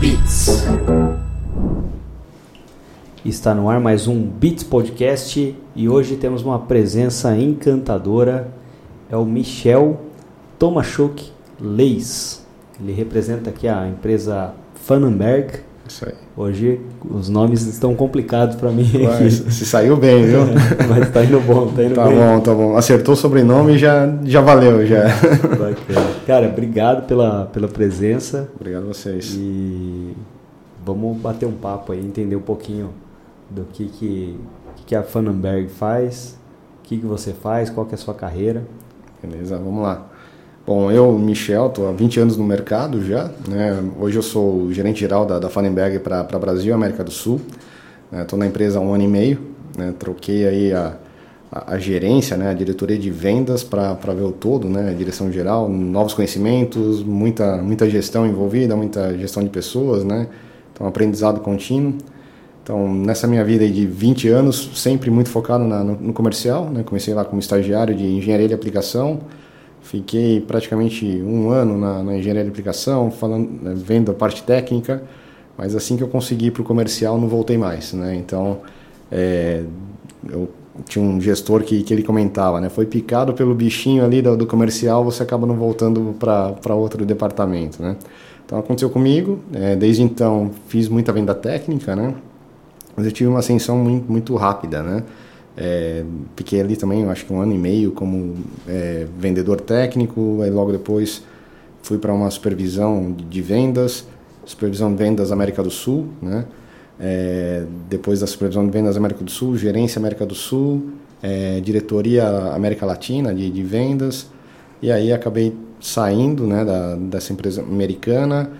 Beats. 0.00 0.64
Está 3.22 3.54
no 3.54 3.68
ar 3.68 3.78
mais 3.78 4.08
um 4.08 4.22
Beats 4.22 4.64
Podcast 4.64 5.54
e 5.76 5.88
hoje 5.90 6.16
temos 6.16 6.42
uma 6.42 6.58
presença 6.60 7.36
encantadora. 7.36 8.50
É 9.10 9.16
o 9.18 9.26
Michel 9.26 10.00
Tomaszuk 10.58 11.30
Leis. 11.60 12.46
Ele 12.80 12.94
representa 12.94 13.50
aqui 13.50 13.68
a 13.68 13.86
empresa 13.86 14.54
Fanenberg. 14.74 15.60
Isso 15.90 16.06
aí. 16.06 16.14
Hoje 16.36 16.80
os 17.10 17.28
nomes 17.28 17.66
estão 17.66 17.96
complicados 17.96 18.54
para 18.54 18.70
mim. 18.70 18.88
Mas, 19.02 19.34
se 19.34 19.66
saiu 19.66 19.96
bem, 19.96 20.24
viu? 20.24 20.42
Mas 20.88 21.10
tá 21.10 21.24
indo 21.24 21.40
bom, 21.40 21.66
tá 21.66 21.82
indo 21.82 21.96
tá 21.96 22.06
bem. 22.06 22.16
Tá 22.16 22.24
bom, 22.24 22.40
tá 22.40 22.54
bom. 22.54 22.76
Acertou 22.76 23.14
o 23.14 23.16
sobrenome 23.16 23.74
e 23.74 23.78
já, 23.78 24.08
já 24.22 24.40
valeu, 24.40 24.86
já. 24.86 25.02
Bacana. 25.02 26.10
Cara, 26.24 26.46
obrigado 26.46 27.06
pela, 27.08 27.46
pela 27.46 27.66
presença. 27.66 28.48
Obrigado 28.54 28.84
a 28.84 28.86
vocês. 28.86 29.34
E 29.36 30.14
vamos 30.86 31.18
bater 31.18 31.46
um 31.46 31.52
papo 31.52 31.90
aí, 31.90 31.98
entender 31.98 32.36
um 32.36 32.40
pouquinho 32.40 32.90
do 33.50 33.64
que, 33.64 33.86
que, 33.86 34.38
que 34.86 34.94
a 34.94 35.02
Fanenberg 35.02 35.68
faz, 35.68 36.38
o 36.78 36.82
que, 36.84 36.98
que 36.98 37.06
você 37.06 37.32
faz, 37.32 37.68
qual 37.68 37.84
que 37.84 37.94
é 37.94 37.96
a 37.96 37.98
sua 37.98 38.14
carreira. 38.14 38.62
Beleza, 39.20 39.58
vamos 39.58 39.82
lá. 39.82 40.06
Bom, 40.70 40.88
eu, 40.88 41.18
Michel, 41.18 41.66
estou 41.66 41.88
há 41.88 41.90
20 41.90 42.20
anos 42.20 42.36
no 42.36 42.44
mercado 42.44 43.04
já. 43.04 43.28
Né? 43.48 43.82
Hoje 43.98 44.16
eu 44.16 44.22
sou 44.22 44.72
gerente 44.72 45.00
geral 45.00 45.26
da, 45.26 45.40
da 45.40 45.50
Fanenberg 45.50 45.98
para 45.98 46.22
Brasil 46.38 46.70
e 46.70 46.72
América 46.72 47.02
do 47.02 47.10
Sul. 47.10 47.40
Estou 48.12 48.38
né? 48.38 48.44
na 48.44 48.48
empresa 48.48 48.78
há 48.78 48.80
um 48.80 48.94
ano 48.94 49.02
e 49.02 49.08
meio. 49.08 49.40
Né? 49.76 49.92
Troquei 49.98 50.46
aí 50.46 50.72
a, 50.72 50.94
a, 51.50 51.74
a, 51.74 51.78
gerência, 51.80 52.36
né? 52.36 52.50
a 52.50 52.54
diretoria 52.54 52.96
de 52.96 53.10
vendas 53.10 53.64
para 53.64 53.94
ver 54.14 54.22
o 54.22 54.30
todo, 54.30 54.68
né? 54.68 54.90
a 54.90 54.92
direção 54.92 55.32
geral, 55.32 55.68
novos 55.68 56.14
conhecimentos, 56.14 57.02
muita, 57.02 57.56
muita 57.56 57.90
gestão 57.90 58.24
envolvida, 58.24 58.76
muita 58.76 59.18
gestão 59.18 59.42
de 59.42 59.48
pessoas. 59.48 60.04
Né? 60.04 60.28
Então, 60.72 60.86
aprendizado 60.86 61.40
contínuo. 61.40 61.94
Então, 62.62 62.94
nessa 62.94 63.26
minha 63.26 63.44
vida 63.44 63.68
de 63.68 63.86
20 63.88 64.28
anos, 64.28 64.70
sempre 64.76 65.10
muito 65.10 65.30
focado 65.30 65.64
na, 65.64 65.82
no, 65.82 65.96
no, 65.96 66.12
comercial. 66.12 66.70
Né? 66.70 66.84
Comecei 66.84 67.12
lá 67.12 67.24
como 67.24 67.40
estagiário 67.40 67.92
de 67.92 68.06
engenharia 68.06 68.46
de 68.46 68.54
aplicação. 68.54 69.18
Fiquei 69.82 70.40
praticamente 70.40 71.04
um 71.04 71.50
ano 71.50 71.78
na, 71.78 72.02
na 72.02 72.16
engenharia 72.16 72.44
de 72.44 72.50
aplicação, 72.50 73.10
falando, 73.10 73.50
né, 73.62 73.72
vendo 73.74 74.10
a 74.10 74.14
parte 74.14 74.42
técnica, 74.42 75.02
mas 75.56 75.74
assim 75.74 75.96
que 75.96 76.02
eu 76.02 76.08
consegui 76.08 76.50
para 76.50 76.62
o 76.62 76.64
comercial, 76.64 77.18
não 77.18 77.28
voltei 77.28 77.58
mais. 77.58 77.92
Né? 77.92 78.14
Então, 78.14 78.58
é, 79.10 79.62
eu 80.28 80.48
tinha 80.86 81.04
um 81.04 81.20
gestor 81.20 81.62
que, 81.62 81.82
que 81.82 81.92
ele 81.92 82.02
comentava, 82.02 82.60
né? 82.60 82.68
foi 82.68 82.86
picado 82.86 83.34
pelo 83.34 83.54
bichinho 83.54 84.04
ali 84.04 84.22
do, 84.22 84.36
do 84.36 84.46
comercial, 84.46 85.04
você 85.04 85.22
acaba 85.22 85.46
não 85.46 85.56
voltando 85.56 86.14
para 86.18 86.74
outro 86.74 87.04
departamento. 87.04 87.82
Né? 87.82 87.96
Então, 88.44 88.58
aconteceu 88.58 88.90
comigo. 88.90 89.40
É, 89.52 89.76
desde 89.76 90.02
então, 90.02 90.50
fiz 90.68 90.88
muita 90.88 91.12
venda 91.12 91.34
técnica, 91.34 91.96
né? 91.96 92.14
mas 92.96 93.06
eu 93.06 93.12
tive 93.12 93.28
uma 93.28 93.38
ascensão 93.38 93.78
muito, 93.78 94.10
muito 94.10 94.36
rápida, 94.36 94.82
né? 94.82 95.02
É, 95.56 96.04
fiquei 96.36 96.60
ali 96.60 96.76
também, 96.76 97.04
acho 97.06 97.26
que 97.26 97.32
um 97.32 97.40
ano 97.40 97.52
e 97.52 97.58
meio 97.58 97.92
como 97.92 98.36
é, 98.68 99.06
vendedor 99.18 99.60
técnico, 99.60 100.40
aí 100.42 100.50
logo 100.50 100.72
depois 100.72 101.22
fui 101.82 101.98
para 101.98 102.12
uma 102.12 102.30
supervisão 102.30 103.12
de 103.12 103.42
vendas, 103.42 104.06
supervisão 104.44 104.90
de 104.90 104.96
vendas 104.96 105.32
América 105.32 105.62
do 105.62 105.70
Sul, 105.70 106.08
né? 106.20 106.44
É, 107.02 107.64
depois 107.88 108.20
da 108.20 108.26
supervisão 108.26 108.64
de 108.64 108.70
vendas 108.70 108.96
América 108.96 109.24
do 109.24 109.30
Sul, 109.30 109.56
gerência 109.56 109.98
América 109.98 110.26
do 110.26 110.34
Sul, 110.34 110.90
é, 111.22 111.58
diretoria 111.60 112.26
América 112.52 112.84
Latina 112.84 113.34
de, 113.34 113.50
de, 113.50 113.62
vendas, 113.62 114.26
e 114.82 114.92
aí 114.92 115.10
acabei 115.10 115.56
saindo 115.80 116.46
né, 116.46 116.62
da, 116.62 116.96
dessa 116.96 117.32
empresa 117.32 117.62
americana, 117.62 118.50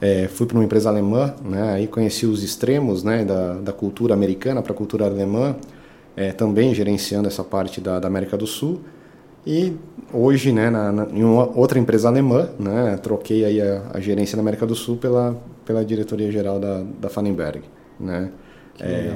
é, 0.00 0.28
fui 0.28 0.46
para 0.46 0.56
uma 0.56 0.64
empresa 0.64 0.88
alemã, 0.88 1.34
né, 1.44 1.74
aí 1.74 1.86
conheci 1.86 2.24
os 2.24 2.42
extremos 2.42 3.04
né, 3.04 3.22
da, 3.22 3.54
da 3.54 3.72
cultura 3.72 4.14
americana 4.14 4.62
para 4.62 4.72
a 4.72 4.76
cultura 4.76 5.04
alemã, 5.04 5.54
é, 6.16 6.32
também 6.32 6.74
gerenciando 6.74 7.28
essa 7.28 7.44
parte 7.44 7.80
da, 7.80 7.98
da, 7.98 8.08
América 8.08 8.36
do 8.36 8.46
Sul. 8.46 8.80
E 9.46 9.74
hoje, 10.12 10.52
né, 10.52 10.68
na, 10.68 10.92
na, 10.92 11.06
em 11.06 11.24
uma 11.24 11.48
outra 11.56 11.78
empresa 11.78 12.08
alemã, 12.08 12.50
né, 12.58 12.98
troquei 13.02 13.44
aí 13.44 13.60
a, 13.60 13.82
a, 13.94 14.00
gerência 14.00 14.36
da 14.36 14.42
América 14.42 14.66
do 14.66 14.74
Sul 14.74 14.96
pela, 14.96 15.36
pela 15.64 15.84
diretoria 15.84 16.30
geral 16.30 16.58
da, 16.60 16.82
da 17.00 17.08
Fanenberg. 17.08 17.62
Né. 17.98 18.30
É, 18.78 19.14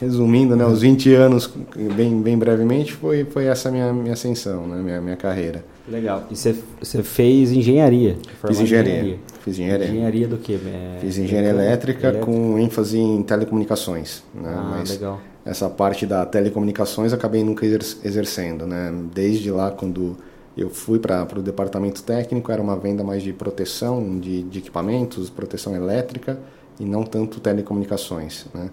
resumindo, 0.00 0.54
né, 0.54 0.64
os 0.64 0.80
20 0.80 1.12
anos, 1.14 1.52
bem, 1.96 2.20
bem 2.22 2.38
brevemente, 2.38 2.92
foi, 2.92 3.24
foi 3.24 3.46
essa 3.46 3.70
minha, 3.70 3.92
minha 3.92 4.12
ascensão, 4.12 4.66
né, 4.66 4.76
minha, 4.80 5.00
minha 5.00 5.16
carreira. 5.16 5.64
Legal. 5.88 6.24
E 6.30 6.36
você, 6.36 6.54
você 6.80 7.02
fez 7.02 7.50
engenharia? 7.50 8.16
Fiz 8.46 8.60
engenharia. 8.60 8.92
engenharia. 8.92 9.18
Fiz 9.42 9.58
engenharia. 9.58 9.88
Engenharia 9.88 10.28
do 10.28 10.36
quê? 10.36 10.58
É, 10.66 10.98
Fiz 11.00 11.18
engenharia 11.18 11.50
elétrica, 11.50 12.08
elétrica, 12.08 12.26
com 12.26 12.58
ênfase 12.58 12.98
em 12.98 13.22
telecomunicações. 13.22 14.22
Né? 14.34 14.54
Ah, 14.54 14.76
Mas 14.78 14.90
legal. 14.90 15.20
Essa 15.48 15.70
parte 15.70 16.04
da 16.04 16.26
telecomunicações 16.26 17.14
acabei 17.14 17.42
nunca 17.42 17.64
exercendo. 17.64 18.66
Né? 18.66 18.92
Desde 19.14 19.50
lá, 19.50 19.70
quando 19.70 20.14
eu 20.54 20.68
fui 20.68 20.98
para 20.98 21.26
o 21.38 21.42
departamento 21.42 22.02
técnico, 22.02 22.52
era 22.52 22.60
uma 22.60 22.76
venda 22.76 23.02
mais 23.02 23.22
de 23.22 23.32
proteção 23.32 24.20
de, 24.20 24.42
de 24.42 24.58
equipamentos, 24.58 25.30
proteção 25.30 25.74
elétrica 25.74 26.38
e 26.78 26.84
não 26.84 27.02
tanto 27.02 27.40
telecomunicações. 27.40 28.44
Né? 28.52 28.68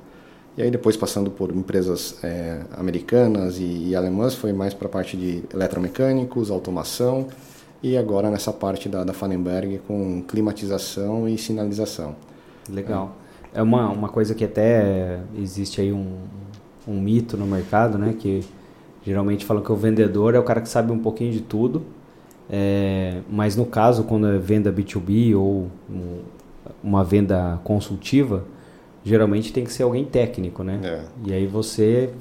E 0.57 0.63
aí 0.63 0.69
depois 0.69 0.97
passando 0.97 1.31
por 1.31 1.49
empresas 1.49 2.17
é, 2.21 2.63
americanas 2.77 3.57
e, 3.57 3.87
e, 3.89 3.95
alemãs, 3.95 4.35
foi 4.35 4.51
mais 4.51 4.73
para 4.73 4.87
a 4.87 4.91
parte 4.91 5.15
de 5.15 5.43
eletromecânicos, 5.53 6.51
automação 6.51 7.27
e 7.81 7.95
agora 7.95 8.29
nessa 8.29 8.51
parte 8.51 8.89
da, 8.89 9.05
da 9.05 9.13
Fanenberg 9.13 9.79
com 9.87 10.21
climatização 10.27 11.25
e 11.25 11.37
sinalização. 11.37 12.17
Legal. 12.69 13.15
É, 13.53 13.59
é 13.59 13.61
uma, 13.61 13.89
uma 13.89 14.09
coisa 14.09 14.35
que 14.35 14.43
até 14.43 15.21
existe 15.37 15.79
aí 15.79 15.93
um, 15.93 16.17
um 16.87 16.99
mito 16.99 17.37
no 17.37 17.45
mercado, 17.45 17.97
né? 17.97 18.15
Que 18.17 18.43
geralmente 19.03 19.45
falam 19.45 19.63
que 19.63 19.71
o 19.71 19.75
vendedor 19.75 20.35
é 20.35 20.39
o 20.39 20.43
cara 20.43 20.61
que 20.61 20.69
sabe 20.69 20.91
um 20.91 20.99
pouquinho 20.99 21.31
de 21.31 21.41
tudo, 21.41 21.83
é, 22.49 23.21
mas 23.29 23.55
no 23.55 23.65
caso, 23.65 24.03
quando 24.03 24.27
é 24.27 24.37
venda 24.37 24.71
B2B 24.71 25.35
ou 25.35 25.67
um, 25.89 26.19
uma 26.83 27.03
venda 27.03 27.59
consultiva, 27.63 28.43
geralmente 29.03 29.51
tem 29.53 29.63
que 29.63 29.71
ser 29.71 29.83
alguém 29.83 30.05
técnico, 30.05 30.63
né? 30.63 30.79
É. 30.83 31.01
E 31.25 31.33
aí 31.33 31.47
você 31.47 32.11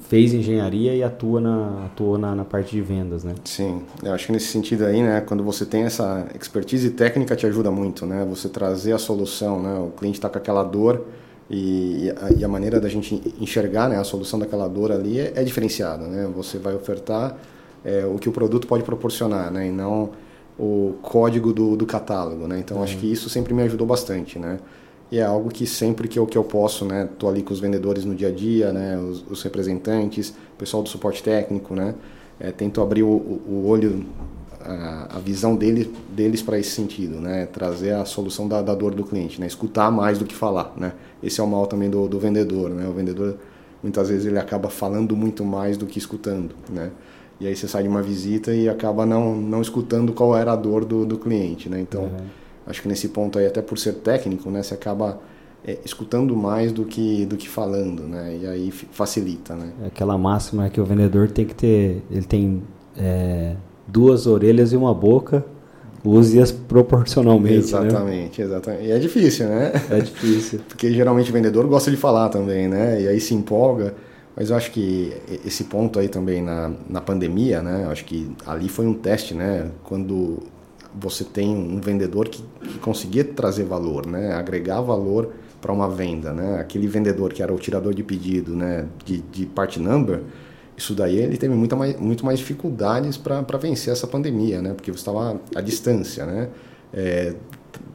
fez 0.00 0.34
engenharia 0.34 0.94
e 0.94 1.02
atua 1.02 1.40
na 1.40 1.86
atua 1.86 2.18
na, 2.18 2.34
na, 2.34 2.44
parte 2.44 2.72
de 2.72 2.82
vendas, 2.82 3.24
né? 3.24 3.34
Sim, 3.44 3.82
eu 4.02 4.12
acho 4.12 4.26
que 4.26 4.32
nesse 4.32 4.48
sentido 4.48 4.84
aí, 4.84 5.02
né, 5.02 5.22
quando 5.22 5.42
você 5.42 5.64
tem 5.64 5.84
essa 5.84 6.26
expertise 6.38 6.90
técnica 6.90 7.34
te 7.34 7.46
ajuda 7.46 7.70
muito, 7.70 8.04
né? 8.04 8.26
Você 8.28 8.48
trazer 8.48 8.92
a 8.92 8.98
solução, 8.98 9.60
né? 9.62 9.78
O 9.78 9.90
cliente 9.90 10.18
está 10.18 10.28
com 10.28 10.38
aquela 10.38 10.62
dor 10.62 11.04
e, 11.50 12.12
e, 12.38 12.44
a, 12.44 12.48
maneira 12.48 12.78
da 12.78 12.88
gente 12.88 13.34
enxergar, 13.40 13.88
né, 13.88 13.96
a 13.96 14.04
solução 14.04 14.38
daquela 14.38 14.68
dor 14.68 14.92
ali 14.92 15.18
é, 15.18 15.32
é 15.36 15.42
diferenciada, 15.42 16.06
né? 16.06 16.30
Você 16.36 16.58
vai 16.58 16.74
ofertar 16.74 17.38
é, 17.84 18.04
o 18.04 18.18
que 18.18 18.28
o 18.28 18.32
produto 18.32 18.66
pode 18.66 18.82
proporcionar, 18.82 19.50
né? 19.50 19.66
E 19.66 19.70
não 19.70 20.10
o 20.58 20.94
código 21.02 21.52
do, 21.52 21.76
do 21.76 21.86
catálogo, 21.86 22.46
né? 22.46 22.58
Então 22.58 22.78
uhum. 22.78 22.82
acho 22.82 22.98
que 22.98 23.10
isso 23.10 23.30
sempre 23.30 23.54
me 23.54 23.62
ajudou 23.62 23.86
bastante, 23.86 24.38
né? 24.38 24.58
e 25.10 25.18
é 25.18 25.24
algo 25.24 25.48
que 25.48 25.66
sempre 25.66 26.06
que 26.06 26.18
eu, 26.18 26.26
que 26.26 26.36
eu 26.36 26.44
posso, 26.44 26.84
né, 26.84 27.08
tô 27.18 27.28
ali 27.28 27.42
com 27.42 27.52
os 27.52 27.60
vendedores 27.60 28.04
no 28.04 28.14
dia 28.14 28.28
a 28.28 28.30
dia, 28.30 28.72
né, 28.72 28.98
os, 28.98 29.24
os 29.28 29.42
representantes, 29.42 30.30
o 30.30 30.58
pessoal 30.58 30.82
do 30.82 30.88
suporte 30.88 31.22
técnico, 31.22 31.74
né, 31.74 31.94
é, 32.38 32.50
tento 32.52 32.80
abrir 32.80 33.02
o, 33.02 33.08
o 33.08 33.64
olho, 33.66 34.04
a, 34.68 35.16
a, 35.16 35.18
visão 35.18 35.56
dele, 35.56 35.92
deles 36.14 36.42
para 36.42 36.58
esse 36.58 36.70
sentido, 36.70 37.20
né, 37.20 37.46
trazer 37.46 37.94
a 37.94 38.04
solução 38.04 38.46
da, 38.46 38.60
da, 38.62 38.74
dor 38.74 38.94
do 38.94 39.04
cliente, 39.04 39.40
né, 39.40 39.46
escutar 39.46 39.90
mais 39.90 40.18
do 40.18 40.24
que 40.24 40.34
falar, 40.34 40.72
né, 40.76 40.92
esse 41.22 41.40
é 41.40 41.44
o 41.44 41.46
mal 41.46 41.66
também 41.66 41.88
do, 41.88 42.06
do 42.06 42.18
vendedor, 42.18 42.70
né, 42.70 42.86
o 42.88 42.92
vendedor 42.92 43.36
muitas 43.82 44.08
vezes 44.08 44.26
ele 44.26 44.38
acaba 44.38 44.68
falando 44.68 45.16
muito 45.16 45.44
mais 45.44 45.76
do 45.76 45.86
que 45.86 45.98
escutando, 45.98 46.54
né, 46.68 46.90
e 47.40 47.46
aí 47.46 47.56
você 47.56 47.66
sai 47.66 47.84
de 47.84 47.88
uma 47.88 48.02
visita 48.02 48.52
e 48.52 48.68
acaba 48.68 49.06
não, 49.06 49.34
não 49.34 49.62
escutando 49.62 50.12
qual 50.12 50.36
era 50.36 50.52
a 50.52 50.56
dor 50.56 50.84
do, 50.84 51.06
do 51.06 51.18
cliente, 51.18 51.68
né, 51.68 51.80
então 51.80 52.02
uhum. 52.02 52.26
Acho 52.68 52.82
que 52.82 52.88
nesse 52.88 53.08
ponto 53.08 53.38
aí, 53.38 53.46
até 53.46 53.62
por 53.62 53.78
ser 53.78 53.94
técnico, 53.94 54.50
né, 54.50 54.62
você 54.62 54.74
acaba 54.74 55.18
é, 55.64 55.78
escutando 55.86 56.36
mais 56.36 56.70
do 56.70 56.84
que 56.84 57.24
do 57.24 57.36
que 57.36 57.48
falando, 57.48 58.02
né? 58.02 58.38
E 58.42 58.46
aí 58.46 58.70
facilita, 58.70 59.54
né? 59.54 59.72
É 59.82 59.86
aquela 59.86 60.18
máxima 60.18 60.68
que 60.68 60.78
o 60.78 60.84
vendedor 60.84 61.30
tem 61.30 61.46
que 61.46 61.54
ter, 61.54 62.02
ele 62.10 62.26
tem 62.26 62.62
é, 62.94 63.56
duas 63.88 64.26
orelhas 64.26 64.72
e 64.72 64.76
uma 64.76 64.94
boca, 64.94 65.44
use-as 66.04 66.52
proporcionalmente. 66.52 67.54
Né? 67.54 67.58
Exatamente, 67.58 68.40
né? 68.40 68.46
exatamente. 68.46 68.84
E 68.84 68.90
é 68.92 68.98
difícil, 68.98 69.48
né? 69.48 69.72
É 69.90 70.00
difícil. 70.00 70.60
Porque 70.68 70.92
geralmente 70.92 71.30
o 71.30 71.32
vendedor 71.32 71.66
gosta 71.66 71.90
de 71.90 71.96
falar 71.96 72.28
também, 72.28 72.68
né? 72.68 73.00
E 73.02 73.08
aí 73.08 73.20
se 73.20 73.34
empolga. 73.34 73.94
Mas 74.36 74.50
eu 74.50 74.56
acho 74.56 74.70
que 74.70 75.12
esse 75.44 75.64
ponto 75.64 75.98
aí 75.98 76.08
também 76.08 76.40
na, 76.40 76.70
na 76.88 77.00
pandemia, 77.00 77.60
né? 77.60 77.82
Eu 77.86 77.90
acho 77.90 78.04
que 78.04 78.30
ali 78.46 78.68
foi 78.68 78.86
um 78.86 78.94
teste, 78.94 79.34
né? 79.34 79.68
Quando 79.82 80.38
você 80.94 81.24
tem 81.24 81.56
um 81.56 81.80
vendedor 81.80 82.28
que, 82.28 82.42
que 82.62 82.78
conseguia 82.78 83.24
trazer 83.24 83.64
valor, 83.64 84.06
né? 84.06 84.32
agregar 84.32 84.80
valor 84.80 85.32
para 85.60 85.72
uma 85.72 85.88
venda. 85.88 86.32
Né? 86.32 86.58
Aquele 86.60 86.86
vendedor 86.86 87.32
que 87.32 87.42
era 87.42 87.52
o 87.52 87.58
tirador 87.58 87.94
de 87.94 88.02
pedido 88.02 88.54
né? 88.54 88.86
de, 89.04 89.18
de 89.18 89.46
part 89.46 89.78
number, 89.80 90.22
isso 90.78 90.94
daí 90.94 91.18
ele 91.18 91.36
teve 91.36 91.54
muita 91.54 91.74
mais, 91.74 91.98
muito 91.98 92.24
mais 92.24 92.38
dificuldades 92.38 93.16
para 93.16 93.58
vencer 93.58 93.92
essa 93.92 94.06
pandemia, 94.06 94.62
né? 94.62 94.72
porque 94.72 94.92
você 94.92 94.98
estava 94.98 95.40
à 95.54 95.60
distância. 95.60 96.24
Né? 96.24 96.48
É, 96.94 97.34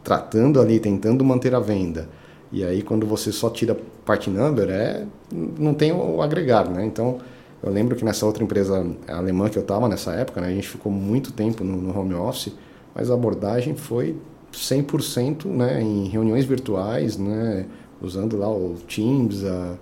tratando 0.03 0.59
ali, 0.59 0.79
tentando 0.79 1.23
manter 1.23 1.55
a 1.55 1.59
venda. 1.59 2.09
E 2.51 2.63
aí 2.63 2.81
quando 2.81 3.07
você 3.07 3.31
só 3.31 3.49
tira 3.49 3.75
part 4.05 4.29
number, 4.29 4.69
é, 4.69 5.05
não 5.31 5.73
tem 5.73 5.91
o 5.91 6.21
agregar, 6.21 6.69
né? 6.69 6.85
Então 6.85 7.17
eu 7.63 7.71
lembro 7.71 7.95
que 7.95 8.03
nessa 8.03 8.25
outra 8.25 8.43
empresa 8.43 8.85
alemã 9.07 9.49
que 9.49 9.57
eu 9.57 9.61
estava 9.61 9.87
nessa 9.87 10.11
época, 10.11 10.41
né, 10.41 10.47
a 10.47 10.51
gente 10.51 10.67
ficou 10.67 10.91
muito 10.91 11.31
tempo 11.31 11.63
no, 11.63 11.77
no 11.77 11.97
home 11.97 12.13
office, 12.13 12.53
mas 12.93 13.09
a 13.09 13.13
abordagem 13.13 13.75
foi 13.75 14.15
100% 14.51 15.45
né, 15.45 15.81
em 15.81 16.09
reuniões 16.09 16.45
virtuais, 16.45 17.17
né, 17.17 17.65
usando 18.01 18.37
lá 18.37 18.51
o 18.51 18.75
Teams, 18.87 19.45
a, 19.45 19.75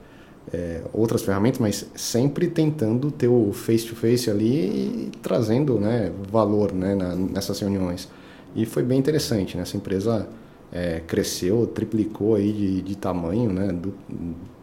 é, 0.53 0.81
outras 0.93 1.21
ferramentas, 1.21 1.59
mas 1.59 1.85
sempre 1.95 2.47
tentando 2.47 3.11
ter 3.11 3.27
o 3.27 3.51
face-to-face 3.53 4.29
-face 4.29 4.31
ali 4.31 4.55
e 4.55 5.11
trazendo 5.21 5.79
né, 5.79 6.11
valor 6.29 6.73
né, 6.73 6.95
na, 6.95 7.15
nessas 7.15 7.59
reuniões. 7.59 8.09
E 8.55 8.65
foi 8.65 8.83
bem 8.83 8.99
interessante, 8.99 9.55
né? 9.55 9.63
essa 9.63 9.77
empresa 9.77 10.27
é, 10.71 11.01
cresceu, 11.05 11.67
triplicou 11.67 12.35
aí 12.35 12.51
de, 12.51 12.81
de 12.81 12.95
tamanho, 12.95 13.51
né? 13.51 13.71
Do, 13.71 13.93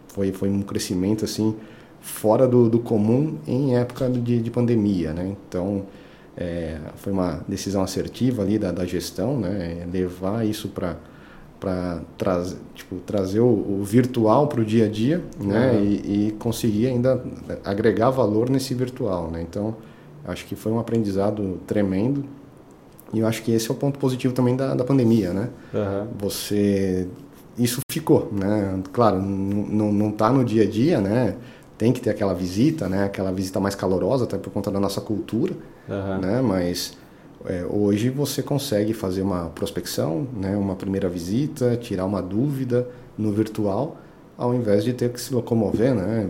foi, 0.09 0.33
foi 0.33 0.49
um 0.49 0.63
crescimento 0.63 1.25
assim 1.25 1.55
fora 2.01 2.47
do, 2.47 2.69
do 2.69 2.79
comum 2.79 3.39
em 3.47 3.77
época 3.77 4.09
de, 4.09 4.41
de 4.41 4.51
pandemia, 4.51 5.13
né? 5.13 5.37
Então, 5.49 5.85
é, 6.37 6.79
foi 6.97 7.13
uma 7.13 7.45
decisão 7.47 7.83
assertiva 7.83 8.43
ali 8.43 8.59
da, 8.59 8.73
da 8.73 8.87
gestão, 8.87 9.39
né? 9.39 9.87
Levar 9.93 10.47
isso 10.47 10.69
para 10.69 10.97
para 11.61 12.01
trazer, 12.17 12.57
tipo, 12.75 12.97
trazer 12.97 13.41
o, 13.41 13.47
o 13.47 13.83
virtual 13.85 14.47
para 14.47 14.61
o 14.61 14.65
dia 14.65 14.87
a 14.87 14.89
dia, 14.89 15.23
né? 15.41 15.73
Uhum. 15.73 15.85
E, 15.85 16.29
e, 16.29 16.33
conseguir 16.33 16.87
ainda 16.87 17.23
agregar 17.65 18.11
valor 18.11 18.49
nesse 18.49 18.75
virtual, 18.75 19.31
né? 19.31 19.43
Então, 19.43 19.77
acho 20.25 20.47
que 20.47 20.55
foi 20.55 20.71
um 20.71 20.79
aprendizado 20.79 21.61
tremendo. 21.67 22.25
E 23.13 23.21
eu 23.21 23.27
acho 23.27 23.43
que 23.43 23.51
esse 23.51 23.69
é 23.71 23.73
o 23.73 23.77
ponto 23.77 23.99
positivo 23.99 24.35
também 24.35 24.55
da, 24.55 24.75
da 24.75 24.85
pandemia, 24.85 25.33
né? 25.33 25.49
Uhum. 25.75 26.07
Você... 26.19 27.09
Isso 27.59 27.81
ficou, 27.91 28.29
né? 28.31 28.81
Claro, 28.93 29.21
não 29.21 30.11
está 30.11 30.31
no 30.31 30.45
dia 30.45 30.63
a 30.63 30.67
dia, 30.67 31.01
né? 31.01 31.37
tem 31.79 31.93
que 31.93 32.01
ter 32.01 32.11
aquela 32.11 32.35
visita, 32.35 32.89
né? 32.89 33.05
Aquela 33.05 33.31
visita 33.31 33.61
mais 33.61 33.77
calorosa, 33.77 34.25
até 34.25 34.37
por 34.37 34.53
conta 34.53 34.69
da 34.69 34.81
nossa 34.81 35.01
cultura, 35.01 35.55
uhum. 35.89 36.19
né? 36.19 36.43
Mas 36.43 36.98
é, 37.45 37.65
hoje 37.69 38.11
você 38.11 38.43
consegue 38.43 38.93
fazer 38.93 39.23
uma 39.23 39.49
prospecção, 39.51 40.27
né? 40.37 40.57
Uma 40.57 40.75
primeira 40.75 41.09
visita, 41.09 41.77
tirar 41.77 42.05
uma 42.05 42.21
dúvida 42.21 42.89
no 43.17 43.33
virtual, 43.33 43.97
ao 44.37 44.55
invés 44.55 44.85
de 44.85 44.93
ter 44.93 45.11
que 45.13 45.21
se 45.21 45.33
locomover, 45.33 45.95
né? 45.95 46.29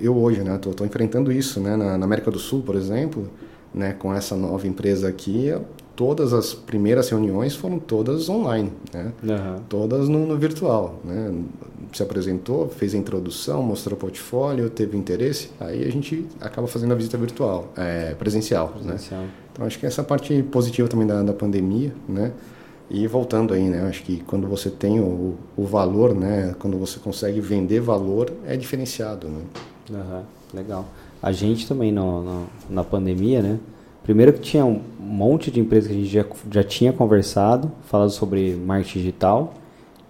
Eu 0.00 0.16
hoje, 0.16 0.42
né? 0.42 0.58
Tô, 0.58 0.70
tô 0.70 0.84
enfrentando 0.84 1.30
isso, 1.30 1.60
né? 1.60 1.76
Na, 1.76 1.96
na 1.96 2.04
América 2.04 2.30
do 2.30 2.38
Sul, 2.38 2.62
por 2.62 2.74
exemplo, 2.74 3.28
né? 3.72 3.92
Com 3.92 4.12
essa 4.12 4.36
nova 4.36 4.66
empresa 4.66 5.08
aqui, 5.08 5.52
todas 5.96 6.32
as 6.34 6.52
primeiras 6.52 7.08
reuniões 7.08 7.56
foram 7.56 7.78
todas 7.78 8.28
online, 8.28 8.70
né? 8.92 9.12
Uhum. 9.22 9.62
Todas 9.68 10.08
no, 10.08 10.26
no 10.26 10.36
virtual, 10.36 11.00
né? 11.02 11.34
se 11.92 12.02
apresentou, 12.02 12.68
fez 12.68 12.94
a 12.94 12.98
introdução, 12.98 13.62
mostrou 13.62 13.96
o 13.96 14.00
portfólio, 14.00 14.68
teve 14.68 14.96
interesse, 14.96 15.50
aí 15.58 15.82
a 15.82 15.90
gente 15.90 16.26
acaba 16.40 16.66
fazendo 16.66 16.92
a 16.92 16.94
visita 16.94 17.16
virtual, 17.16 17.72
é, 17.76 18.14
presencial. 18.14 18.74
Né? 18.76 18.92
presencial. 18.92 19.22
Né? 19.22 19.30
Então 19.52 19.66
acho 19.66 19.78
que 19.78 19.86
essa 19.86 20.04
parte 20.04 20.42
positiva 20.42 20.86
também 20.86 21.06
da, 21.06 21.22
da 21.22 21.32
pandemia, 21.32 21.94
né? 22.06 22.32
E 22.88 23.06
voltando 23.06 23.52
aí, 23.52 23.64
né? 23.64 23.88
Acho 23.88 24.02
que 24.04 24.22
quando 24.24 24.46
você 24.46 24.70
tem 24.70 25.00
o, 25.00 25.34
o 25.56 25.64
valor, 25.64 26.14
né? 26.14 26.54
Quando 26.58 26.78
você 26.78 27.00
consegue 27.00 27.40
vender 27.40 27.80
valor, 27.80 28.30
é 28.46 28.56
diferenciado, 28.56 29.28
né? 29.28 29.40
Uhum, 29.90 30.22
legal. 30.54 30.86
A 31.22 31.32
gente 31.32 31.66
também 31.66 31.90
no, 31.90 32.22
no, 32.22 32.46
na 32.68 32.84
pandemia, 32.84 33.42
né? 33.42 33.58
Primeiro 34.06 34.32
que 34.32 34.38
tinha 34.38 34.64
um 34.64 34.80
monte 35.00 35.50
de 35.50 35.58
empresas 35.58 35.88
que 35.88 35.96
a 35.96 35.98
gente 35.98 36.08
já, 36.08 36.24
já 36.48 36.62
tinha 36.62 36.92
conversado, 36.92 37.72
falando 37.86 38.10
sobre 38.10 38.54
marketing 38.54 39.00
digital, 39.00 39.54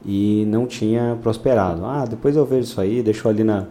e 0.04 0.44
não 0.48 0.66
tinha 0.66 1.18
prosperado. 1.22 1.82
Ah, 1.86 2.04
depois 2.04 2.36
eu 2.36 2.44
vejo 2.44 2.64
isso 2.64 2.78
aí, 2.78 3.02
deixou 3.02 3.30
ali 3.30 3.42
na, 3.42 3.64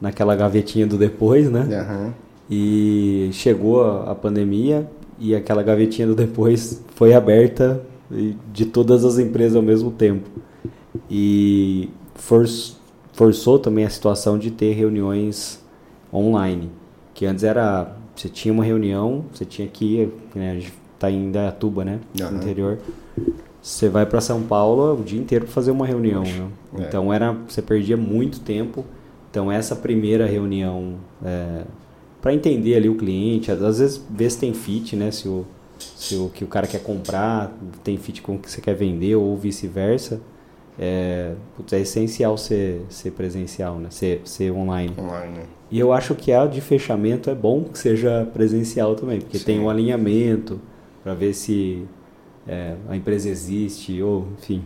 naquela 0.00 0.36
gavetinha 0.36 0.86
do 0.86 0.96
depois, 0.96 1.50
né? 1.50 1.66
Uhum. 1.90 2.12
E 2.48 3.30
chegou 3.32 3.82
a, 3.82 4.12
a, 4.12 4.14
pandemia 4.14 4.88
e 5.18 5.34
aquela 5.34 5.60
gavetinha 5.60 6.06
do 6.06 6.14
depois 6.14 6.80
foi 6.94 7.12
aberta 7.12 7.82
de 8.52 8.66
todas 8.66 9.04
as 9.04 9.18
empresas 9.18 9.56
ao 9.56 9.62
mesmo 9.62 9.90
tempo. 9.90 10.30
E 11.10 11.90
for, 12.14 12.46
forçou 13.12 13.58
também 13.58 13.84
a 13.84 13.90
situação 13.90 14.38
de 14.38 14.52
ter 14.52 14.72
reuniões 14.72 15.60
online, 16.12 16.70
que 17.12 17.26
antes 17.26 17.42
era 17.42 18.03
você 18.14 18.28
tinha 18.28 18.52
uma 18.52 18.64
reunião, 18.64 19.24
você 19.32 19.44
tinha 19.44 19.66
que 19.68 19.84
ir, 19.84 20.12
né, 20.34 20.52
a 20.52 20.54
gente 20.54 20.72
tá 20.98 21.10
em 21.10 21.30
Dayatuba, 21.30 21.84
né, 21.84 22.00
uhum. 22.20 22.30
no 22.30 22.36
interior 22.38 22.78
você 23.64 23.88
vai 23.88 24.04
para 24.04 24.20
São 24.20 24.42
Paulo 24.42 25.00
o 25.00 25.02
dia 25.02 25.18
inteiro 25.18 25.46
para 25.46 25.54
fazer 25.54 25.70
uma 25.70 25.86
reunião. 25.86 26.22
Né? 26.22 26.46
É. 26.76 26.82
Então 26.82 27.10
era, 27.10 27.32
você 27.32 27.62
perdia 27.62 27.96
muito 27.96 28.40
tempo. 28.40 28.84
Então 29.30 29.50
essa 29.50 29.74
primeira 29.74 30.26
reunião 30.26 30.96
é, 31.24 31.62
para 32.20 32.34
entender 32.34 32.76
ali 32.76 32.90
o 32.90 32.94
cliente, 32.94 33.50
às 33.50 33.78
vezes 33.78 34.04
ver 34.10 34.30
se 34.30 34.38
tem 34.38 34.52
fit, 34.52 34.94
né? 34.94 35.10
Se 35.10 35.26
o, 35.26 35.46
se 35.78 36.14
o 36.14 36.28
que 36.28 36.44
o 36.44 36.46
cara 36.46 36.66
quer 36.66 36.82
comprar 36.82 37.56
tem 37.82 37.96
fit 37.96 38.20
com 38.20 38.34
o 38.34 38.38
que 38.38 38.50
você 38.50 38.60
quer 38.60 38.74
vender 38.74 39.16
ou 39.16 39.34
vice-versa. 39.34 40.20
É, 40.78 41.34
putz, 41.56 41.72
é 41.72 41.80
essencial 41.80 42.36
ser, 42.36 42.82
ser 42.88 43.12
presencial, 43.12 43.78
né? 43.78 43.88
Ser, 43.90 44.22
ser 44.24 44.50
online. 44.50 44.92
online. 44.98 45.38
Né? 45.38 45.44
E 45.70 45.78
eu 45.78 45.92
acho 45.92 46.14
que 46.14 46.32
a 46.32 46.46
de 46.46 46.60
fechamento 46.60 47.30
é 47.30 47.34
bom 47.34 47.64
que 47.64 47.78
seja 47.78 48.28
presencial 48.32 48.94
também, 48.94 49.20
porque 49.20 49.38
Sim. 49.38 49.44
tem 49.44 49.60
um 49.60 49.70
alinhamento 49.70 50.60
para 51.02 51.14
ver 51.14 51.32
se 51.32 51.84
é, 52.46 52.74
a 52.88 52.96
empresa 52.96 53.28
existe, 53.28 54.02
ou 54.02 54.26
enfim. 54.38 54.62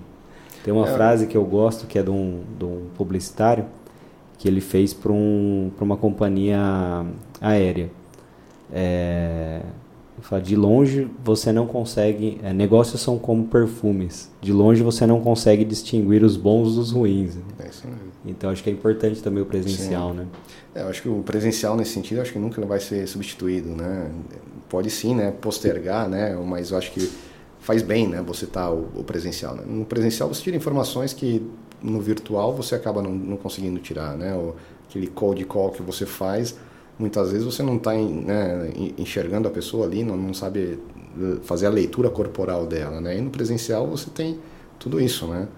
Tem 0.64 0.72
uma 0.72 0.88
é. 0.88 0.92
frase 0.92 1.26
que 1.26 1.36
eu 1.36 1.44
gosto 1.44 1.86
que 1.86 1.98
é 1.98 2.02
de 2.02 2.10
um, 2.10 2.42
de 2.58 2.64
um 2.64 2.86
publicitário 2.96 3.66
que 4.38 4.46
ele 4.46 4.60
fez 4.60 4.94
para 4.94 5.12
um, 5.12 5.70
uma 5.80 5.96
companhia 5.96 7.04
aérea. 7.40 7.90
É, 8.72 9.60
de 10.42 10.56
longe 10.56 11.08
você 11.24 11.52
não 11.52 11.66
consegue. 11.66 12.40
É, 12.42 12.52
negócios 12.52 13.00
são 13.00 13.18
como 13.18 13.46
perfumes. 13.46 14.30
De 14.40 14.52
longe 14.52 14.82
você 14.82 15.06
não 15.06 15.20
consegue 15.20 15.64
distinguir 15.64 16.22
os 16.22 16.36
bons 16.36 16.74
dos 16.74 16.90
ruins. 16.90 17.36
É 17.58 17.68
isso 17.68 17.86
mesmo. 17.86 18.08
Então 18.26 18.50
acho 18.50 18.62
que 18.62 18.70
é 18.70 18.72
importante 18.72 19.22
também 19.22 19.42
o 19.42 19.46
presencial, 19.46 20.10
sim. 20.10 20.16
né? 20.18 20.26
É, 20.74 20.82
eu 20.82 20.88
acho 20.88 21.02
que 21.02 21.08
o 21.08 21.22
presencial 21.22 21.76
nesse 21.76 21.92
sentido 21.92 22.20
acho 22.20 22.32
que 22.32 22.38
nunca 22.38 22.64
vai 22.66 22.80
ser 22.80 23.06
substituído, 23.06 23.70
né? 23.70 24.10
Pode 24.68 24.90
sim, 24.90 25.14
né? 25.14 25.30
Postergar, 25.30 26.08
né? 26.08 26.36
Mas 26.36 26.70
eu 26.70 26.78
acho 26.78 26.92
que 26.92 27.10
faz 27.60 27.82
bem, 27.82 28.08
né? 28.08 28.22
Você 28.26 28.46
tá 28.46 28.70
o, 28.70 28.88
o, 28.96 29.04
presencial. 29.04 29.54
Né? 29.54 29.62
No 29.66 29.84
presencial 29.84 30.28
você 30.28 30.42
tira 30.42 30.56
informações 30.56 31.12
que 31.12 31.46
no 31.82 32.00
virtual 32.00 32.54
você 32.54 32.74
acaba 32.74 33.00
não, 33.00 33.12
não 33.12 33.36
conseguindo 33.36 33.78
tirar, 33.78 34.16
né? 34.16 34.34
O, 34.34 34.54
aquele 34.88 35.06
cold 35.06 35.44
call 35.44 35.70
que 35.70 35.82
você 35.82 36.06
faz, 36.06 36.56
muitas 36.98 37.30
vezes 37.30 37.44
você 37.44 37.62
não 37.62 37.76
está 37.76 37.92
né, 37.92 38.70
enxergando 38.98 39.46
a 39.46 39.50
pessoa 39.50 39.86
ali, 39.86 40.02
não, 40.02 40.16
não 40.16 40.34
sabe 40.34 40.78
eh, 41.20 41.36
fazer 41.42 41.66
a 41.66 41.70
leitura 41.70 42.10
corporal 42.10 42.66
dela, 42.66 43.00
né? 43.00 43.16
E 43.16 43.20
no 43.20 43.30
presencial 43.30 43.86
você 43.86 44.10
tem 44.10 44.38
tudo 44.78 45.00
isso, 45.00 45.26
né? 45.26 45.48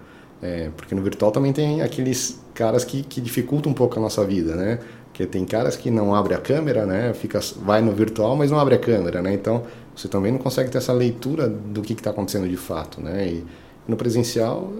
É, 0.41 0.69
porque 0.75 0.95
no 0.95 1.01
virtual 1.01 1.31
também 1.31 1.53
tem 1.53 1.81
aqueles 1.81 2.39
caras 2.53 2.83
que, 2.83 3.03
que 3.03 3.21
dificultam 3.21 3.71
um 3.71 3.75
pouco 3.75 3.99
a 3.99 4.01
nossa 4.01 4.25
vida, 4.25 4.55
né? 4.55 4.79
Porque 5.05 5.25
tem 5.25 5.45
caras 5.45 5.75
que 5.75 5.91
não 5.91 6.15
abrem 6.15 6.35
a 6.35 6.41
câmera, 6.41 6.85
né? 6.85 7.13
Fica, 7.13 7.39
vai 7.63 7.81
no 7.81 7.91
virtual, 7.91 8.35
mas 8.35 8.49
não 8.49 8.59
abre 8.59 8.75
a 8.75 8.79
câmera, 8.79 9.21
né? 9.21 9.33
Então 9.33 9.63
você 9.95 10.07
também 10.07 10.31
não 10.31 10.39
consegue 10.39 10.69
ter 10.71 10.77
essa 10.77 10.93
leitura 10.93 11.47
do 11.47 11.81
que 11.81 11.93
está 11.93 12.09
acontecendo 12.09 12.47
de 12.47 12.57
fato, 12.57 13.01
né? 13.01 13.27
E 13.27 13.45
no 13.87 13.95
presencial 13.95 14.71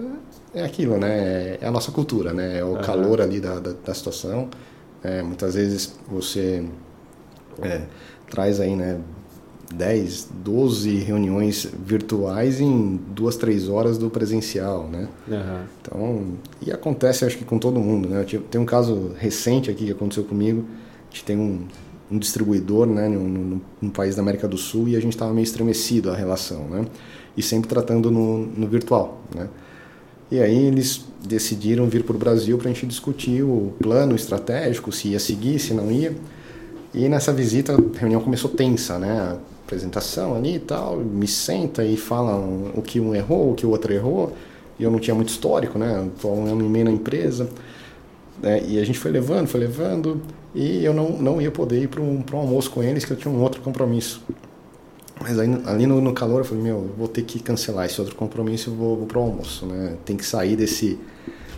é, 0.54 0.60
é 0.60 0.64
aquilo, 0.64 0.98
né? 0.98 1.58
É 1.60 1.66
a 1.66 1.70
nossa 1.70 1.92
cultura, 1.92 2.32
né? 2.32 2.58
É 2.58 2.64
o 2.64 2.68
uhum. 2.68 2.80
calor 2.80 3.20
ali 3.20 3.40
da, 3.40 3.60
da, 3.60 3.72
da 3.72 3.94
situação. 3.94 4.48
É, 5.02 5.22
muitas 5.22 5.54
vezes 5.54 5.94
você 6.08 6.64
é, 7.60 7.82
traz 8.30 8.60
aí, 8.60 8.76
né? 8.76 9.00
10, 9.74 10.28
12 10.44 10.96
reuniões 10.98 11.66
virtuais 11.84 12.60
em 12.60 12.96
duas, 13.08 13.36
três 13.36 13.68
horas 13.68 13.96
do 13.96 14.10
presencial, 14.10 14.86
né? 14.86 15.08
Uhum. 15.26 15.64
Então, 15.80 16.24
e 16.60 16.70
acontece 16.70 17.24
acho 17.24 17.38
que 17.38 17.44
com 17.44 17.58
todo 17.58 17.80
mundo, 17.80 18.08
né? 18.08 18.24
Tem 18.50 18.60
um 18.60 18.66
caso 18.66 19.12
recente 19.18 19.70
aqui 19.70 19.86
que 19.86 19.92
aconteceu 19.92 20.24
comigo. 20.24 20.66
A 21.10 21.14
gente 21.14 21.24
tem 21.24 21.38
um, 21.38 21.66
um 22.10 22.18
distribuidor 22.18 22.86
né, 22.86 23.08
no, 23.08 23.60
no, 23.80 23.90
país 23.90 24.14
da 24.14 24.22
América 24.22 24.46
do 24.46 24.58
Sul 24.58 24.88
e 24.88 24.96
a 24.96 25.00
gente 25.00 25.12
estava 25.12 25.32
meio 25.32 25.44
estremecido 25.44 26.10
a 26.10 26.14
relação, 26.14 26.68
né? 26.68 26.84
E 27.34 27.42
sempre 27.42 27.68
tratando 27.68 28.10
no, 28.10 28.46
no 28.46 28.66
virtual, 28.66 29.22
né? 29.34 29.48
E 30.32 30.40
aí 30.40 30.64
eles 30.64 31.04
decidiram 31.22 31.86
vir 31.86 32.04
para 32.04 32.16
o 32.16 32.18
Brasil 32.18 32.56
para 32.56 32.70
a 32.70 32.72
gente 32.72 32.86
discutir 32.86 33.42
o 33.42 33.74
plano 33.78 34.16
estratégico, 34.16 34.90
se 34.90 35.08
ia 35.08 35.18
seguir, 35.18 35.58
se 35.58 35.74
não 35.74 35.92
ia. 35.92 36.16
E 36.94 37.06
nessa 37.06 37.34
visita 37.34 37.74
a 37.74 37.98
reunião 37.98 38.18
começou 38.18 38.50
tensa, 38.50 38.98
né? 38.98 39.10
A 39.10 39.36
apresentação 39.62 40.34
ali 40.34 40.54
e 40.54 40.58
tal, 40.58 40.96
me 40.96 41.28
senta 41.28 41.84
e 41.84 41.98
fala 41.98 42.34
o 42.74 42.80
que 42.80 42.98
um 42.98 43.14
errou, 43.14 43.52
o 43.52 43.54
que 43.54 43.66
o 43.66 43.68
outro 43.68 43.92
errou. 43.92 44.32
E 44.78 44.82
eu 44.82 44.90
não 44.90 44.98
tinha 44.98 45.14
muito 45.14 45.28
histórico, 45.28 45.78
né? 45.78 46.08
Estou 46.16 46.34
um 46.34 46.46
ano 46.46 46.64
e 46.64 46.68
meio 46.70 46.86
na 46.86 46.92
empresa. 46.92 47.50
Né? 48.42 48.62
E 48.66 48.78
a 48.78 48.84
gente 48.86 48.98
foi 48.98 49.10
levando, 49.10 49.48
foi 49.48 49.60
levando, 49.60 50.22
e 50.54 50.82
eu 50.82 50.94
não, 50.94 51.10
não 51.10 51.42
ia 51.42 51.50
poder 51.50 51.82
ir 51.82 51.88
para 51.88 52.00
um, 52.00 52.24
um 52.32 52.36
almoço 52.38 52.70
com 52.70 52.82
eles, 52.82 53.04
que 53.04 53.10
eu 53.10 53.18
tinha 53.18 53.30
um 53.30 53.42
outro 53.42 53.60
compromisso. 53.60 54.22
Mas 55.22 55.38
aí, 55.38 55.48
ali 55.66 55.86
no, 55.86 56.00
no, 56.00 56.12
calor 56.12 56.40
eu 56.40 56.44
falei, 56.44 56.64
meu, 56.64 56.76
eu 56.76 56.94
vou 56.98 57.06
ter 57.06 57.22
que 57.22 57.38
cancelar 57.38 57.86
esse 57.86 58.00
outro 58.00 58.16
compromisso 58.16 58.70
e 58.70 58.74
vou, 58.74 58.96
vou 58.96 59.06
pro 59.06 59.20
almoço, 59.20 59.64
né? 59.66 59.94
Tem 60.04 60.16
que 60.16 60.26
sair 60.26 60.56
desse, 60.56 60.98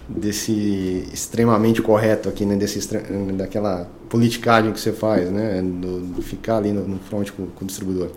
desse 0.07 1.09
extremamente 1.13 1.81
correto 1.81 2.29
aqui, 2.29 2.45
né? 2.45 2.57
Desse, 2.57 2.87
daquela 3.33 3.89
politicagem 4.11 4.71
que 4.71 4.79
você 4.79 4.93
faz, 4.93 5.31
né? 5.31 5.63
Do, 5.63 6.21
ficar 6.21 6.59
ali 6.59 6.73
no, 6.73 6.87
no 6.87 6.99
front 6.99 7.31
com, 7.31 7.47
com, 7.47 7.65
o 7.65 7.67
distribuidor. 7.67 8.11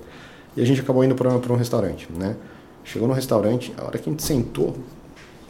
E 0.55 0.61
a 0.61 0.65
gente 0.65 0.81
acabou 0.81 1.03
indo 1.03 1.15
para 1.15 1.53
um 1.53 1.55
restaurante, 1.55 2.09
né? 2.11 2.35
Chegou 2.83 3.07
no 3.07 3.13
restaurante, 3.13 3.73
a 3.77 3.85
hora 3.85 3.97
que 3.97 4.09
a 4.09 4.11
gente 4.11 4.23
sentou, 4.23 4.75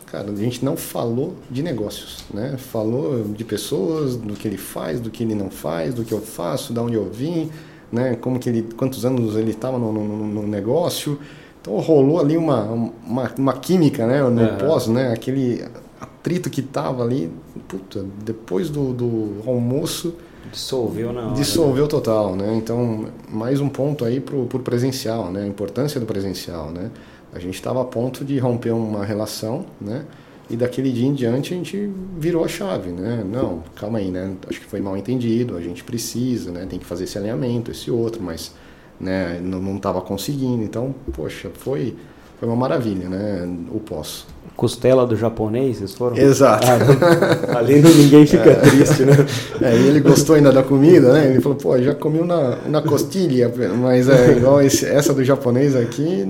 cara, 0.05 0.29
a 0.29 0.35
gente 0.35 0.63
não 0.63 0.77
falou 0.77 1.35
de 1.49 1.63
negócios, 1.63 2.23
né? 2.31 2.55
Falou 2.57 3.23
de 3.23 3.43
pessoas, 3.43 4.15
do 4.15 4.33
que 4.33 4.47
ele 4.47 4.57
faz, 4.57 4.99
do 4.99 5.09
que 5.09 5.23
ele 5.23 5.33
não 5.33 5.49
faz, 5.49 5.95
do 5.95 6.03
que 6.03 6.13
eu 6.13 6.21
faço, 6.21 6.71
da 6.71 6.83
onde 6.83 6.95
eu 6.95 7.09
vim, 7.09 7.49
né? 7.91 8.15
Como 8.19 8.39
que 8.39 8.49
ele, 8.49 8.63
quantos 8.75 9.05
anos 9.05 9.35
ele 9.35 9.51
estava 9.51 9.77
no, 9.77 9.91
no, 9.91 10.05
no, 10.05 10.47
negócio. 10.47 11.19
Então 11.61 11.77
rolou 11.79 12.19
ali 12.19 12.37
uma, 12.37 12.63
uma, 12.63 13.31
uma 13.37 13.53
química, 13.53 14.05
né? 14.05 14.21
No 14.21 14.41
uhum. 14.41 14.57
pós, 14.57 14.87
né? 14.87 15.13
Aquele 15.13 15.65
atrito 15.99 16.49
que 16.49 16.61
tava 16.61 17.03
ali, 17.03 17.31
puta, 17.67 18.05
depois 18.23 18.69
do, 18.69 18.93
do 18.93 19.49
almoço 19.49 20.15
dissolveu 20.51 21.11
na 21.11 21.27
hora, 21.27 21.35
dissolveu 21.35 21.83
né? 21.83 21.89
total, 21.89 22.35
né? 22.35 22.55
Então 22.55 23.07
mais 23.29 23.59
um 23.59 23.67
ponto 23.67 24.05
aí 24.05 24.19
pro, 24.19 24.45
pro 24.45 24.59
presencial, 24.59 25.31
né? 25.31 25.43
A 25.43 25.47
importância 25.47 25.99
do 25.99 26.05
presencial, 26.05 26.71
né? 26.71 26.91
A 27.33 27.39
gente 27.39 27.55
estava 27.55 27.81
a 27.81 27.85
ponto 27.85 28.23
de 28.23 28.37
romper 28.39 28.71
uma 28.71 29.03
relação, 29.03 29.65
né? 29.79 30.05
E 30.49 30.55
daquele 30.55 30.91
dia 30.91 31.05
em 31.05 31.13
diante 31.13 31.53
a 31.53 31.57
gente 31.57 31.89
virou 32.17 32.43
a 32.43 32.47
chave, 32.47 32.91
né? 32.91 33.23
Não, 33.29 33.63
calma 33.75 33.99
aí, 33.99 34.09
né? 34.09 34.33
Acho 34.47 34.59
que 34.59 34.65
foi 34.65 34.79
mal 34.79 34.95
entendido, 34.95 35.57
a 35.57 35.61
gente 35.61 35.83
precisa, 35.83 36.51
né? 36.51 36.65
Tem 36.69 36.79
que 36.79 36.85
fazer 36.85 37.03
esse 37.03 37.17
alinhamento, 37.17 37.69
esse 37.69 37.91
outro, 37.91 38.21
mas 38.23 38.53
né? 38.99 39.39
não 39.41 39.75
estava 39.75 40.01
conseguindo. 40.01 40.63
Então, 40.63 40.95
poxa, 41.13 41.51
foi, 41.53 41.95
foi 42.39 42.47
uma 42.47 42.55
maravilha, 42.55 43.09
né? 43.09 43.49
O 43.71 43.79
pós. 43.79 44.25
Costela 44.55 45.05
do 45.05 45.15
japonês, 45.15 45.77
vocês 45.77 45.93
foram? 45.93 46.17
Exato. 46.17 46.65
Ah, 46.67 47.57
ali 47.59 47.81
ninguém 47.81 48.25
fica 48.25 48.49
é. 48.49 48.55
triste, 48.55 49.03
né? 49.03 49.13
É, 49.61 49.75
e 49.75 49.87
ele 49.87 49.99
gostou 49.99 50.35
ainda 50.35 50.51
da 50.51 50.63
comida, 50.63 51.13
né? 51.13 51.29
Ele 51.29 51.41
falou, 51.41 51.57
pô, 51.57 51.77
já 51.79 51.93
comi 51.93 52.21
na, 52.21 52.57
na 52.67 52.81
costilha, 52.81 53.51
mas 53.79 54.09
é 54.09 54.37
igual 54.37 54.61
esse, 54.61 54.85
essa 54.85 55.13
do 55.13 55.23
japonês 55.23 55.75
aqui. 55.75 56.25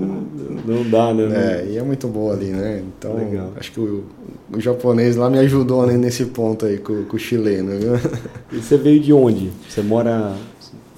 Não 0.66 0.90
dá, 0.90 1.14
né? 1.14 1.62
É, 1.62 1.68
e 1.72 1.78
é 1.78 1.84
muito 1.84 2.08
boa 2.08 2.34
ali, 2.34 2.48
né? 2.48 2.84
Então, 2.98 3.16
Legal. 3.16 3.52
acho 3.58 3.72
que 3.72 3.80
o, 3.80 4.04
o 4.54 4.60
japonês 4.60 5.16
lá 5.16 5.30
me 5.30 5.40
ajudou 5.40 5.86
né, 5.86 5.96
nesse 5.96 6.26
ponto 6.26 6.66
aí 6.66 6.78
com, 6.78 7.04
com 7.06 7.16
o 7.16 7.20
chileno, 7.20 7.78
viu? 7.80 7.94
E 8.52 8.58
você 8.58 8.78
veio 8.78 9.00
de 9.00 9.14
onde? 9.14 9.52
Você 9.70 9.82
mora 9.82 10.34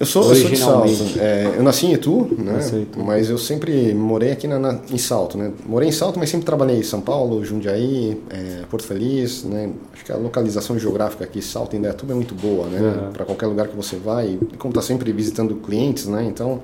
eu 0.00 0.06
sou, 0.06 0.30
eu 0.30 0.34
sou 0.34 0.50
de 0.50 0.56
Salto. 0.56 0.88
É, 1.18 1.54
eu 1.58 1.62
nasci 1.62 1.84
em 1.84 1.92
Itu, 1.92 2.26
né? 2.38 2.58
Em 2.72 2.82
Itu. 2.82 3.00
Mas 3.00 3.28
eu 3.28 3.36
sempre 3.36 3.92
morei 3.92 4.32
aqui 4.32 4.48
na, 4.48 4.58
na, 4.58 4.80
em 4.90 4.96
Salto, 4.96 5.36
né? 5.36 5.52
Morei 5.66 5.90
em 5.90 5.92
Salto, 5.92 6.18
mas 6.18 6.30
sempre 6.30 6.46
trabalhei 6.46 6.78
em 6.78 6.82
São 6.82 7.02
Paulo, 7.02 7.44
Jundiaí, 7.44 8.18
é, 8.30 8.62
Porto 8.70 8.86
Feliz, 8.86 9.44
né? 9.44 9.70
Acho 9.92 10.02
que 10.06 10.10
a 10.10 10.16
localização 10.16 10.78
geográfica 10.78 11.24
aqui, 11.24 11.42
Salto, 11.42 11.76
em 11.76 11.78
Indaiatuba 11.80 12.12
é 12.12 12.16
muito 12.16 12.34
boa, 12.34 12.66
né? 12.68 12.80
Uhum. 12.80 13.12
Para 13.12 13.26
qualquer 13.26 13.46
lugar 13.46 13.68
que 13.68 13.76
você 13.76 13.96
vai. 13.96 14.38
E 14.50 14.56
como 14.56 14.72
tá 14.72 14.80
sempre 14.80 15.12
visitando 15.12 15.54
clientes, 15.56 16.06
né? 16.06 16.24
Então 16.24 16.62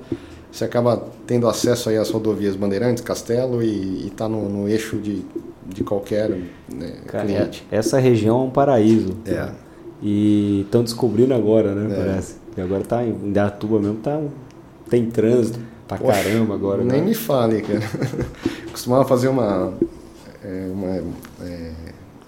você 0.51 0.65
acaba 0.65 1.07
tendo 1.27 1.47
acesso 1.47 1.89
aí 1.89 1.97
às 1.97 2.09
rodovias 2.09 2.55
Bandeirantes, 2.55 3.03
Castelo 3.03 3.61
e, 3.61 4.07
está 4.07 4.27
no, 4.27 4.49
no, 4.49 4.67
eixo 4.67 4.97
de, 4.97 5.23
de 5.63 5.83
qualquer 5.83 6.31
né, 6.73 6.93
Cara, 7.05 7.23
cliente. 7.23 7.63
Essa 7.69 7.99
região 7.99 8.39
é 8.39 8.43
um 8.45 8.49
paraíso. 8.49 9.15
É. 9.27 9.51
E 10.01 10.61
estão 10.61 10.83
descobrindo 10.83 11.35
agora, 11.35 11.75
né? 11.75 11.93
É. 11.93 11.97
Parece. 11.97 12.46
E 12.57 12.61
agora 12.61 12.83
tá 12.83 13.05
em 13.05 13.11
Indaiatuba 13.11 13.79
mesmo, 13.79 13.97
tá, 13.97 14.19
tem 14.89 15.05
trânsito 15.09 15.59
pra 15.87 15.97
Poxa, 15.97 16.23
caramba 16.23 16.55
agora. 16.55 16.83
Nem 16.83 17.01
né? 17.01 17.07
me 17.07 17.13
fale, 17.13 17.61
cara. 17.61 17.81
Costumava 18.71 19.05
fazer 19.05 19.27
uma, 19.27 19.73
é, 20.43 20.67
uma 20.71 20.87
é, 21.45 21.71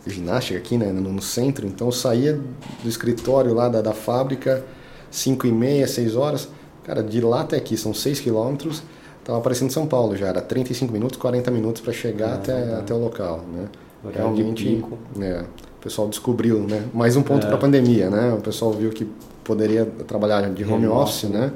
ginástica 0.05 0.59
aqui, 0.59 0.77
né, 0.77 0.91
no, 0.91 1.01
no, 1.11 1.21
centro, 1.21 1.65
então 1.65 1.87
eu 1.87 1.91
saía 1.91 2.39
do 2.83 2.89
escritório 2.89 3.53
lá 3.53 3.67
da, 3.67 3.81
da 3.81 3.93
fábrica, 3.93 4.63
5 5.09 5.47
e 5.47 5.51
meia, 5.51 5.87
6 5.87 6.15
horas. 6.15 6.47
Cara, 6.83 7.03
de 7.03 7.21
lá 7.21 7.41
até 7.41 7.57
aqui 7.57 7.75
são 7.75 7.93
6 7.93 8.19
quilômetros. 8.19 8.83
Tava 9.23 9.39
aparecendo 9.39 9.71
São 9.71 9.85
Paulo 9.85 10.15
já, 10.15 10.27
era 10.27 10.41
35 10.41 10.91
minutos, 10.91 11.17
40 11.17 11.51
minutos 11.51 11.81
para 11.81 11.93
chegar 11.93 12.31
ah, 12.31 12.35
até, 12.35 12.73
até 12.73 12.93
o 12.93 12.97
local, 12.97 13.43
né? 13.53 13.65
Realmente, 14.13 14.83
né, 15.15 15.45
o 15.77 15.83
pessoal 15.83 16.07
descobriu, 16.07 16.59
né? 16.61 16.85
Mais 16.93 17.15
um 17.15 17.21
ponto 17.21 17.43
é. 17.43 17.47
para 17.47 17.57
a 17.57 17.59
pandemia, 17.59 18.09
né? 18.09 18.33
O 18.33 18.41
pessoal 18.41 18.71
viu 18.71 18.89
que 18.89 19.07
poderia 19.49 19.83
trabalhar 20.07 20.47
de 20.51 20.63
home 20.63 20.85
office, 20.85 21.23
né? 21.23 21.51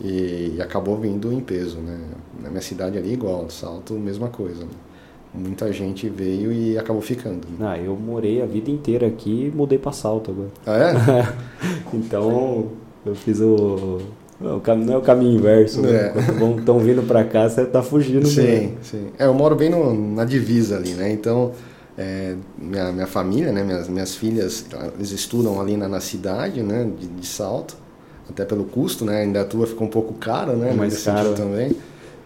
E, 0.00 0.54
e, 0.56 0.58
acabou 0.60 0.96
vindo 0.96 1.32
em 1.32 1.38
peso, 1.38 1.78
né? 1.78 1.96
Na 2.42 2.48
minha 2.48 2.60
cidade 2.60 2.98
ali 2.98 3.12
igual, 3.12 3.48
Salto, 3.48 3.94
mesma 3.94 4.28
coisa. 4.28 4.66
Muita 5.32 5.72
gente 5.72 6.08
veio 6.08 6.52
e 6.52 6.76
acabou 6.76 7.00
ficando. 7.00 7.46
Né? 7.56 7.56
Ah, 7.60 7.78
eu 7.78 7.94
morei 7.94 8.42
a 8.42 8.46
vida 8.46 8.70
inteira 8.72 9.06
aqui 9.06 9.46
e 9.46 9.56
mudei 9.56 9.78
para 9.78 9.92
Salto 9.92 10.32
agora. 10.32 10.50
Ah, 10.66 10.76
é? 10.76 11.94
então, 11.94 12.66
eu 13.06 13.14
fiz 13.14 13.40
o 13.40 14.00
não, 14.40 14.60
não 14.76 14.94
é 14.94 14.96
o 14.96 15.00
caminho 15.00 15.38
inverso, 15.38 15.82
né? 15.82 15.90
É. 15.96 16.12
Quando 16.38 16.60
estão 16.60 16.78
vindo 16.78 17.06
para 17.06 17.24
cá, 17.24 17.48
você 17.48 17.62
está 17.62 17.82
fugindo 17.82 18.26
Sim, 18.26 18.42
mesmo. 18.42 18.76
sim. 18.82 19.06
É, 19.18 19.26
eu 19.26 19.34
moro 19.34 19.56
bem 19.56 19.68
no, 19.68 19.92
na 20.14 20.24
divisa 20.24 20.76
ali, 20.76 20.90
né? 20.90 21.10
Então, 21.12 21.52
é, 21.98 22.36
minha, 22.56 22.92
minha 22.92 23.06
família, 23.08 23.50
né, 23.50 23.64
minhas, 23.64 23.88
minhas 23.88 24.14
filhas, 24.14 24.64
eles 24.94 25.10
estudam 25.10 25.60
ali 25.60 25.76
na, 25.76 25.88
na 25.88 25.98
cidade, 25.98 26.62
né, 26.62 26.88
de, 26.96 27.08
de, 27.08 27.26
Salto, 27.26 27.76
até 28.30 28.44
pelo 28.44 28.64
custo, 28.64 29.04
né, 29.04 29.22
ainda 29.22 29.40
a 29.40 29.44
tua 29.44 29.66
ficou 29.66 29.88
um 29.88 29.90
pouco 29.90 30.14
caro, 30.14 30.52
né, 30.52 30.72
mais 30.72 31.02
caro 31.02 31.34
também. 31.34 31.76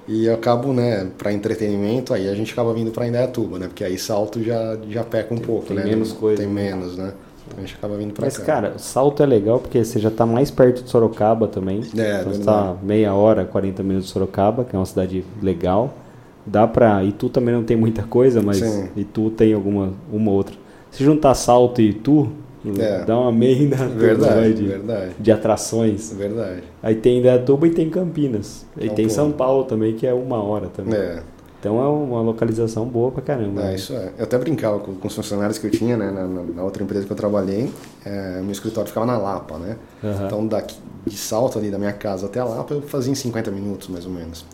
E 0.06 0.26
eu 0.26 0.34
acabo, 0.34 0.74
né, 0.74 1.08
para 1.16 1.32
entretenimento, 1.32 2.12
aí 2.12 2.28
a 2.28 2.34
gente 2.34 2.52
acaba 2.52 2.74
vindo 2.74 2.90
para 2.90 3.06
Indaiatuba, 3.06 3.58
né, 3.58 3.66
porque 3.66 3.82
aí 3.82 3.96
Salto 3.96 4.42
já, 4.42 4.76
já 4.90 5.02
peca 5.04 5.32
um 5.32 5.38
tem, 5.38 5.46
pouco, 5.46 5.68
tem 5.68 5.76
né? 5.76 5.84
menos 5.84 6.12
coisa. 6.12 6.42
Tem 6.42 6.50
menos, 6.50 6.98
né? 6.98 7.14
Então 7.46 7.58
a 7.58 7.60
gente 7.60 7.74
acaba 7.74 7.96
vindo 7.96 8.12
para 8.12 8.30
cá. 8.30 8.36
Mas, 8.36 8.46
cara, 8.46 8.78
Salto 8.78 9.22
é 9.22 9.26
legal 9.26 9.58
porque 9.58 9.82
você 9.82 9.98
já 9.98 10.10
está 10.10 10.26
mais 10.26 10.50
perto 10.50 10.82
de 10.82 10.90
Sorocaba 10.90 11.48
também. 11.48 11.80
É, 11.96 12.20
então 12.20 12.32
você 12.32 12.40
está 12.40 12.76
meia 12.82 13.14
hora, 13.14 13.44
40 13.44 13.82
minutos 13.82 14.06
de 14.08 14.12
Sorocaba, 14.12 14.64
que 14.64 14.76
é 14.76 14.78
uma 14.78 14.86
cidade 14.86 15.24
legal 15.40 15.94
dá 16.46 16.66
pra. 16.66 17.02
Itu 17.04 17.28
também 17.28 17.54
não 17.54 17.62
tem 17.62 17.76
muita 17.76 18.02
coisa, 18.02 18.42
mas 18.42 18.58
Sim. 18.58 18.88
Itu 18.96 19.30
tem 19.30 19.52
alguma 19.52 19.92
uma 20.12 20.30
outra. 20.30 20.54
Se 20.90 21.02
juntar 21.02 21.34
Salto 21.34 21.80
e 21.80 21.90
Itu, 21.90 22.30
é. 22.78 23.04
dá 23.04 23.18
uma 23.18 23.32
meia 23.32 23.68
verdade, 23.96 24.54
de, 24.54 24.64
verdade. 24.64 25.12
de 25.18 25.32
atrações. 25.32 26.12
Verdade. 26.12 26.62
Aí 26.82 26.94
tem 26.94 27.18
Indaiatuba 27.18 27.66
e 27.66 27.70
tem 27.70 27.88
Campinas. 27.88 28.66
E 28.76 28.86
é 28.86 28.90
tem 28.90 29.08
São 29.08 29.32
Paulo 29.32 29.64
também, 29.64 29.94
que 29.94 30.06
é 30.06 30.14
uma 30.14 30.42
hora 30.42 30.68
também. 30.68 30.94
É. 30.94 31.22
Então 31.62 31.80
é 31.80 31.86
uma 31.86 32.20
localização 32.20 32.84
boa 32.84 33.12
pra 33.12 33.22
caramba. 33.22 33.60
É, 33.60 33.64
né? 33.66 33.74
isso 33.76 33.92
é. 33.92 34.10
Eu 34.18 34.24
até 34.24 34.36
brincava 34.36 34.80
com, 34.80 34.96
com 34.96 35.06
os 35.06 35.14
funcionários 35.14 35.58
que 35.58 35.68
eu 35.68 35.70
tinha, 35.70 35.96
né, 35.96 36.10
na, 36.10 36.26
na 36.26 36.64
outra 36.64 36.82
empresa 36.82 37.06
que 37.06 37.12
eu 37.12 37.16
trabalhei, 37.16 37.72
é, 38.04 38.40
meu 38.40 38.50
escritório 38.50 38.88
ficava 38.88 39.06
na 39.06 39.16
Lapa, 39.16 39.58
né? 39.58 39.76
Uhum. 40.02 40.26
Então 40.26 40.46
daqui, 40.48 40.76
de 41.06 41.16
salto 41.16 41.60
ali 41.60 41.70
da 41.70 41.78
minha 41.78 41.92
casa 41.92 42.26
até 42.26 42.40
a 42.40 42.44
Lapa 42.44 42.74
eu 42.74 42.82
fazia 42.82 43.12
em 43.12 43.14
50 43.14 43.52
minutos, 43.52 43.86
mais 43.86 44.04
ou 44.04 44.10
menos. 44.10 44.44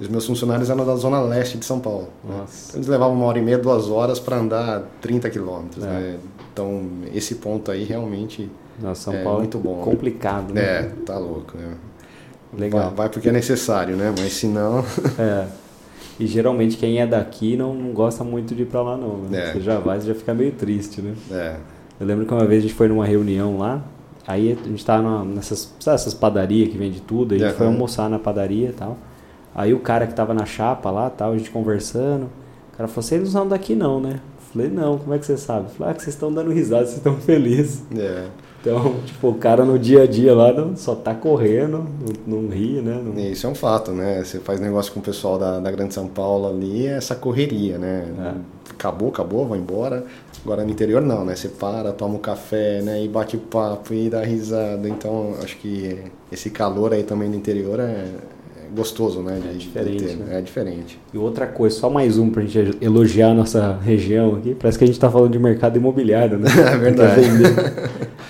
Os 0.00 0.08
meus 0.08 0.26
funcionários 0.26 0.70
eram 0.70 0.86
da 0.86 0.94
zona 0.94 1.20
leste 1.20 1.58
de 1.58 1.64
São 1.64 1.80
Paulo. 1.80 2.08
Né? 2.24 2.34
Então, 2.34 2.76
eles 2.76 2.86
levavam 2.86 3.16
uma 3.16 3.26
hora 3.26 3.38
e 3.38 3.42
meia, 3.42 3.58
duas 3.58 3.88
horas 3.88 4.20
para 4.20 4.36
andar 4.36 4.82
30 5.00 5.28
quilômetros. 5.28 5.84
É. 5.84 5.88
Né? 5.88 6.18
Então, 6.52 6.88
esse 7.12 7.36
ponto 7.36 7.70
aí 7.70 7.84
realmente 7.84 8.48
Nossa, 8.80 9.02
São 9.02 9.14
é 9.14 9.24
Paulo 9.24 9.40
muito 9.40 9.58
bom. 9.58 9.80
complicado, 9.82 10.54
né? 10.54 10.62
É, 10.62 10.82
tá 11.04 11.18
louco. 11.18 11.56
Né? 11.56 11.74
Legal. 12.56 12.86
Vai, 12.86 12.94
vai, 12.94 13.08
porque 13.08 13.28
é 13.28 13.32
necessário, 13.32 13.96
né? 13.96 14.14
Mas 14.16 14.32
se 14.34 14.46
não... 14.46 14.84
é. 15.18 15.46
E 16.20 16.26
geralmente 16.26 16.76
quem 16.76 17.00
é 17.00 17.06
daqui 17.06 17.56
não, 17.56 17.72
não 17.74 17.92
gosta 17.92 18.24
muito 18.24 18.54
de 18.54 18.62
ir 18.62 18.66
para 18.66 18.82
lá 18.82 18.96
não. 18.96 19.18
Né? 19.18 19.50
É. 19.50 19.52
Você 19.52 19.60
já 19.60 19.78
vai, 19.78 20.00
você 20.00 20.08
já 20.08 20.14
fica 20.14 20.34
meio 20.34 20.52
triste, 20.52 21.00
né? 21.00 21.14
É. 21.30 21.56
Eu 22.00 22.06
lembro 22.06 22.26
que 22.26 22.32
uma 22.32 22.44
vez 22.44 22.60
a 22.60 22.66
gente 22.66 22.74
foi 22.74 22.88
numa 22.88 23.04
reunião 23.04 23.58
lá, 23.58 23.84
aí 24.26 24.52
a 24.52 24.68
gente 24.68 24.84
tava 24.84 25.24
nessas, 25.24 25.72
essas 25.86 26.14
padarias 26.14 26.68
que 26.68 26.78
vende 26.78 27.00
tudo, 27.00 27.34
a 27.34 27.38
gente 27.38 27.54
foi 27.54 27.66
almoçar 27.66 28.08
na 28.08 28.18
padaria 28.18 28.68
e 28.68 28.72
tal. 28.72 28.96
Aí 29.58 29.74
o 29.74 29.80
cara 29.80 30.06
que 30.06 30.14
tava 30.14 30.32
na 30.32 30.46
chapa 30.46 30.88
lá, 30.88 31.10
tal, 31.10 31.32
a 31.32 31.36
gente 31.36 31.50
conversando, 31.50 32.26
o 32.72 32.76
cara 32.76 32.86
falou, 32.86 33.02
vocês 33.02 33.20
não 33.20 33.28
são 33.28 33.48
daqui 33.48 33.74
não, 33.74 34.00
né? 34.00 34.20
Eu 34.36 34.52
falei, 34.52 34.68
não, 34.68 34.98
como 34.98 35.12
é 35.12 35.18
que 35.18 35.26
você 35.26 35.36
sabe? 35.36 35.68
Falei, 35.72 35.90
ah, 35.90 35.94
que 35.96 36.02
vocês 36.04 36.14
estão 36.14 36.32
dando 36.32 36.52
risada, 36.52 36.84
vocês 36.84 36.98
estão 36.98 37.16
felizes. 37.16 37.82
É. 37.92 38.26
Então, 38.60 38.94
tipo, 39.04 39.28
o 39.28 39.34
cara 39.34 39.64
no 39.64 39.76
dia 39.76 40.04
a 40.04 40.06
dia 40.06 40.32
lá 40.32 40.52
não, 40.52 40.76
só 40.76 40.94
tá 40.94 41.12
correndo, 41.12 41.84
não, 42.26 42.40
não 42.40 42.48
ri, 42.48 42.80
né? 42.80 43.02
Não... 43.04 43.18
Isso 43.18 43.48
é 43.48 43.50
um 43.50 43.54
fato, 43.56 43.90
né? 43.90 44.22
Você 44.22 44.38
faz 44.38 44.60
negócio 44.60 44.92
com 44.92 45.00
o 45.00 45.02
pessoal 45.02 45.36
da, 45.40 45.58
da 45.58 45.72
Grande 45.72 45.92
São 45.92 46.06
Paulo 46.06 46.46
ali, 46.46 46.86
é 46.86 46.92
essa 46.92 47.16
correria, 47.16 47.78
né? 47.78 48.06
É. 48.16 48.34
Acabou, 48.70 49.08
acabou, 49.08 49.44
vai 49.44 49.58
embora. 49.58 50.04
Agora 50.44 50.62
no 50.62 50.70
interior 50.70 51.02
não, 51.02 51.24
né? 51.24 51.34
Você 51.34 51.48
para, 51.48 51.92
toma 51.92 52.14
um 52.14 52.18
café, 52.18 52.80
né? 52.80 53.02
E 53.02 53.08
bate 53.08 53.36
papo 53.36 53.92
e 53.92 54.08
dá 54.08 54.22
risada. 54.22 54.88
Então, 54.88 55.34
acho 55.42 55.56
que 55.56 55.98
esse 56.30 56.48
calor 56.48 56.92
aí 56.92 57.02
também 57.02 57.28
no 57.28 57.34
interior 57.34 57.80
é, 57.80 58.04
gostoso, 58.74 59.20
né? 59.20 59.40
De, 59.40 59.48
é 59.48 59.52
diferente. 59.52 60.04
De 60.04 60.16
né? 60.16 60.38
É 60.38 60.40
diferente. 60.40 61.00
E 61.12 61.18
outra 61.18 61.46
coisa, 61.46 61.76
só 61.76 61.90
mais 61.90 62.18
um 62.18 62.30
para 62.30 62.42
a 62.42 62.46
gente 62.46 62.78
elogiar 62.80 63.30
a 63.30 63.34
nossa 63.34 63.78
região 63.78 64.36
aqui. 64.36 64.54
Parece 64.54 64.78
que 64.78 64.84
a 64.84 64.86
gente 64.86 64.96
está 64.96 65.10
falando 65.10 65.32
de 65.32 65.38
mercado 65.38 65.76
imobiliário, 65.76 66.38
né? 66.38 66.48
É 66.68 66.76
verdade. 66.76 67.20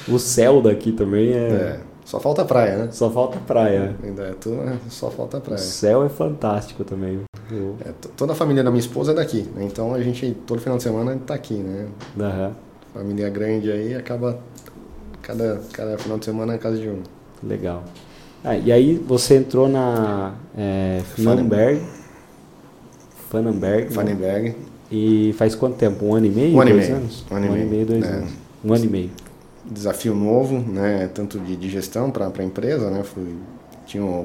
o 0.09 0.18
céu 0.18 0.62
daqui 0.62 0.92
também 0.92 1.33
é, 1.33 1.37
é. 1.37 1.80
Só 2.09 2.18
falta 2.18 2.42
praia, 2.42 2.76
né? 2.78 2.88
Só 2.90 3.11
falta 3.11 3.38
praia. 3.47 3.95
Ainda 4.02 4.23
é 4.23 4.33
tudo, 4.33 4.57
né? 4.57 4.78
só 4.88 5.11
falta 5.11 5.40
praia. 5.40 5.61
O 5.61 5.62
céu 5.62 6.04
é 6.04 6.09
fantástico 6.09 6.83
também. 6.83 7.21
Eu... 7.50 7.76
É, 7.85 7.92
toda 8.16 8.33
a 8.33 8.35
família 8.35 8.64
da 8.64 8.71
minha 8.71 8.80
esposa 8.80 9.12
é 9.12 9.14
daqui, 9.14 9.47
né? 9.54 9.64
então 9.64 9.92
a 9.92 10.00
gente 10.00 10.35
todo 10.47 10.59
final 10.59 10.78
de 10.78 10.85
semana 10.85 11.14
está 11.14 11.35
aqui, 11.35 11.54
né? 11.54 11.87
Uhum. 12.16 12.52
Família 12.95 13.28
grande 13.28 13.71
aí 13.71 13.95
acaba 13.95 14.38
cada, 15.21 15.61
cada 15.71 15.99
final 15.99 16.18
de 16.18 16.25
semana 16.25 16.54
na 16.54 16.59
casa 16.59 16.78
de 16.78 16.88
um. 16.88 17.02
Legal. 17.42 17.85
Ah, 18.45 18.57
e 18.57 18.71
aí 18.71 18.95
você 18.95 19.37
entrou 19.37 19.68
na 19.68 20.35
é, 20.57 21.00
Fanenberg. 21.16 21.83
Fanenberg. 23.30 23.92
Fanenberg. 23.92 24.49
Né? 24.50 24.54
E 24.90 25.35
faz 25.37 25.54
quanto 25.54 25.76
tempo? 25.76 26.07
Um 26.07 26.14
ano 26.14 26.26
e 26.26 26.30
meio? 26.30 26.57
Um 26.57 26.61
ano 26.61 26.71
e 26.71 26.75
meio. 26.75 26.97
Anos? 26.97 27.25
Um 27.30 27.37
ano 27.37 27.57
e 27.57 27.64
meio, 27.64 27.87
dois 27.87 28.04
é. 28.04 28.09
anos. 28.09 28.30
Um 28.64 28.73
ano 28.73 28.85
e 28.85 28.88
meio. 28.88 29.11
Desafio 29.71 30.14
novo, 30.14 30.59
né? 30.59 31.11
Tanto 31.12 31.38
de, 31.38 31.57
de 31.57 31.68
gestão 31.68 32.11
para 32.11 32.26
a 32.26 32.45
empresa, 32.45 32.90
né? 32.90 33.02
Fui, 33.02 33.37
tinha 33.87 34.02
um, 34.02 34.23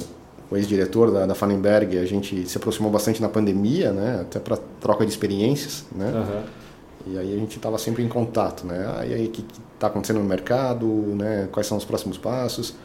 o 0.50 0.56
ex-diretor 0.56 1.12
da, 1.12 1.26
da 1.26 1.36
Fanenberg, 1.36 1.98
a 1.98 2.06
gente 2.06 2.48
se 2.48 2.58
aproximou 2.58 2.92
bastante 2.92 3.22
na 3.22 3.28
pandemia, 3.28 3.92
né? 3.92 4.20
Até 4.22 4.40
para 4.40 4.58
troca 4.80 5.06
de 5.06 5.12
experiências, 5.12 5.86
né? 5.94 6.12
Uhum. 6.14 7.14
E 7.14 7.18
aí 7.18 7.34
a 7.34 7.38
gente 7.38 7.58
estava 7.58 7.78
sempre 7.78 8.04
em 8.04 8.08
contato, 8.08 8.66
né? 8.66 8.86
Ah, 8.96 9.06
e 9.06 9.14
aí 9.14 9.26
o 9.26 9.30
que 9.30 9.46
está 9.74 9.88
acontecendo 9.88 10.20
no 10.20 10.26
mercado, 10.26 10.86
né? 10.86 11.50
Quais 11.52 11.68
são 11.68 11.78
os 11.78 11.84
próximos 11.84 12.18
passos? 12.18 12.76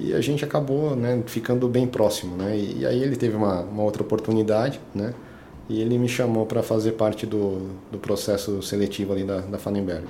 E 0.00 0.14
a 0.14 0.20
gente 0.20 0.42
acabou, 0.42 0.96
né? 0.96 1.22
Ficando 1.26 1.68
bem 1.68 1.86
próximo, 1.86 2.34
né? 2.34 2.56
E, 2.56 2.86
aí 2.86 3.02
ele 3.02 3.16
teve 3.16 3.36
uma, 3.36 3.60
uma 3.60 3.82
outra 3.82 4.02
oportunidade, 4.02 4.80
né? 4.94 5.12
E 5.68 5.80
ele 5.80 5.98
me 5.98 6.08
chamou 6.08 6.46
para 6.46 6.62
fazer 6.62 6.92
parte 6.92 7.26
do, 7.26 7.68
do 7.92 7.98
processo 7.98 8.62
seletivo 8.62 9.12
ali 9.12 9.24
da, 9.24 9.40
da 9.40 9.58
Fanenberg. 9.58 10.04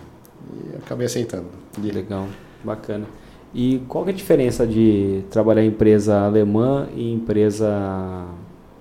E 0.54 0.76
acabei 0.76 1.06
aceitando. 1.06 1.46
Legal, 1.82 2.28
bacana. 2.62 3.04
E 3.52 3.82
qual 3.88 4.06
é 4.06 4.10
a 4.10 4.12
diferença 4.12 4.64
de 4.64 5.24
trabalhar 5.28 5.64
em 5.64 5.68
empresa 5.68 6.20
alemã 6.20 6.88
e 6.94 7.12
empresa 7.12 8.26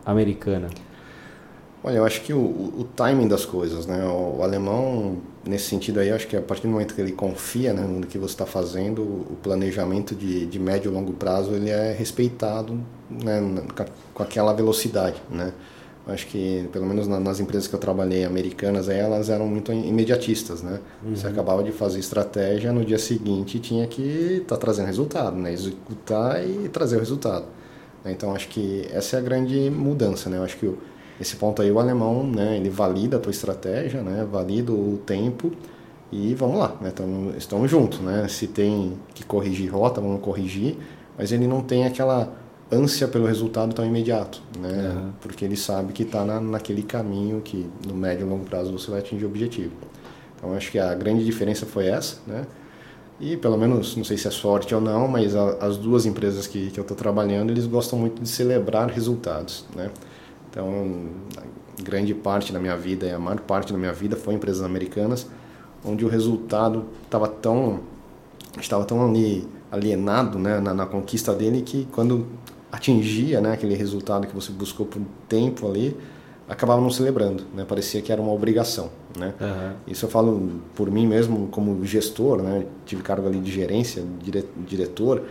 americana? 0.05 0.69
Olha, 1.83 1.97
eu 1.97 2.05
acho 2.05 2.21
que 2.21 2.33
o, 2.33 2.37
o 2.37 2.87
timing 2.95 3.27
das 3.27 3.45
coisas, 3.45 3.87
né? 3.87 4.05
O, 4.05 4.37
o, 4.37 4.43
alemão, 4.43 5.17
nesse 5.45 5.65
sentido 5.65 5.99
aí, 5.99 6.11
acho 6.11 6.27
que 6.27 6.35
a 6.35 6.41
partir 6.41 6.63
do 6.63 6.69
momento 6.69 6.93
que 6.93 7.01
ele 7.01 7.11
confia 7.11 7.73
né, 7.73 7.81
no 7.81 8.05
que 8.05 8.17
você 8.17 8.33
está 8.33 8.45
fazendo, 8.45 9.01
o 9.01 9.37
planejamento 9.41 10.15
de, 10.15 10.45
de 10.45 10.59
médio 10.59 10.91
e 10.91 10.93
longo 10.93 11.13
prazo 11.13 11.51
ele 11.53 11.69
é 11.69 11.93
respeitado 11.93 12.79
né, 13.09 13.41
com 14.13 14.23
aquela 14.23 14.53
velocidade, 14.53 15.21
né? 15.29 15.53
acho 16.11 16.27
que 16.27 16.67
pelo 16.71 16.85
menos 16.85 17.07
nas 17.07 17.39
empresas 17.39 17.67
que 17.67 17.75
eu 17.75 17.79
trabalhei 17.79 18.23
americanas 18.25 18.89
elas 18.89 19.29
eram 19.29 19.47
muito 19.47 19.71
imediatistas 19.71 20.61
né 20.61 20.79
uhum. 21.03 21.15
você 21.15 21.27
acabava 21.27 21.63
de 21.63 21.71
fazer 21.71 21.99
estratégia 21.99 22.71
no 22.71 22.83
dia 22.83 22.97
seguinte 22.97 23.59
tinha 23.59 23.85
que 23.87 24.01
estar 24.41 24.55
tá 24.55 24.57
trazendo 24.57 24.87
resultado 24.87 25.35
né 25.35 25.51
executar 25.51 26.43
e 26.43 26.69
trazer 26.69 26.97
o 26.97 26.99
resultado 26.99 27.45
então 28.05 28.33
acho 28.33 28.47
que 28.47 28.87
essa 28.91 29.17
é 29.17 29.19
a 29.19 29.21
grande 29.21 29.69
mudança 29.69 30.29
né 30.29 30.37
eu 30.37 30.43
acho 30.43 30.57
que 30.57 30.73
esse 31.19 31.35
ponto 31.35 31.61
aí 31.61 31.71
o 31.71 31.79
alemão 31.79 32.23
né 32.23 32.57
ele 32.57 32.69
valida 32.69 33.17
a 33.17 33.19
tua 33.19 33.31
estratégia 33.31 34.01
né 34.01 34.25
valida 34.29 34.71
o 34.71 34.99
tempo 35.05 35.51
e 36.11 36.33
vamos 36.35 36.59
lá 36.59 36.75
né 36.81 36.91
então 36.93 37.33
estamos 37.37 37.69
juntos 37.69 37.99
né 37.99 38.27
se 38.27 38.47
tem 38.47 38.93
que 39.13 39.23
corrigir 39.23 39.71
rota 39.71 40.01
vamos 40.01 40.21
corrigir 40.21 40.77
mas 41.17 41.31
ele 41.31 41.47
não 41.47 41.61
tem 41.61 41.85
aquela 41.85 42.33
ânsia 42.71 43.07
pelo 43.07 43.25
resultado 43.25 43.73
tão 43.73 43.85
imediato, 43.85 44.41
né? 44.59 44.93
Uhum. 44.95 45.11
Porque 45.21 45.43
ele 45.43 45.57
sabe 45.57 45.91
que 45.91 46.03
está 46.03 46.23
na, 46.23 46.39
naquele 46.39 46.83
caminho 46.83 47.41
que 47.41 47.67
no 47.85 47.95
médio 47.95 48.25
e 48.25 48.29
longo 48.29 48.45
prazo 48.45 48.71
você 48.71 48.91
vai 48.91 48.99
atingir 48.99 49.25
o 49.25 49.27
objetivo. 49.27 49.73
Então 50.35 50.53
acho 50.53 50.71
que 50.71 50.79
a 50.79 50.93
grande 50.93 51.25
diferença 51.25 51.65
foi 51.65 51.87
essa, 51.87 52.17
né? 52.27 52.45
E 53.19 53.35
pelo 53.35 53.57
menos, 53.57 53.97
não 53.97 54.03
sei 54.05 54.15
se 54.15 54.27
é 54.27 54.31
sorte 54.31 54.73
ou 54.73 54.79
não, 54.79 55.07
mas 55.07 55.35
a, 55.35 55.57
as 55.59 55.75
duas 55.75 56.05
empresas 56.05 56.47
que, 56.47 56.71
que 56.71 56.79
eu 56.79 56.83
estou 56.83 56.95
trabalhando, 56.95 57.49
eles 57.49 57.65
gostam 57.65 57.99
muito 57.99 58.21
de 58.21 58.29
celebrar 58.29 58.89
resultados, 58.89 59.65
né? 59.75 59.89
Então, 60.49 61.09
grande 61.83 62.13
parte 62.13 62.51
da 62.51 62.59
minha 62.59 62.75
vida, 62.75 63.05
e 63.05 63.11
a 63.11 63.19
maior 63.19 63.39
parte 63.39 63.71
da 63.71 63.79
minha 63.79 63.93
vida 63.93 64.15
foi 64.15 64.33
em 64.33 64.37
empresas 64.37 64.63
americanas, 64.63 65.27
onde 65.83 66.03
o 66.03 66.07
resultado 66.07 66.85
estava 67.03 67.27
tão 67.27 67.81
estava 68.59 68.83
tão 68.83 69.07
ali 69.07 69.47
alienado 69.71 70.39
né, 70.39 70.59
na, 70.59 70.73
na, 70.73 70.85
conquista 70.85 71.33
dele 71.33 71.61
que 71.61 71.87
quando 71.91 72.25
atingia 72.71 73.39
né, 73.39 73.53
aquele 73.53 73.75
resultado 73.75 74.27
que 74.27 74.33
você 74.33 74.51
buscou 74.51 74.85
por 74.85 74.99
um 74.99 75.05
tempo 75.27 75.67
ali, 75.67 75.95
acabava 76.49 76.81
não 76.81 76.89
celebrando, 76.89 77.43
né? 77.53 77.63
Parecia 77.63 78.01
que 78.01 78.11
era 78.11 78.19
uma 78.19 78.31
obrigação, 78.31 78.89
né? 79.15 79.35
Uhum. 79.39 79.73
Isso 79.87 80.05
eu 80.05 80.09
falo 80.09 80.61
por 80.75 80.89
mim 80.89 81.05
mesmo 81.05 81.47
como 81.49 81.85
gestor, 81.85 82.41
né? 82.41 82.65
Tive 82.87 83.03
cargo 83.03 83.27
ali 83.27 83.39
de 83.39 83.51
gerência, 83.51 84.03
dire 84.19 84.43
diretor, 84.67 85.23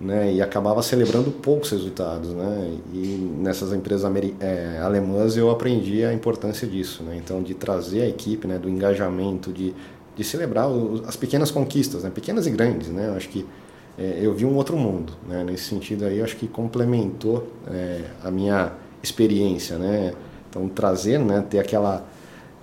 né? 0.00 0.32
E 0.32 0.42
acabava 0.42 0.82
celebrando 0.82 1.30
poucos 1.30 1.70
resultados, 1.70 2.30
né? 2.30 2.76
E 2.92 3.30
nessas 3.38 3.72
empresas 3.72 4.10
é, 4.40 4.80
alemãs 4.82 5.36
eu 5.36 5.50
aprendi 5.50 6.04
a 6.04 6.12
importância 6.12 6.66
disso, 6.66 7.02
né? 7.02 7.16
Então 7.16 7.42
de 7.42 7.54
trazer 7.54 8.02
a 8.02 8.08
equipe, 8.08 8.46
né? 8.46 8.58
Do 8.58 8.68
engajamento, 8.68 9.52
de, 9.52 9.74
de 10.14 10.24
celebrar 10.24 10.68
os, 10.68 11.06
as 11.08 11.16
pequenas 11.16 11.50
conquistas, 11.50 12.04
né? 12.04 12.10
Pequenas 12.10 12.46
e 12.46 12.50
grandes, 12.50 12.88
né? 12.88 13.08
Eu 13.08 13.14
acho 13.14 13.28
que 13.28 13.46
é, 13.98 14.18
eu 14.20 14.34
vi 14.34 14.44
um 14.44 14.54
outro 14.54 14.76
mundo. 14.76 15.12
Né? 15.26 15.42
Nesse 15.44 15.64
sentido 15.64 16.04
aí, 16.04 16.20
acho 16.20 16.36
que 16.36 16.46
complementou 16.46 17.50
é, 17.66 18.02
a 18.22 18.30
minha 18.30 18.72
experiência. 19.02 19.78
Né? 19.78 20.12
Então, 20.48 20.68
trazer, 20.68 21.18
né, 21.18 21.44
ter 21.48 21.58
aquela 21.58 22.06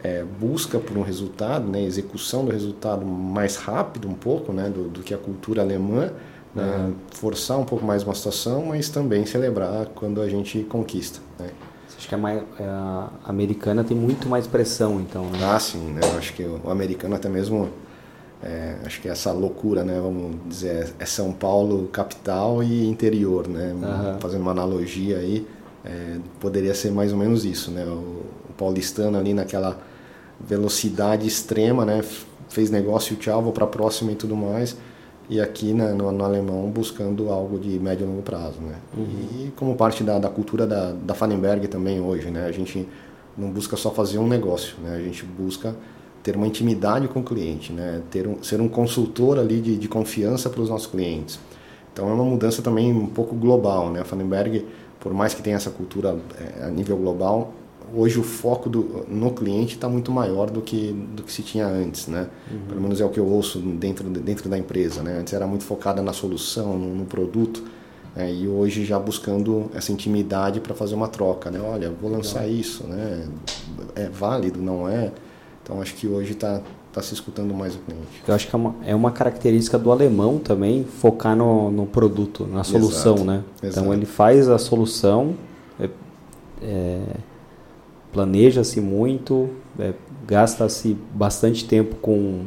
é, 0.03 0.23
busca 0.23 0.79
por 0.79 0.97
um 0.97 1.01
resultado, 1.01 1.67
né, 1.69 1.81
execução 1.83 2.45
do 2.45 2.51
resultado 2.51 3.05
mais 3.05 3.55
rápido 3.55 4.07
um 4.07 4.13
pouco 4.13 4.51
né, 4.51 4.69
do, 4.69 4.89
do 4.89 5.01
que 5.01 5.13
a 5.13 5.17
cultura 5.17 5.61
alemã, 5.61 6.11
né, 6.55 6.93
forçar 7.11 7.59
um 7.59 7.65
pouco 7.65 7.85
mais 7.85 8.03
uma 8.03 8.13
situação, 8.13 8.67
mas 8.67 8.89
também 8.89 9.25
celebrar 9.25 9.87
quando 9.95 10.21
a 10.21 10.29
gente 10.29 10.59
conquista. 10.63 11.19
Né? 11.39 11.49
Acho 11.97 12.07
que 12.07 12.15
a, 12.15 12.17
mais, 12.17 12.43
a 12.59 13.09
americana 13.25 13.83
tem 13.83 13.95
muito 13.95 14.27
mais 14.27 14.45
pressão, 14.45 14.99
então. 14.99 15.25
Né? 15.25 15.39
Ah, 15.43 15.59
sim. 15.59 15.91
Né? 15.91 16.01
Eu 16.03 16.17
acho 16.17 16.33
que 16.33 16.43
o 16.43 16.69
americano 16.69 17.15
até 17.15 17.29
mesmo 17.29 17.69
é, 18.43 18.75
acho 18.85 19.01
que 19.01 19.07
essa 19.07 19.31
loucura, 19.31 19.83
né, 19.85 19.97
vamos 20.01 20.35
dizer, 20.47 20.93
é 20.99 21.05
São 21.05 21.31
Paulo 21.31 21.87
capital 21.87 22.61
e 22.61 22.85
interior, 22.85 23.47
né, 23.47 23.73
uhum. 23.73 24.19
fazendo 24.19 24.41
uma 24.41 24.51
analogia 24.51 25.17
aí, 25.17 25.47
é, 25.85 26.17
poderia 26.41 26.73
ser 26.73 26.91
mais 26.91 27.13
ou 27.13 27.17
menos 27.17 27.45
isso, 27.45 27.71
né, 27.71 27.85
o, 27.85 28.25
o, 28.49 28.53
paulistano 28.57 29.17
ali 29.17 29.33
naquela 29.33 29.79
velocidade 30.39 31.25
extrema, 31.25 31.85
né, 31.85 32.03
fez 32.49 32.69
negócio, 32.69 33.15
tchau, 33.15 33.41
vou 33.41 33.53
para 33.53 33.63
a 33.63 33.67
próxima 33.67 34.11
e 34.11 34.15
tudo 34.15 34.35
mais, 34.35 34.75
e 35.29 35.39
aqui 35.39 35.73
né, 35.73 35.93
no, 35.93 36.11
no, 36.11 36.23
alemão 36.23 36.69
buscando 36.69 37.29
algo 37.29 37.57
de 37.57 37.79
médio 37.79 38.05
e 38.05 38.07
longo 38.07 38.21
prazo, 38.21 38.59
né, 38.61 38.75
uhum. 38.97 39.05
e 39.45 39.53
como 39.55 39.75
parte 39.75 40.03
da, 40.03 40.19
da 40.19 40.29
cultura 40.29 40.67
da, 40.67 40.91
da 40.91 41.13
Fallenberg 41.13 41.67
também 41.67 41.99
hoje, 42.01 42.29
né, 42.29 42.45
a 42.45 42.51
gente 42.51 42.87
não 43.37 43.49
busca 43.49 43.75
só 43.77 43.89
fazer 43.91 44.17
um 44.17 44.27
negócio, 44.27 44.75
né, 44.83 44.95
a 44.95 44.99
gente 44.99 45.23
busca 45.25 45.75
ter 46.23 46.37
uma 46.37 46.47
intimidade 46.47 47.07
com 47.09 47.19
o 47.19 47.23
cliente, 47.23 47.73
né? 47.73 48.01
ter 48.09 48.25
um, 48.25 48.41
ser 48.41 48.61
um 48.61 48.69
consultor 48.69 49.37
ali 49.37 49.59
de, 49.59 49.77
de 49.77 49.87
confiança 49.89 50.49
para 50.49 50.61
os 50.61 50.69
nossos 50.69 50.87
clientes. 50.87 51.37
Então 51.91 52.09
é 52.09 52.13
uma 52.13 52.23
mudança 52.23 52.61
também 52.61 52.91
um 52.93 53.07
pouco 53.07 53.35
global. 53.35 53.91
Né? 53.91 53.99
A 53.99 54.05
Fanenberg, 54.05 54.65
por 55.01 55.13
mais 55.13 55.33
que 55.33 55.43
tenha 55.43 55.57
essa 55.57 55.69
cultura 55.69 56.17
é, 56.39 56.63
a 56.63 56.69
nível 56.69 56.95
global, 56.95 57.53
hoje 57.93 58.19
o 58.19 58.23
foco 58.23 58.69
do, 58.69 59.05
no 59.07 59.31
cliente 59.31 59.75
está 59.75 59.89
muito 59.89 60.11
maior 60.11 60.49
do 60.49 60.61
que, 60.61 60.91
do 61.15 61.23
que 61.23 61.31
se 61.31 61.41
tinha 61.41 61.65
antes. 61.65 62.07
Né? 62.07 62.27
Uhum. 62.51 62.59
Pelo 62.67 62.81
menos 62.81 63.01
é 63.01 63.05
o 63.05 63.09
que 63.09 63.19
eu 63.19 63.25
ouço 63.25 63.59
dentro, 63.59 64.09
dentro 64.09 64.49
da 64.49 64.57
empresa. 64.57 65.01
Né? 65.01 65.17
Antes 65.19 65.33
era 65.33 65.47
muito 65.47 65.63
focada 65.63 66.01
na 66.01 66.13
solução, 66.13 66.77
no, 66.77 66.95
no 66.95 67.05
produto. 67.05 67.63
É, 68.15 68.31
e 68.31 68.47
hoje 68.47 68.85
já 68.85 68.99
buscando 68.99 69.71
essa 69.73 69.91
intimidade 69.91 70.59
para 70.59 70.75
fazer 70.75 70.93
uma 70.93 71.07
troca, 71.07 71.49
né? 71.49 71.59
Olha, 71.59 71.91
vou 71.99 72.11
lançar 72.11 72.41
Legal. 72.41 72.55
isso, 72.57 72.83
né? 72.83 73.27
É 73.95 74.07
válido, 74.07 74.61
não 74.61 74.87
é? 74.87 75.11
Então 75.63 75.81
acho 75.81 75.95
que 75.95 76.07
hoje 76.07 76.33
está 76.33 76.61
tá 76.91 77.01
se 77.01 77.13
escutando 77.13 77.53
mais 77.55 77.73
o 77.73 77.79
cliente. 77.79 78.23
Eu 78.27 78.35
acho 78.35 78.47
que 78.47 78.55
é 78.55 78.57
uma, 78.57 78.75
é 78.85 78.93
uma 78.93 79.11
característica 79.11 79.79
do 79.79 79.91
alemão 79.91 80.37
também 80.37 80.83
focar 80.83 81.35
no, 81.35 81.71
no 81.71 81.87
produto, 81.87 82.45
na 82.45 82.63
solução, 82.63 83.15
exato, 83.15 83.27
né? 83.27 83.43
Exato. 83.63 83.79
Então 83.79 83.93
ele 83.93 84.05
faz 84.05 84.47
a 84.47 84.59
solução, 84.59 85.35
é, 85.79 85.89
é, 86.61 87.01
planeja-se 88.13 88.79
muito, 88.79 89.49
é, 89.77 89.93
gasta-se 90.25 90.95
bastante 91.13 91.65
tempo 91.65 91.95
com, 91.95 92.45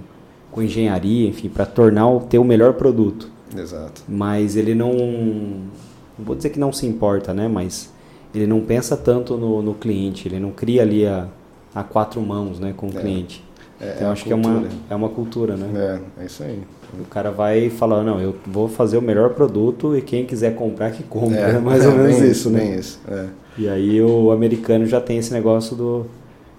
com 0.50 0.62
engenharia, 0.62 1.29
enfim, 1.29 1.48
para 1.48 1.66
tornar 1.66 2.09
o, 2.09 2.20
ter 2.20 2.38
o 2.38 2.44
melhor 2.44 2.74
produto. 2.74 3.29
Exato. 3.55 4.02
Mas 4.09 4.57
ele 4.57 4.74
não, 4.74 4.92
não 4.94 6.24
vou 6.24 6.35
dizer 6.35 6.50
que 6.50 6.59
não 6.59 6.72
se 6.72 6.87
importa, 6.87 7.35
né? 7.35 7.48
Mas 7.48 7.92
ele 8.35 8.46
não 8.46 8.61
pensa 8.61 8.96
tanto 8.96 9.37
no, 9.37 9.61
no 9.61 9.74
cliente, 9.74 10.29
ele 10.29 10.38
não 10.38 10.50
cria 10.50 10.83
ali 10.83 11.07
a 11.07 11.29
a 11.76 11.85
quatro 11.85 12.22
mãos 12.22 12.59
né, 12.59 12.72
com 12.74 12.87
o 12.87 12.90
é. 12.90 13.00
cliente. 13.00 13.44
É, 13.79 13.92
então, 13.94 14.09
é 14.09 14.12
acho 14.12 14.24
que 14.24 14.33
é 14.33 14.35
uma, 14.35 14.64
é 14.88 14.94
uma 14.94 15.11
cultura, 15.11 15.55
né? 15.55 16.00
É, 16.18 16.22
é 16.22 16.24
isso 16.24 16.42
aí. 16.42 16.62
O 16.98 17.05
cara 17.05 17.31
vai 17.31 17.68
falar, 17.68 18.02
não, 18.02 18.18
eu 18.18 18.35
vou 18.46 18.66
fazer 18.66 18.96
o 18.96 19.02
melhor 19.02 19.35
produto 19.35 19.94
e 19.94 20.00
quem 20.00 20.24
quiser 20.24 20.55
comprar, 20.55 20.92
que 20.92 21.02
compra. 21.02 21.38
É, 21.38 21.50
é 21.57 21.59
mais 21.61 21.85
ou 21.85 21.92
menos 21.94 22.18
isso, 22.20 22.48
né? 22.48 22.76
Isso, 22.76 22.98
é. 23.07 23.26
E 23.59 23.69
aí 23.69 24.01
o 24.03 24.31
americano 24.31 24.87
já 24.87 25.01
tem 25.01 25.19
esse 25.19 25.33
negócio 25.33 25.77
do... 25.77 26.07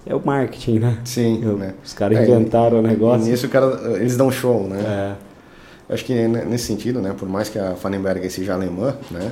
É 0.05 0.15
o 0.15 0.25
marketing, 0.25 0.79
né? 0.79 0.99
Sim, 1.03 1.41
eu, 1.43 1.57
né? 1.57 1.73
Os 1.83 1.93
caras 1.93 2.17
inventaram 2.17 2.79
o 2.79 2.81
negócio. 2.81 3.27
E 3.27 3.31
nisso 3.31 3.49
cara, 3.49 3.97
eles 3.97 4.15
dão 4.15 4.31
show, 4.31 4.67
né? 4.67 4.79
É. 4.79 5.27
Eu 5.89 5.95
acho 5.95 6.03
que 6.03 6.13
nesse 6.13 6.65
sentido, 6.65 7.01
né, 7.01 7.15
por 7.17 7.29
mais 7.29 7.47
que 7.47 7.57
a 7.57 7.75
Fanenberg 7.75 8.29
seja 8.29 8.53
alemã, 8.53 8.97
né, 9.09 9.31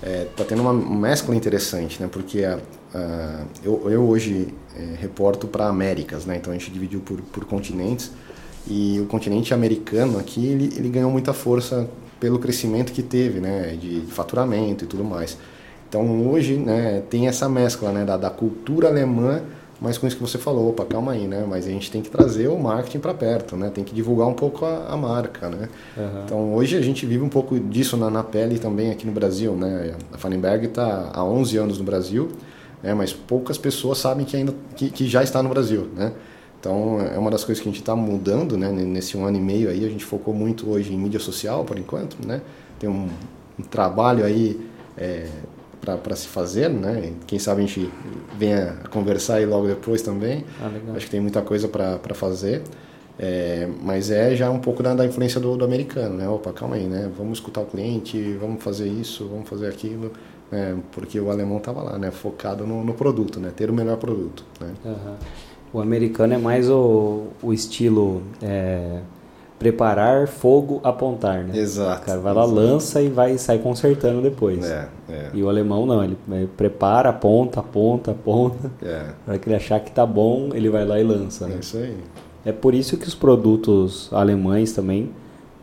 é, 0.00 0.26
tá 0.36 0.44
tendo 0.44 0.62
uma 0.62 0.72
mescla 0.72 1.34
interessante, 1.34 2.00
né, 2.00 2.08
porque 2.10 2.44
a, 2.44 2.60
a, 2.94 3.40
eu, 3.64 3.90
eu 3.90 4.08
hoje 4.08 4.54
é, 4.76 5.00
reporto 5.00 5.48
para 5.48 5.66
Américas, 5.66 6.24
né, 6.24 6.36
então 6.36 6.52
a 6.52 6.56
gente 6.56 6.70
dividiu 6.70 7.00
por, 7.00 7.20
por 7.20 7.44
continentes 7.44 8.12
e 8.68 9.00
o 9.00 9.06
continente 9.06 9.52
americano 9.52 10.18
aqui 10.18 10.46
ele, 10.46 10.72
ele 10.76 10.88
ganhou 10.88 11.10
muita 11.10 11.32
força 11.32 11.88
pelo 12.20 12.38
crescimento 12.38 12.92
que 12.92 13.02
teve, 13.02 13.40
né, 13.40 13.76
de 13.80 14.02
faturamento 14.08 14.84
e 14.84 14.86
tudo 14.86 15.02
mais. 15.02 15.36
Então 15.88 16.28
hoje, 16.28 16.56
né, 16.56 17.02
tem 17.08 17.28
essa 17.28 17.48
mescla, 17.48 17.92
né, 17.92 18.04
da, 18.04 18.16
da 18.16 18.30
cultura 18.30 18.88
alemã 18.88 19.42
mas 19.80 19.98
com 19.98 20.06
isso 20.06 20.16
que 20.16 20.22
você 20.22 20.38
falou, 20.38 20.70
opa, 20.70 20.84
calma 20.84 21.12
aí, 21.12 21.26
né? 21.26 21.44
Mas 21.46 21.66
a 21.66 21.70
gente 21.70 21.90
tem 21.90 22.00
que 22.00 22.08
trazer 22.08 22.48
o 22.48 22.58
marketing 22.58 22.98
para 22.98 23.12
perto, 23.12 23.56
né? 23.56 23.70
Tem 23.70 23.84
que 23.84 23.94
divulgar 23.94 24.26
um 24.26 24.32
pouco 24.32 24.64
a, 24.64 24.86
a 24.88 24.96
marca, 24.96 25.48
né? 25.48 25.68
Uhum. 25.96 26.22
Então 26.24 26.54
hoje 26.54 26.76
a 26.76 26.80
gente 26.80 27.04
vive 27.04 27.22
um 27.22 27.28
pouco 27.28 27.58
disso 27.60 27.96
na, 27.96 28.08
na 28.08 28.22
pele 28.22 28.58
também 28.58 28.90
aqui 28.90 29.06
no 29.06 29.12
Brasil, 29.12 29.52
né? 29.52 29.94
A 30.12 30.16
Fanenberg 30.16 30.66
está 30.66 31.10
há 31.12 31.22
11 31.22 31.56
anos 31.58 31.78
no 31.78 31.84
Brasil, 31.84 32.30
né? 32.82 32.94
mas 32.94 33.12
poucas 33.12 33.58
pessoas 33.58 33.98
sabem 33.98 34.24
que 34.24 34.36
ainda 34.36 34.54
que, 34.74 34.88
que 34.88 35.06
já 35.06 35.22
está 35.22 35.42
no 35.42 35.50
Brasil, 35.50 35.88
né? 35.94 36.12
Então 36.58 36.98
é 37.00 37.18
uma 37.18 37.30
das 37.30 37.44
coisas 37.44 37.62
que 37.62 37.68
a 37.68 37.72
gente 37.72 37.80
está 37.80 37.94
mudando, 37.94 38.56
né? 38.56 38.72
Nesse 38.72 39.16
um 39.16 39.26
ano 39.26 39.36
e 39.36 39.42
meio 39.42 39.68
aí 39.68 39.84
a 39.84 39.88
gente 39.88 40.06
focou 40.06 40.32
muito 40.32 40.70
hoje 40.70 40.92
em 40.92 40.96
mídia 40.96 41.20
social 41.20 41.64
por 41.64 41.78
enquanto, 41.78 42.16
né? 42.26 42.40
Tem 42.78 42.88
um, 42.88 43.08
um 43.58 43.62
trabalho 43.62 44.24
aí 44.24 44.58
é, 44.96 45.26
para 46.02 46.16
se 46.16 46.26
fazer, 46.26 46.68
né? 46.70 47.12
Quem 47.26 47.38
sabe 47.38 47.62
a 47.62 47.66
gente 47.66 47.90
venha 48.38 48.78
a 48.84 48.88
conversar 48.88 49.36
aí 49.36 49.46
logo 49.46 49.66
depois 49.66 50.02
também. 50.02 50.44
Ah, 50.60 50.70
Acho 50.96 51.06
que 51.06 51.10
tem 51.10 51.20
muita 51.20 51.42
coisa 51.42 51.68
para 51.68 52.14
fazer. 52.14 52.62
É, 53.18 53.66
mas 53.82 54.10
é 54.10 54.34
já 54.36 54.50
um 54.50 54.58
pouco 54.58 54.82
da, 54.82 54.94
da 54.94 55.06
influência 55.06 55.40
do, 55.40 55.56
do, 55.56 55.64
americano, 55.64 56.16
né? 56.16 56.28
Opa, 56.28 56.52
calma 56.52 56.76
aí, 56.76 56.84
né? 56.84 57.10
Vamos 57.16 57.38
escutar 57.38 57.62
o 57.62 57.66
cliente, 57.66 58.34
vamos 58.34 58.62
fazer 58.62 58.88
isso, 58.88 59.26
vamos 59.26 59.48
fazer 59.48 59.68
aquilo, 59.68 60.12
né? 60.52 60.76
porque 60.92 61.18
o 61.18 61.30
alemão 61.30 61.56
estava 61.56 61.82
lá, 61.82 61.98
né? 61.98 62.10
Focado 62.10 62.66
no, 62.66 62.84
no, 62.84 62.92
produto, 62.92 63.40
né? 63.40 63.50
Ter 63.56 63.70
o 63.70 63.72
melhor 63.72 63.96
produto, 63.96 64.44
né? 64.60 64.74
Uhum. 64.84 65.14
O 65.72 65.80
americano 65.80 66.34
é 66.34 66.38
mais 66.38 66.68
o, 66.68 67.28
o 67.42 67.54
estilo 67.54 68.22
é, 68.42 69.00
preparar, 69.58 70.28
fogo, 70.28 70.80
apontar, 70.84 71.44
né? 71.44 71.58
Exato. 71.58 72.02
O 72.02 72.06
cara 72.06 72.20
vai 72.20 72.34
lá, 72.34 72.44
exato. 72.44 72.54
lança 72.54 73.02
e 73.02 73.08
vai 73.08 73.38
sair 73.38 73.58
consertando 73.60 74.20
depois. 74.20 74.64
É, 74.64 74.88
é. 75.08 75.30
E 75.32 75.42
o 75.42 75.48
alemão 75.48 75.86
não, 75.86 76.04
ele 76.04 76.16
prepara, 76.56 77.08
aponta, 77.08 77.60
aponta, 77.60 78.10
aponta. 78.10 78.70
É. 78.82 79.06
Para 79.24 79.38
que 79.38 79.48
ele 79.48 79.56
achar 79.56 79.80
que 79.80 79.90
tá 79.90 80.04
bom, 80.04 80.50
ele 80.52 80.68
vai 80.68 80.84
lá 80.84 81.00
e 81.00 81.02
lança. 81.02 81.46
Né? 81.46 81.56
É 81.56 81.58
isso 81.60 81.76
aí. 81.78 81.96
É 82.44 82.52
por 82.52 82.74
isso 82.74 82.96
que 82.96 83.08
os 83.08 83.14
produtos 83.14 84.08
alemães 84.12 84.72
também 84.72 85.10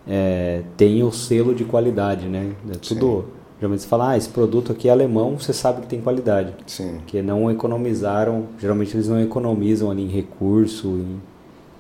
é, 0.08 0.64
têm 0.76 1.04
o 1.04 1.12
selo 1.12 1.54
de 1.54 1.64
qualidade, 1.64 2.28
né? 2.28 2.52
É 2.70 2.74
tudo. 2.74 3.22
Sim. 3.22 3.44
Geralmente 3.60 3.84
você 3.84 3.88
fala, 3.88 4.10
ah, 4.10 4.18
esse 4.18 4.28
produto 4.28 4.74
aqui 4.74 4.90
é 4.90 4.92
alemão, 4.92 5.40
você 5.40 5.54
sabe 5.54 5.82
que 5.82 5.88
tem 5.88 6.02
qualidade. 6.02 6.54
Sim. 6.68 6.98
Que 7.08 7.22
não 7.22 7.50
economizaram, 7.50 8.48
geralmente 8.60 8.94
eles 8.94 9.08
não 9.08 9.22
economizam 9.22 9.90
ali 9.90 10.04
em 10.04 10.10
recurso, 10.10 10.90
em 10.90 11.22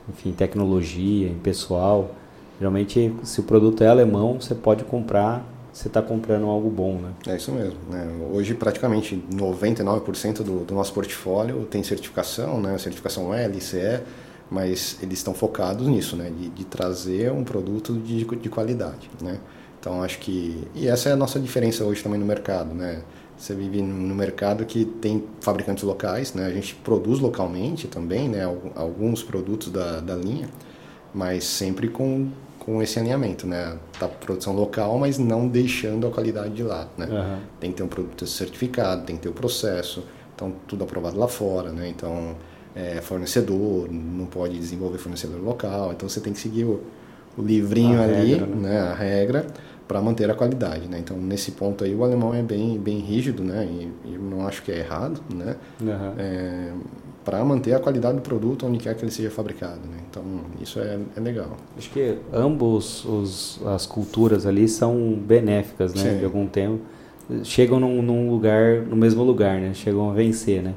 enfim, 0.09 0.31
tecnologia, 0.31 1.27
em 1.27 1.39
pessoal. 1.39 2.11
Geralmente, 2.59 3.13
se 3.23 3.39
o 3.39 3.43
produto 3.43 3.83
é 3.83 3.87
alemão, 3.87 4.39
você 4.39 4.55
pode 4.55 4.83
comprar, 4.83 5.45
você 5.71 5.87
está 5.87 6.01
comprando 6.01 6.45
algo 6.45 6.69
bom, 6.69 6.99
né? 6.99 7.11
É 7.27 7.35
isso 7.35 7.51
mesmo. 7.51 7.77
Né? 7.89 8.07
Hoje, 8.31 8.53
praticamente 8.53 9.21
99% 9.31 10.43
do, 10.43 10.63
do 10.63 10.73
nosso 10.73 10.93
portfólio 10.93 11.65
tem 11.65 11.81
certificação, 11.83 12.61
né? 12.61 12.77
certificação 12.77 13.33
L, 13.33 13.59
CE, 13.59 14.01
mas 14.51 14.97
eles 15.01 15.17
estão 15.17 15.33
focados 15.33 15.87
nisso, 15.87 16.15
né? 16.15 16.29
de, 16.29 16.49
de 16.49 16.63
trazer 16.63 17.31
um 17.31 17.43
produto 17.43 17.93
de, 17.93 18.23
de 18.23 18.49
qualidade. 18.49 19.09
Né? 19.19 19.39
Então, 19.79 20.03
acho 20.03 20.19
que... 20.19 20.65
E 20.75 20.87
essa 20.87 21.09
é 21.09 21.13
a 21.13 21.15
nossa 21.15 21.39
diferença 21.39 21.83
hoje 21.83 22.03
também 22.03 22.19
no 22.19 22.25
mercado, 22.25 22.73
né? 22.73 23.01
Você 23.43 23.53
vive 23.53 23.81
no 23.81 24.15
mercado 24.15 24.63
que 24.63 24.85
tem 24.85 25.21
fabricantes 25.41 25.83
locais, 25.83 26.33
né? 26.33 26.45
A 26.45 26.49
gente 26.53 26.75
produz 26.75 27.19
localmente 27.19 27.89
também, 27.89 28.29
né? 28.29 28.43
Alguns 28.73 29.21
produtos 29.21 29.69
da, 29.69 29.99
da 29.99 30.15
linha, 30.15 30.47
mas 31.13 31.43
sempre 31.43 31.89
com, 31.89 32.29
com 32.57 32.81
esse 32.81 32.97
alinhamento, 32.97 33.45
né? 33.45 33.77
Da 33.99 34.07
produção 34.07 34.55
local, 34.55 34.97
mas 34.97 35.17
não 35.17 35.45
deixando 35.45 36.07
a 36.07 36.09
qualidade 36.09 36.53
de 36.53 36.63
lado, 36.63 36.91
né? 36.97 37.05
Uhum. 37.05 37.39
Tem 37.59 37.71
que 37.71 37.75
ter 37.75 37.83
um 37.83 37.89
produto 37.89 38.25
certificado, 38.25 39.03
tem 39.03 39.17
que 39.17 39.23
ter 39.23 39.29
o 39.29 39.33
processo, 39.33 40.05
então 40.33 40.53
tudo 40.65 40.85
aprovado 40.85 41.19
lá 41.19 41.27
fora, 41.27 41.73
né? 41.73 41.89
Então, 41.89 42.37
é, 42.73 43.01
fornecedor, 43.01 43.91
não 43.91 44.25
pode 44.25 44.57
desenvolver 44.57 44.99
fornecedor 44.99 45.41
local, 45.41 45.91
então 45.91 46.07
você 46.07 46.21
tem 46.21 46.31
que 46.31 46.39
seguir 46.39 46.63
o, 46.63 46.81
o 47.37 47.41
livrinho 47.41 47.99
a 47.99 48.05
ali, 48.05 48.35
regra, 48.35 48.47
né? 48.47 48.69
né? 48.69 48.79
A 48.79 48.93
regra 48.93 49.47
para 49.93 50.01
manter 50.01 50.27
a 50.27 50.33
qualidade, 50.33 50.87
né? 50.87 50.97
Então 50.97 51.15
nesse 51.15 51.51
ponto 51.51 51.83
aí 51.83 51.93
o 51.93 52.03
alemão 52.03 52.33
é 52.33 52.41
bem 52.41 52.79
bem 52.79 52.97
rígido, 52.97 53.43
né? 53.43 53.63
E 54.03 54.15
eu 54.15 54.19
não 54.19 54.47
acho 54.47 54.63
que 54.63 54.71
é 54.71 54.79
errado, 54.79 55.21
né? 55.31 55.55
Uhum. 55.79 56.13
É, 56.17 56.71
para 57.23 57.45
manter 57.45 57.75
a 57.75 57.79
qualidade 57.79 58.15
do 58.15 58.21
produto 58.23 58.65
onde 58.65 58.79
quer 58.79 58.95
que 58.95 59.03
ele 59.03 59.11
seja 59.11 59.29
fabricado, 59.29 59.81
né? 59.81 59.99
Então 60.09 60.23
isso 60.59 60.79
é, 60.79 60.97
é 61.15 61.19
legal. 61.19 61.55
Acho 61.77 61.91
que 61.91 62.17
ambos 62.33 63.05
os, 63.05 63.61
as 63.67 63.85
culturas 63.85 64.47
ali 64.47 64.67
são 64.67 65.13
benéficas, 65.13 65.93
né? 65.93 66.13
Sim. 66.13 66.17
De 66.17 66.25
algum 66.25 66.47
tempo 66.47 66.79
chegam 67.43 67.79
num, 67.79 68.01
num, 68.01 68.31
lugar 68.31 68.81
no 68.81 68.95
mesmo 68.95 69.23
lugar, 69.23 69.61
né? 69.61 69.75
Chegam 69.75 70.09
a 70.09 70.13
vencer, 70.13 70.63
né? 70.63 70.73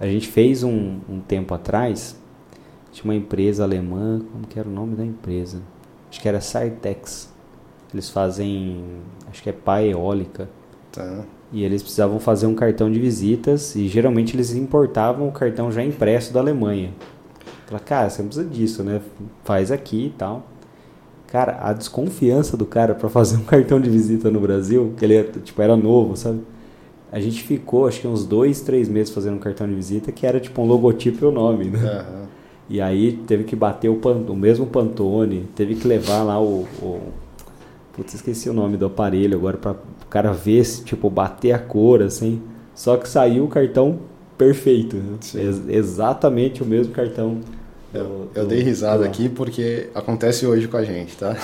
A 0.00 0.06
gente 0.06 0.26
fez 0.26 0.64
um, 0.64 0.98
um 1.08 1.20
tempo 1.20 1.54
atrás 1.54 2.16
tinha 2.90 3.04
uma 3.04 3.14
empresa 3.14 3.62
alemã, 3.62 4.20
como 4.32 4.48
que 4.48 4.58
era 4.58 4.68
o 4.68 4.72
nome 4.72 4.96
da 4.96 5.04
empresa? 5.04 5.62
Acho 6.10 6.20
que 6.20 6.28
era 6.28 6.40
Sartex 6.40 7.37
eles 7.92 8.10
fazem, 8.10 8.84
acho 9.30 9.42
que 9.42 9.50
é 9.50 9.52
pá 9.52 9.82
eólica. 9.82 10.48
Tá. 10.92 11.24
E 11.52 11.64
eles 11.64 11.82
precisavam 11.82 12.20
fazer 12.20 12.46
um 12.46 12.54
cartão 12.54 12.90
de 12.90 13.00
visitas 13.00 13.74
e 13.74 13.88
geralmente 13.88 14.36
eles 14.36 14.54
importavam 14.54 15.28
o 15.28 15.32
cartão 15.32 15.72
já 15.72 15.82
impresso 15.82 16.32
da 16.32 16.40
Alemanha. 16.40 16.92
Fala, 17.66 17.80
cara, 17.80 18.10
você 18.10 18.22
não 18.22 18.28
precisa 18.28 18.48
disso, 18.48 18.82
né? 18.82 19.00
Faz 19.44 19.70
aqui 19.70 20.06
e 20.06 20.10
tal. 20.10 20.46
Cara, 21.26 21.58
a 21.60 21.72
desconfiança 21.72 22.56
do 22.56 22.64
cara 22.66 22.94
para 22.94 23.08
fazer 23.08 23.36
um 23.36 23.44
cartão 23.44 23.80
de 23.80 23.88
visita 23.88 24.30
no 24.30 24.40
Brasil, 24.40 24.94
que 24.96 25.04
ele 25.04 25.16
é, 25.16 25.22
tipo, 25.22 25.60
era 25.60 25.76
novo, 25.76 26.16
sabe? 26.16 26.40
A 27.10 27.20
gente 27.20 27.42
ficou, 27.42 27.86
acho 27.86 28.00
que 28.00 28.06
uns 28.06 28.24
dois, 28.24 28.60
três 28.60 28.88
meses 28.88 29.12
fazendo 29.12 29.36
um 29.36 29.38
cartão 29.38 29.66
de 29.66 29.74
visita 29.74 30.12
que 30.12 30.26
era 30.26 30.38
tipo 30.38 30.60
um 30.60 30.66
logotipo 30.66 31.24
e 31.24 31.28
o 31.28 31.30
nome, 31.30 31.66
né? 31.66 31.78
Uhum. 31.78 32.26
E 32.68 32.80
aí 32.82 33.12
teve 33.26 33.44
que 33.44 33.56
bater 33.56 33.88
o, 33.88 33.96
pan, 33.96 34.16
o 34.28 34.36
mesmo 34.36 34.66
Pantone, 34.66 35.48
teve 35.54 35.74
que 35.74 35.88
levar 35.88 36.22
lá 36.22 36.38
o, 36.38 36.66
o 36.82 37.00
Putz, 37.98 38.14
esqueci 38.14 38.48
o 38.48 38.52
nome 38.52 38.76
do 38.76 38.86
aparelho 38.86 39.36
agora 39.36 39.56
para 39.56 39.72
o 39.72 40.06
cara 40.08 40.30
ver 40.30 40.64
se, 40.64 40.84
tipo, 40.84 41.10
bater 41.10 41.50
a 41.50 41.58
cor, 41.58 42.00
assim. 42.00 42.40
Só 42.72 42.96
que 42.96 43.08
saiu 43.08 43.42
o 43.42 43.48
cartão 43.48 43.98
perfeito. 44.38 44.94
Né? 44.94 45.18
Ex 45.34 45.68
exatamente 45.68 46.62
o 46.62 46.66
mesmo 46.66 46.94
cartão. 46.94 47.40
Do, 47.92 47.98
eu, 47.98 48.28
eu 48.36 48.44
do, 48.44 48.50
dei 48.50 48.62
risada 48.62 49.04
aqui 49.04 49.28
porque 49.28 49.88
acontece 49.96 50.46
hoje 50.46 50.68
com 50.68 50.76
a 50.76 50.84
gente, 50.84 51.16
tá? 51.16 51.36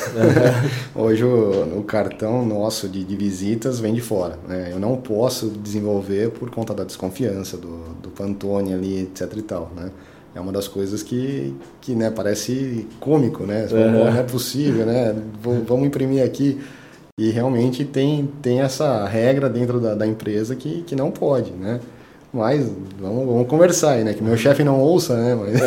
hoje 0.94 1.24
o, 1.24 1.78
o, 1.78 1.82
cartão 1.82 2.46
nosso 2.46 2.88
de, 2.88 3.02
de, 3.02 3.16
visitas 3.16 3.80
vem 3.80 3.92
de 3.92 4.00
fora. 4.00 4.38
Né? 4.46 4.68
Eu 4.70 4.78
não 4.78 4.96
posso 4.96 5.48
desenvolver 5.48 6.30
por 6.30 6.50
conta 6.50 6.72
da 6.72 6.84
desconfiança 6.84 7.56
do, 7.56 7.96
do 8.00 8.10
Pantone 8.10 8.72
ali, 8.72 9.02
etc 9.02 9.28
e 9.36 9.42
tal, 9.42 9.72
né? 9.74 9.90
É 10.34 10.40
uma 10.40 10.52
das 10.52 10.66
coisas 10.66 11.02
que, 11.02 11.54
que 11.80 11.94
né, 11.94 12.10
parece 12.10 12.86
cômico, 12.98 13.44
né? 13.44 13.68
Fala, 13.68 13.86
não 13.86 14.08
é 14.08 14.22
possível, 14.22 14.84
né? 14.84 15.14
Vamos 15.66 15.86
imprimir 15.86 16.24
aqui. 16.24 16.60
E 17.16 17.30
realmente 17.30 17.84
tem, 17.84 18.28
tem 18.42 18.60
essa 18.60 19.06
regra 19.06 19.48
dentro 19.48 19.78
da, 19.78 19.94
da 19.94 20.06
empresa 20.06 20.56
que, 20.56 20.82
que 20.82 20.96
não 20.96 21.12
pode, 21.12 21.52
né? 21.52 21.78
Mas 22.32 22.68
vamos, 23.00 23.26
vamos 23.26 23.46
conversar 23.46 23.92
aí, 23.92 24.02
né? 24.02 24.12
Que 24.12 24.22
meu 24.24 24.36
chefe 24.36 24.64
não 24.64 24.80
ouça, 24.80 25.16
né? 25.16 25.36
Mas, 25.36 25.60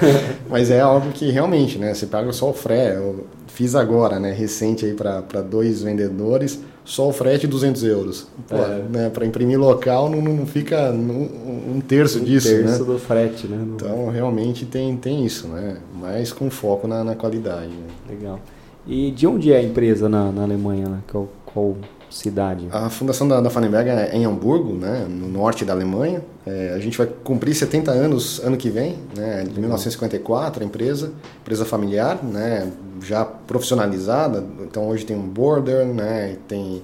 mas 0.48 0.70
é 0.70 0.80
algo 0.80 1.10
que 1.12 1.30
realmente, 1.30 1.76
né? 1.76 1.92
Você 1.92 2.06
paga 2.06 2.32
só 2.32 2.48
o 2.48 2.54
frete. 2.54 2.96
Eu 2.96 3.26
fiz 3.48 3.74
agora, 3.74 4.18
né? 4.18 4.32
Recente 4.32 4.86
aí 4.86 4.94
para 4.94 5.42
dois 5.42 5.82
vendedores 5.82 6.60
só 6.84 7.08
o 7.08 7.12
frete 7.12 7.46
200 7.46 7.82
euros. 7.84 8.26
é. 8.50 8.82
né, 8.90 9.10
Para 9.10 9.24
imprimir 9.24 9.58
local 9.58 10.10
não, 10.10 10.20
não 10.20 10.46
fica 10.46 10.90
um, 10.90 11.76
um 11.76 11.80
terço 11.80 12.20
um 12.20 12.24
disso. 12.24 12.48
Um 12.48 12.62
terço 12.62 12.84
né? 12.84 12.92
do 12.92 12.98
frete, 12.98 13.46
né? 13.46 13.64
Então 13.74 14.10
realmente 14.10 14.66
tem, 14.66 14.96
tem 14.96 15.24
isso, 15.24 15.48
né? 15.48 15.78
Mas 15.98 16.32
com 16.32 16.50
foco 16.50 16.86
na, 16.86 17.02
na 17.02 17.14
qualidade. 17.14 17.68
Né? 17.68 17.86
Legal. 18.08 18.38
E 18.86 19.10
de 19.10 19.26
onde 19.26 19.50
é 19.50 19.56
a 19.56 19.62
empresa 19.62 20.08
na, 20.08 20.30
na 20.30 20.42
Alemanha? 20.42 20.86
Né? 20.88 20.98
Qual, 21.10 21.28
qual 21.46 21.76
cidade? 22.14 22.68
A 22.70 22.88
fundação 22.88 23.26
da, 23.26 23.40
da 23.40 23.50
é 23.50 24.16
em 24.16 24.24
Hamburgo, 24.24 24.72
né? 24.72 25.06
no 25.08 25.28
norte 25.28 25.64
da 25.64 25.72
Alemanha. 25.72 26.22
É, 26.46 26.72
a 26.74 26.78
gente 26.78 26.96
vai 26.96 27.06
cumprir 27.06 27.54
70 27.54 27.90
anos 27.90 28.40
ano 28.44 28.56
que 28.56 28.70
vem, 28.70 28.96
né? 29.16 29.44
de 29.44 29.58
1954 29.58 30.62
a 30.62 30.66
empresa, 30.66 31.12
empresa 31.42 31.64
familiar, 31.64 32.22
né? 32.22 32.72
já 33.04 33.24
profissionalizada, 33.24 34.44
então 34.60 34.88
hoje 34.88 35.04
tem 35.04 35.16
um 35.16 35.28
border, 35.28 35.86
né, 35.86 36.36
tem 36.48 36.82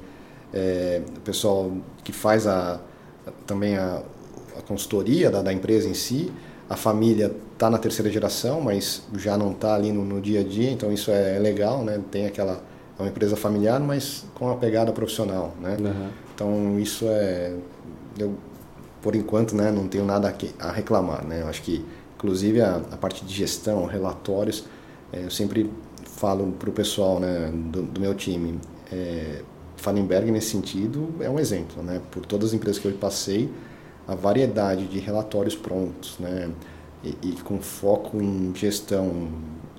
é, 0.52 1.00
o 1.16 1.20
pessoal 1.20 1.72
que 2.04 2.12
faz 2.12 2.46
a, 2.46 2.80
também 3.46 3.76
a, 3.76 4.02
a 4.56 4.62
consultoria 4.62 5.30
da, 5.30 5.42
da, 5.42 5.52
empresa 5.52 5.88
em 5.88 5.94
si, 5.94 6.30
a 6.68 6.76
família 6.76 7.34
está 7.52 7.68
na 7.68 7.78
terceira 7.78 8.10
geração, 8.10 8.60
mas 8.60 9.02
já 9.16 9.36
não 9.36 9.52
está 9.52 9.74
ali 9.74 9.92
no, 9.92 10.04
no, 10.04 10.20
dia 10.20 10.40
a 10.40 10.44
dia, 10.44 10.70
então 10.70 10.92
isso 10.92 11.10
é, 11.10 11.36
é 11.36 11.38
legal, 11.38 11.82
né, 11.82 12.00
tem 12.10 12.26
aquela 12.26 12.62
uma 13.00 13.08
empresa 13.08 13.36
familiar, 13.36 13.80
mas 13.80 14.24
com 14.34 14.46
uma 14.46 14.56
pegada 14.56 14.92
profissional, 14.92 15.54
né? 15.60 15.76
Uhum. 15.78 16.08
Então 16.34 16.78
isso 16.78 17.06
é, 17.08 17.54
eu 18.18 18.34
por 19.02 19.16
enquanto, 19.16 19.56
né, 19.56 19.72
não 19.72 19.88
tenho 19.88 20.04
nada 20.04 20.34
a 20.58 20.70
reclamar, 20.70 21.24
né? 21.26 21.40
Eu 21.40 21.48
acho 21.48 21.62
que 21.62 21.84
inclusive 22.16 22.60
a, 22.60 22.76
a 22.76 22.96
parte 22.96 23.24
de 23.24 23.32
gestão, 23.34 23.86
relatórios, 23.86 24.64
é, 25.10 25.24
eu 25.24 25.30
sempre 25.30 25.70
falo 26.04 26.52
para 26.52 26.68
o 26.68 26.72
pessoal, 26.72 27.18
né, 27.18 27.50
do, 27.50 27.82
do 27.82 28.00
meu 28.00 28.14
time, 28.14 28.60
é, 28.92 29.42
Fallenberg 29.76 30.30
nesse 30.30 30.50
sentido 30.50 31.08
é 31.20 31.30
um 31.30 31.38
exemplo, 31.38 31.82
né? 31.82 32.02
Por 32.10 32.26
todas 32.26 32.50
as 32.50 32.54
empresas 32.54 32.78
que 32.78 32.86
eu 32.86 32.92
passei, 32.92 33.50
a 34.06 34.14
variedade 34.14 34.86
de 34.86 34.98
relatórios 34.98 35.56
prontos, 35.56 36.18
né? 36.18 36.50
E, 37.02 37.16
e 37.22 37.32
com 37.42 37.58
foco 37.60 38.20
em 38.20 38.52
gestão, 38.54 39.28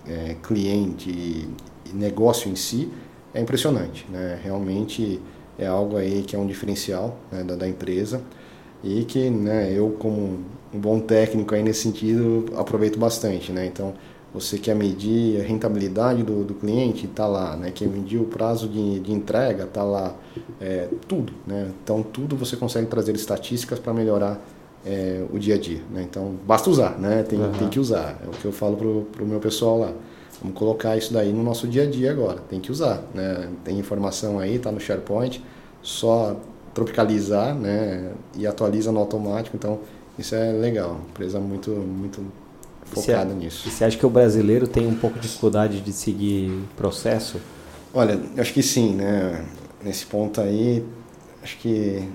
é, 0.07 0.36
cliente 0.41 1.47
negócio 1.93 2.49
em 2.49 2.55
si, 2.55 2.89
é 3.33 3.41
impressionante, 3.41 4.05
né? 4.09 4.39
Realmente 4.43 5.19
é 5.57 5.67
algo 5.67 5.97
aí 5.97 6.23
que 6.23 6.35
é 6.35 6.39
um 6.39 6.47
diferencial 6.47 7.17
né, 7.31 7.43
da, 7.43 7.55
da, 7.55 7.67
empresa 7.67 8.21
e 8.83 9.03
que, 9.05 9.29
né? 9.29 9.71
Eu 9.73 9.91
como 9.99 10.39
um 10.73 10.79
bom 10.79 10.99
técnico 10.99 11.53
aí 11.53 11.63
nesse 11.63 11.81
sentido 11.81 12.45
aproveito 12.55 12.97
bastante, 12.97 13.51
né? 13.51 13.65
Então 13.65 13.93
você 14.33 14.57
quer 14.57 14.75
medir 14.75 15.41
a 15.41 15.43
rentabilidade 15.43 16.23
do, 16.23 16.43
do 16.43 16.53
cliente, 16.53 17.05
está 17.05 17.27
lá, 17.27 17.55
né? 17.55 17.71
Quer 17.71 17.87
medir 17.87 18.17
o 18.17 18.25
prazo 18.25 18.67
de, 18.67 18.99
de 18.99 19.11
entrega, 19.11 19.65
está 19.65 19.83
lá, 19.83 20.15
é, 20.59 20.87
tudo, 21.07 21.33
né? 21.45 21.71
Então 21.83 22.01
tudo 22.01 22.35
você 22.35 22.55
consegue 22.55 22.87
trazer 22.87 23.13
estatísticas 23.15 23.77
para 23.79 23.93
melhorar 23.93 24.41
é, 24.85 25.23
o 25.31 25.37
dia 25.37 25.55
a 25.55 25.57
dia, 25.57 25.81
né? 25.91 26.05
Então 26.09 26.35
basta 26.45 26.69
usar, 26.69 26.97
né? 26.97 27.23
Tem, 27.23 27.39
uhum. 27.39 27.51
tem 27.51 27.69
que 27.69 27.79
usar, 27.79 28.19
é 28.23 28.27
o 28.27 28.31
que 28.31 28.45
eu 28.45 28.51
falo 28.51 28.77
pro, 28.77 29.07
o 29.21 29.27
meu 29.27 29.39
pessoal 29.39 29.79
lá. 29.79 29.93
Vamos 30.41 30.58
colocar 30.58 30.97
isso 30.97 31.13
daí 31.13 31.32
no 31.32 31.43
nosso 31.43 31.67
dia 31.67 31.84
a 31.84 31.86
dia 31.86 32.12
agora, 32.12 32.39
tem 32.49 32.60
que 32.60 32.71
usar, 32.71 33.04
né? 33.13 33.47
Tem 33.63 33.77
informação 33.77 34.39
aí, 34.39 34.56
está 34.56 34.71
no 34.71 34.80
SharePoint, 34.80 35.41
só 35.82 36.36
tropicalizar, 36.73 37.54
né? 37.54 38.12
E 38.36 38.47
atualiza 38.47 38.91
no 38.91 38.99
automático, 38.99 39.56
então 39.56 39.80
isso 40.17 40.34
é 40.34 40.51
legal, 40.51 40.99
empresa 41.10 41.39
muito 41.39 41.71
muito 41.71 42.21
focada 42.86 43.34
nisso. 43.34 43.67
E 43.67 43.71
você 43.71 43.86
acha 43.86 43.97
que 43.97 44.06
o 44.06 44.10
brasileiro 44.10 44.67
tem 44.67 44.88
um 44.88 44.95
pouco 44.95 45.17
de 45.19 45.27
dificuldade 45.27 45.80
de 45.80 45.93
seguir 45.93 46.51
processo? 46.75 47.39
Olha, 47.93 48.19
eu 48.36 48.41
acho 48.41 48.54
que 48.54 48.63
sim, 48.63 48.95
né? 48.95 49.45
Nesse 49.84 50.06
ponto 50.06 50.41
aí, 50.41 50.84
acho 51.43 51.58
que 51.58 52.08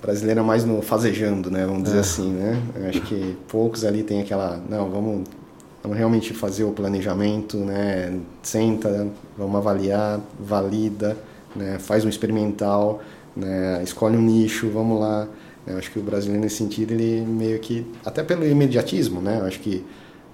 brasileiro 0.00 0.40
é 0.40 0.42
mais 0.42 0.64
no 0.64 0.82
fazejando, 0.82 1.50
né? 1.50 1.64
Vamos 1.64 1.84
dizer 1.84 1.98
é. 1.98 2.00
assim, 2.00 2.30
né? 2.30 2.60
Eu 2.74 2.88
acho 2.88 3.00
que 3.02 3.36
poucos 3.48 3.84
ali 3.84 4.02
tem 4.02 4.20
aquela, 4.20 4.60
não, 4.68 4.90
vamos, 4.90 5.28
vamos 5.82 5.98
realmente 5.98 6.32
fazer 6.32 6.64
o 6.64 6.72
planejamento, 6.72 7.56
né? 7.58 8.18
Senta, 8.42 9.08
vamos 9.36 9.56
avaliar, 9.56 10.20
valida, 10.38 11.16
né? 11.54 11.78
Faz 11.78 12.04
um 12.04 12.08
experimental, 12.08 13.00
né? 13.36 13.82
Escolhe 13.82 14.16
um 14.16 14.22
nicho, 14.22 14.68
vamos 14.70 15.00
lá. 15.00 15.28
Eu 15.66 15.78
acho 15.78 15.90
que 15.90 15.98
o 15.98 16.02
brasileiro 16.02 16.42
nesse 16.42 16.56
sentido 16.56 16.92
ele 16.92 17.24
meio 17.24 17.58
que 17.58 17.86
até 18.04 18.22
pelo 18.22 18.46
imediatismo, 18.46 19.20
né? 19.20 19.38
Eu 19.40 19.46
acho 19.46 19.60
que 19.60 19.84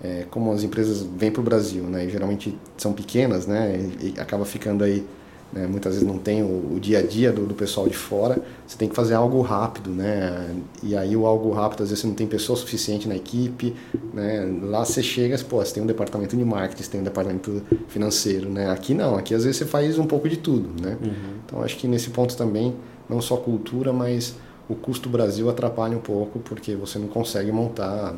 é, 0.02 0.24
como 0.30 0.52
as 0.52 0.62
empresas 0.62 1.02
vêm 1.02 1.30
para 1.30 1.40
o 1.40 1.44
Brasil, 1.44 1.82
né, 1.84 2.04
e 2.04 2.10
geralmente 2.10 2.56
são 2.76 2.92
pequenas, 2.92 3.46
né, 3.46 3.90
e, 4.00 4.14
e 4.16 4.20
acaba 4.20 4.44
ficando 4.44 4.84
aí, 4.84 5.04
né, 5.52 5.66
muitas 5.66 5.94
vezes 5.94 6.06
não 6.06 6.18
tem 6.18 6.42
o, 6.42 6.74
o, 6.74 6.78
dia 6.80 6.98
a 6.98 7.02
dia 7.02 7.32
do, 7.32 7.46
do 7.46 7.54
pessoal 7.54 7.88
de 7.88 7.96
fora, 7.96 8.40
você 8.66 8.76
tem 8.76 8.88
que 8.88 8.94
fazer 8.94 9.14
algo 9.14 9.40
rápido, 9.40 9.90
né, 9.90 10.54
e 10.82 10.96
aí 10.96 11.16
o 11.16 11.26
algo 11.26 11.50
rápido, 11.50 11.82
às 11.82 11.90
vezes 11.90 12.02
você 12.02 12.06
não 12.06 12.14
tem 12.14 12.26
pessoa 12.26 12.56
suficiente 12.56 13.08
na 13.08 13.16
equipe, 13.16 13.74
né, 14.12 14.48
lá 14.62 14.84
você 14.84 15.02
chega, 15.02 15.38
pô, 15.44 15.56
você 15.56 15.74
tem 15.74 15.82
um 15.82 15.86
departamento 15.86 16.36
de 16.36 16.44
marketing, 16.44 16.82
você 16.82 16.90
tem 16.90 17.00
um 17.00 17.04
departamento 17.04 17.62
financeiro, 17.88 18.48
né, 18.48 18.70
aqui 18.70 18.94
não, 18.94 19.16
aqui 19.16 19.34
às 19.34 19.44
vezes 19.44 19.58
você 19.58 19.64
faz 19.64 19.98
um 19.98 20.06
pouco 20.06 20.28
de 20.28 20.36
tudo, 20.36 20.68
né, 20.82 20.96
uhum. 21.02 21.12
então 21.46 21.62
acho 21.62 21.76
que 21.76 21.88
nesse 21.88 22.10
ponto 22.10 22.36
também, 22.36 22.74
não 23.08 23.20
só 23.20 23.36
cultura, 23.36 23.92
mas 23.92 24.34
o 24.68 24.74
custo 24.74 25.08
Brasil 25.08 25.48
atrapalha 25.48 25.96
um 25.96 26.00
pouco, 26.00 26.38
porque 26.40 26.74
você 26.74 26.98
não 26.98 27.08
consegue 27.08 27.50
montar 27.50 28.14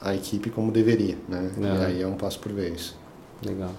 a 0.00 0.14
equipe 0.14 0.50
como 0.50 0.70
deveria, 0.70 1.16
né? 1.28 1.50
É. 1.56 1.60
E 1.60 1.84
aí 1.86 2.02
é 2.02 2.06
um 2.06 2.14
passo 2.14 2.38
por 2.38 2.52
vez. 2.52 2.94
Legal. 3.42 3.70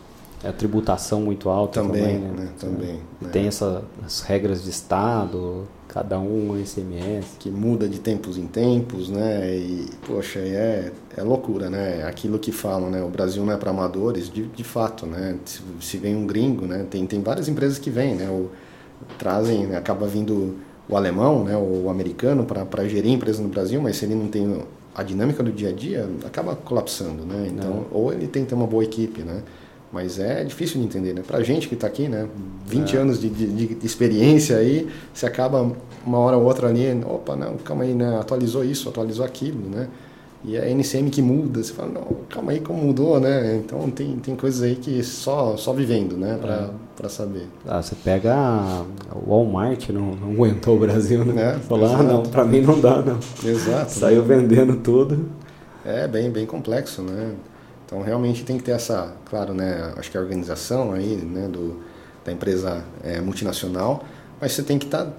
É 0.44 0.50
a 0.50 0.54
tributação 0.54 1.22
muito 1.22 1.50
alta 1.50 1.82
também, 1.82 2.02
também 2.02 2.20
né? 2.20 2.34
né? 2.38 2.50
Também. 2.60 3.00
Né? 3.22 3.30
Tem 3.32 3.48
essas 3.48 4.22
regras 4.26 4.64
de 4.64 4.70
Estado, 4.70 5.68
cada 5.88 6.20
um 6.20 6.52
um 6.52 6.60
ICMS. 6.60 7.38
Que 7.40 7.50
muda 7.50 7.88
de 7.88 8.00
tempos 8.00 8.38
em 8.38 8.46
tempos, 8.48 9.10
né? 9.10 9.56
E, 9.56 9.90
poxa, 10.06 10.40
é, 10.40 10.92
é 11.16 11.24
loucura, 11.24 11.70
né? 11.70 12.04
Aquilo 12.06 12.38
que 12.38 12.52
falam, 12.52 12.90
né? 12.90 13.02
O 13.02 13.08
Brasil 13.08 13.44
não 13.46 13.54
é 13.54 13.58
para 13.58 13.72
amadores, 13.72 14.30
de, 14.30 14.44
de 14.44 14.64
fato, 14.64 15.06
né? 15.06 15.38
Se, 15.46 15.62
se, 15.80 15.98
vem 15.98 16.16
um 16.16 16.28
gringo, 16.28 16.66
né? 16.66 16.86
Tem, 16.90 17.06
tem 17.08 17.22
várias 17.22 17.48
empresas 17.48 17.80
que 17.80 17.90
vêm, 17.90 18.16
né? 18.16 18.30
O, 18.30 18.50
trazem, 19.18 19.68
né? 19.68 19.78
acaba 19.78 20.06
vindo 20.06 20.56
o 20.88 20.96
alemão, 20.96 21.44
né? 21.44 21.56
O 21.58 21.90
americano 21.90 22.46
para 22.46 22.88
gerir 22.88 23.12
empresa 23.12 23.42
no 23.42 23.50
Brasil, 23.50 23.82
mas 23.82 23.98
se 23.98 24.06
ele 24.06 24.16
não 24.16 24.28
tem 24.28 24.64
a 24.94 25.04
dinâmica 25.04 25.44
do 25.44 25.52
dia 25.52 25.70
a 25.70 25.74
dia 25.74 26.10
acaba 26.26 26.56
colapsando, 26.56 27.26
né? 27.26 27.48
Então, 27.52 27.70
Não. 27.70 27.86
ou 27.92 28.14
ele 28.14 28.28
tem 28.28 28.44
que 28.44 28.50
ter 28.50 28.56
uma 28.56 28.68
boa 28.68 28.84
equipe, 28.84 29.22
né? 29.22 29.44
Mas 29.96 30.20
é 30.20 30.44
difícil 30.44 30.82
de 30.82 30.88
entender, 30.88 31.14
né? 31.14 31.22
Pra 31.26 31.42
gente 31.42 31.70
que 31.70 31.74
está 31.74 31.88
aqui, 31.88 32.10
né? 32.10 32.28
20 32.68 32.98
é. 32.98 33.00
anos 33.00 33.18
de, 33.18 33.30
de, 33.30 33.76
de, 33.76 33.86
experiência 33.86 34.58
aí, 34.58 34.90
você 35.14 35.26
acaba 35.26 35.72
uma 36.06 36.18
hora 36.18 36.36
ou 36.36 36.44
outra 36.44 36.68
ali, 36.68 36.86
opa, 37.06 37.34
não, 37.34 37.56
calma 37.56 37.86
aí, 37.86 37.94
né? 37.94 38.20
Atualizou 38.20 38.66
isso, 38.66 38.90
atualizou 38.90 39.24
aquilo, 39.24 39.70
né? 39.70 39.88
E 40.44 40.58
é 40.58 40.66
a 40.66 40.70
NCM 40.70 41.10
que 41.10 41.22
muda, 41.22 41.64
você 41.64 41.72
fala, 41.72 41.94
não, 41.94 42.04
calma 42.28 42.52
aí, 42.52 42.60
como 42.60 42.84
mudou, 42.84 43.22
né? 43.22 43.56
Então 43.56 43.90
tem, 43.90 44.18
tem 44.18 44.36
coisas 44.36 44.62
aí 44.64 44.76
que 44.76 45.02
só, 45.02 45.56
só 45.56 45.72
vivendo, 45.72 46.18
né? 46.18 46.38
Pra, 46.42 46.54
é. 46.54 46.70
Pra 46.98 47.08
saber. 47.08 47.48
Ah, 47.66 47.82
você 47.82 47.96
pega 47.96 48.36
o 49.14 49.30
Walmart, 49.30 49.92
não, 49.92 50.14
não 50.14 50.32
aguentou 50.34 50.76
o 50.76 50.80
Brasil, 50.80 51.24
né? 51.24 51.56
É, 51.56 51.60
Falou, 51.60 51.88
ah, 51.88 52.04
não, 52.04 52.22
pra 52.22 52.44
mim 52.44 52.60
não 52.60 52.82
dá, 52.82 53.02
não. 53.02 53.18
Exato. 53.50 53.94
Saiu 53.94 54.24
vendendo 54.24 54.76
tudo. 54.76 55.26
É 55.86 56.06
bem, 56.06 56.30
bem 56.30 56.46
complexo, 56.46 57.02
né? 57.02 57.32
Então 57.86 58.02
realmente 58.02 58.44
tem 58.44 58.58
que 58.58 58.64
ter 58.64 58.72
essa, 58.72 59.14
claro, 59.30 59.54
né? 59.54 59.94
Acho 59.98 60.10
que 60.10 60.18
a 60.18 60.22
organização 60.22 60.94
aí, 60.94 61.16
né? 61.16 61.48
Do, 61.48 61.82
da 62.26 62.32
empresa 62.32 62.84
é, 63.04 63.22
multinacional, 63.22 64.04
mas 64.42 64.54
você 64.54 64.64
tem 64.64 64.80
que 64.80 64.86
estar 64.86 65.06
tá 65.06 65.14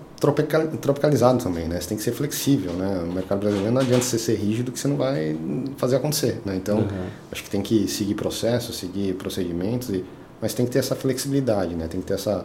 tropicalizado 0.81 1.43
também, 1.43 1.69
né? 1.69 1.81
Você 1.81 1.89
tem 1.89 1.97
que 1.97 2.03
ser 2.03 2.13
flexível, 2.13 2.73
né? 2.73 3.03
No 3.07 3.13
mercado 3.13 3.41
brasileiro 3.41 3.73
não 3.73 3.81
adianta 3.81 4.03
você 4.03 4.19
ser 4.19 4.35
rígido 4.35 4.73
que 4.73 4.79
você 4.79 4.89
não 4.89 4.97
vai 4.97 5.39
fazer 5.77 5.97
acontecer, 5.97 6.41
né? 6.45 6.57
Então, 6.57 6.79
uhum. 6.79 7.07
acho 7.31 7.45
que 7.45 7.51
tem 7.51 7.63
que 7.63 7.87
seguir 7.87 8.15
processos, 8.15 8.77
seguir 8.77 9.15
procedimentos, 9.15 9.91
e, 9.91 10.05
mas 10.41 10.53
tem 10.53 10.67
que 10.67 10.73
ter 10.73 10.81
essa 10.81 10.97
flexibilidade, 10.97 11.75
né? 11.75 11.87
Tem 11.87 12.01
que 12.01 12.07
ter 12.07 12.15
essa, 12.15 12.45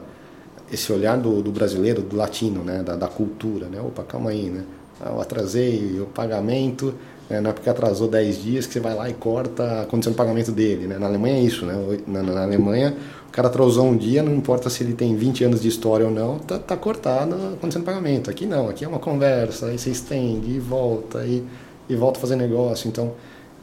esse 0.71 0.91
olhar 0.91 1.17
do, 1.17 1.41
do 1.41 1.51
brasileiro, 1.51 2.01
do 2.01 2.15
latino, 2.15 2.63
né? 2.63 2.83
Da, 2.83 2.95
da, 2.95 3.07
cultura, 3.07 3.67
né? 3.67 3.81
Opa, 3.81 4.03
calma 4.03 4.29
aí, 4.29 4.49
né? 4.49 4.63
Ah, 4.99 5.09
eu 5.09 5.21
atrasei 5.21 5.99
o 5.99 6.05
pagamento, 6.05 6.93
né? 7.31 7.41
não 7.41 7.49
é 7.49 7.53
porque 7.53 7.69
atrasou 7.69 8.07
10 8.07 8.43
dias 8.43 8.67
que 8.67 8.73
você 8.73 8.79
vai 8.79 8.93
lá 8.93 9.09
e 9.09 9.13
corta 9.13 9.81
a 9.81 9.85
condição 9.85 10.11
de 10.11 10.17
pagamento 10.17 10.51
dele, 10.51 10.87
né? 10.87 10.97
Na 10.97 11.07
Alemanha 11.07 11.35
é 11.35 11.41
isso, 11.41 11.65
né? 11.65 11.75
Na, 12.07 12.21
na 12.21 12.43
Alemanha 12.43 12.95
o 13.27 13.31
cara 13.31 13.47
atrasou 13.47 13.85
um 13.85 13.95
dia, 13.95 14.21
não 14.21 14.35
importa 14.35 14.69
se 14.69 14.83
ele 14.83 14.93
tem 14.93 15.15
20 15.15 15.45
anos 15.45 15.61
de 15.61 15.69
história 15.69 16.05
ou 16.05 16.11
não, 16.11 16.37
tá, 16.37 16.59
tá 16.59 16.75
cortado 16.75 17.33
a 17.33 17.55
condição 17.55 17.81
de 17.81 17.85
pagamento. 17.85 18.29
Aqui 18.29 18.45
não, 18.45 18.67
aqui 18.67 18.83
é 18.83 18.87
uma 18.87 18.99
conversa, 18.99 19.67
aí 19.67 19.79
você 19.79 19.89
estende 19.89 20.51
e 20.51 20.59
volta, 20.59 21.25
e, 21.25 21.41
e 21.87 21.95
volta 21.95 22.17
a 22.17 22.21
fazer 22.21 22.35
negócio. 22.35 22.89
Então, 22.89 23.13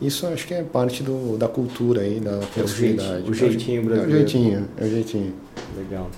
isso 0.00 0.26
acho 0.26 0.46
que 0.46 0.54
é 0.54 0.62
parte 0.62 1.02
do, 1.02 1.36
da 1.36 1.48
cultura 1.48 2.00
aí, 2.00 2.18
da 2.18 2.38
possibilidade. 2.54 3.28
O, 3.28 3.34
jeitinho 3.34 3.84
brasileiro. 3.84 4.10
É 4.10 4.14
o 4.14 4.18
jeitinho, 4.18 4.68
é 4.78 4.84
o 4.84 4.88
jeitinho. 4.88 5.34
Legal. 5.76 6.08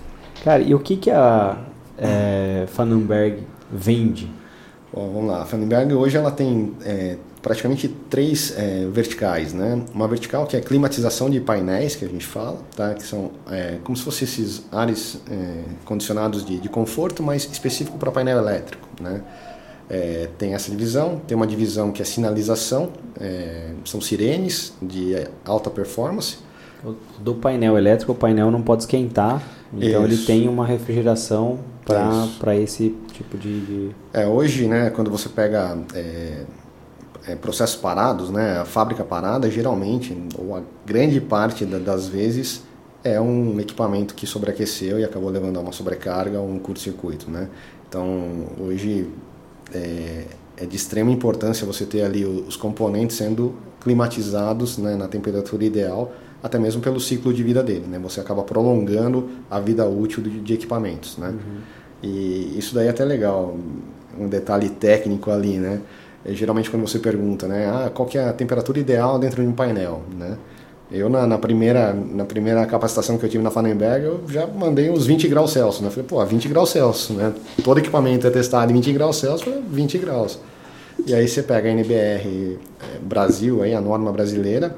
Cara, 0.45 0.63
e 0.63 0.73
o 0.73 0.79
que, 0.79 0.97
que 0.97 1.11
a 1.11 1.59
é, 1.99 2.67
Fanenberg 2.69 3.39
vende? 3.73 4.31
Bom, 4.93 5.11
vamos 5.13 5.29
lá. 5.29 5.43
A 5.43 5.45
Fanenberg 5.45 5.93
hoje 5.93 6.17
ela 6.17 6.31
tem 6.31 6.73
é, 6.85 7.17
praticamente 7.43 7.89
três 7.89 8.55
é, 8.57 8.87
verticais, 8.87 9.53
né? 9.53 9.83
Uma 9.95 10.07
vertical 10.07 10.47
que 10.47 10.57
é 10.57 10.61
climatização 10.61 11.31
de 11.31 11.41
painéis, 11.41 11.97
que 11.97 12.05
a 12.05 12.09
gente 12.09 12.27
fala, 12.27 12.59
tá? 12.77 12.95
Que 12.95 13.03
são 13.03 13.31
é, 13.51 13.79
como 13.83 13.97
se 13.97 14.03
fossem 14.03 14.27
esses 14.27 14.65
ares 14.71 15.21
é, 15.31 15.63
condicionados 15.85 16.45
de, 16.45 16.59
de, 16.59 16.69
conforto, 16.69 17.23
mas 17.23 17.45
específico 17.51 17.99
para 17.99 18.11
painel 18.11 18.39
elétrico, 18.39 18.87
né? 19.01 19.23
É, 19.89 20.29
tem 20.39 20.55
essa 20.55 20.71
divisão, 20.71 21.21
tem 21.27 21.37
uma 21.37 21.47
divisão 21.47 21.91
que 21.91 22.01
é 22.01 22.05
sinalização, 22.05 22.91
é, 23.21 23.71
são 23.85 24.01
sirenes 24.01 24.73
de 24.81 25.17
alta 25.45 25.69
performance. 25.69 26.39
Do 27.19 27.35
painel 27.35 27.77
elétrico, 27.77 28.13
o 28.13 28.15
painel 28.15 28.51
não 28.51 28.63
pode 28.63 28.83
esquentar, 28.83 29.43
então 29.73 30.07
Isso. 30.07 30.15
ele 30.15 30.17
tem 30.25 30.49
uma 30.49 30.65
refrigeração 30.65 31.59
para 31.85 32.57
esse 32.57 32.95
tipo 33.13 33.37
de, 33.37 33.61
de, 33.61 33.91
É, 34.13 34.27
hoje, 34.27 34.67
né, 34.67 34.91
quando 34.91 35.11
você 35.11 35.29
pega 35.29 35.77
é, 37.27 37.35
processos 37.35 37.77
parados, 37.77 38.31
né, 38.31 38.59
a 38.59 38.65
fábrica 38.65 39.05
parada, 39.05 39.51
geralmente, 39.51 40.17
ou 40.39 40.57
a 40.57 40.63
grande 40.87 41.21
parte 41.21 41.65
das 41.65 42.09
vezes, 42.09 42.63
é 43.03 43.21
um 43.21 43.59
equipamento 43.59 44.15
que 44.15 44.27
sobreaqueceu 44.27 44.99
e 44.99 45.05
acabou 45.05 45.31
levando 45.31 45.57
a 45.59 45.61
uma 45.61 45.73
sobrecarga 45.73 46.39
ou 46.39 46.49
um 46.49 46.59
curto-circuito. 46.59 47.31
Né? 47.31 47.49
Então, 47.89 48.47
hoje 48.61 49.09
é, 49.73 50.25
é, 50.57 50.67
de 50.67 50.77
extrema 50.77 51.11
importância 51.11 51.67
você 51.67 51.87
ter 51.87 52.03
ali 52.03 52.25
os 52.25 52.57
componentes 52.57 53.17
sendo 53.17 53.55
climatizados 53.81 54.77
né, 54.77 54.95
na 54.95 55.09
temperatura 55.09 55.65
ideal 55.65 56.13
até 56.43 56.59
mesmo 56.59 56.81
pelo 56.81 56.99
ciclo 56.99 57.33
de 57.33 57.43
vida 57.43 57.63
dele, 57.63 57.87
né? 57.87 57.99
Você 57.99 58.21
acaba 58.21 58.43
prolongando 58.43 59.29
a 59.51 59.61
vida 59.61 59.87
útil 59.87 60.23
de, 60.23 60.41
de 60.41 60.55
equipamentos, 60.55 61.19
né? 61.19 61.29
Uhum. 61.29 61.61
E 62.03 62.59
isso 62.59 62.75
daí 62.75 62.87
é 62.87 62.91
até 62.91 63.05
legal, 63.05 63.55
um 64.19 64.27
detalhe 64.27 64.71
técnico 64.71 65.31
ali, 65.31 65.59
né? 65.59 65.81
É, 66.25 66.33
geralmente 66.33 66.71
quando 66.71 66.87
você 66.87 66.99
pergunta, 66.99 67.47
né, 67.47 67.67
ah, 67.67 67.91
qual 67.93 68.07
que 68.07 68.19
é 68.19 68.29
a 68.29 68.33
temperatura 68.33 68.79
ideal 68.79 69.19
dentro 69.19 69.43
de 69.43 69.49
um 69.49 69.53
painel, 69.53 70.03
né? 70.17 70.37
Eu, 70.93 71.09
na, 71.09 71.25
na, 71.25 71.39
primeira, 71.39 71.95
na 71.95 72.25
primeira 72.25 72.67
capacitação 72.67 73.17
que 73.17 73.25
eu 73.25 73.31
tive 73.31 73.45
na 73.45 73.51
Fanenberg, 73.51 74.05
eu 74.05 74.25
já 74.29 74.45
mandei 74.45 74.91
os 74.91 75.07
20 75.07 75.29
graus 75.29 75.53
Celsius, 75.53 75.83
né? 75.83 75.91
Falei, 75.91 76.05
pô, 76.05 76.25
20 76.25 76.49
graus 76.49 76.71
Celsius, 76.71 77.17
né? 77.17 77.33
Todo 77.63 77.79
equipamento 77.79 78.27
é 78.27 78.31
testado 78.31 78.73
em 78.73 78.75
20 78.75 78.93
graus 78.95 79.17
Celsius, 79.19 79.55
20 79.71 79.99
graus. 79.99 80.41
E 81.07 81.15
aí 81.15 81.29
você 81.29 81.45
pega 81.45 81.69
a 81.69 81.73
NBR 81.73 82.59
é, 82.81 82.99
Brasil, 83.01 83.63
aí, 83.63 83.73
a 83.73 83.81
norma 83.81 84.11
brasileira, 84.11 84.75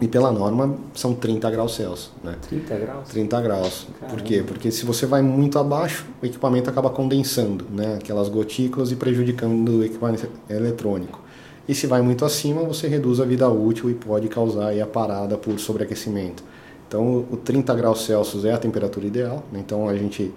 e 0.00 0.06
pela 0.06 0.30
norma 0.30 0.76
são 0.94 1.14
30 1.14 1.50
graus 1.50 1.74
Celsius. 1.74 2.10
Né? 2.22 2.36
30 2.48 2.76
graus? 2.76 3.08
30 3.08 3.40
graus. 3.40 3.86
Caramba. 3.98 4.16
Por 4.16 4.24
quê? 4.24 4.44
Porque 4.46 4.70
se 4.70 4.84
você 4.84 5.06
vai 5.06 5.22
muito 5.22 5.58
abaixo, 5.58 6.06
o 6.22 6.26
equipamento 6.26 6.68
acaba 6.68 6.90
condensando, 6.90 7.64
né? 7.70 7.96
aquelas 8.00 8.28
gotículas 8.28 8.92
e 8.92 8.96
prejudicando 8.96 9.78
o 9.78 9.84
equipamento 9.84 10.28
eletrônico. 10.50 11.20
E 11.68 11.74
se 11.74 11.86
vai 11.86 12.02
muito 12.02 12.24
acima, 12.24 12.62
você 12.62 12.86
reduz 12.86 13.20
a 13.20 13.24
vida 13.24 13.48
útil 13.48 13.90
e 13.90 13.94
pode 13.94 14.28
causar 14.28 14.78
a 14.78 14.86
parada 14.86 15.36
por 15.36 15.58
sobreaquecimento. 15.58 16.44
Então, 16.86 17.26
o 17.30 17.36
30 17.36 17.74
graus 17.74 18.04
Celsius 18.04 18.44
é 18.44 18.52
a 18.52 18.58
temperatura 18.58 19.06
ideal. 19.06 19.42
Né? 19.50 19.60
Então, 19.64 19.88
a 19.88 19.96
gente 19.96 20.32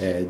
é, 0.00 0.26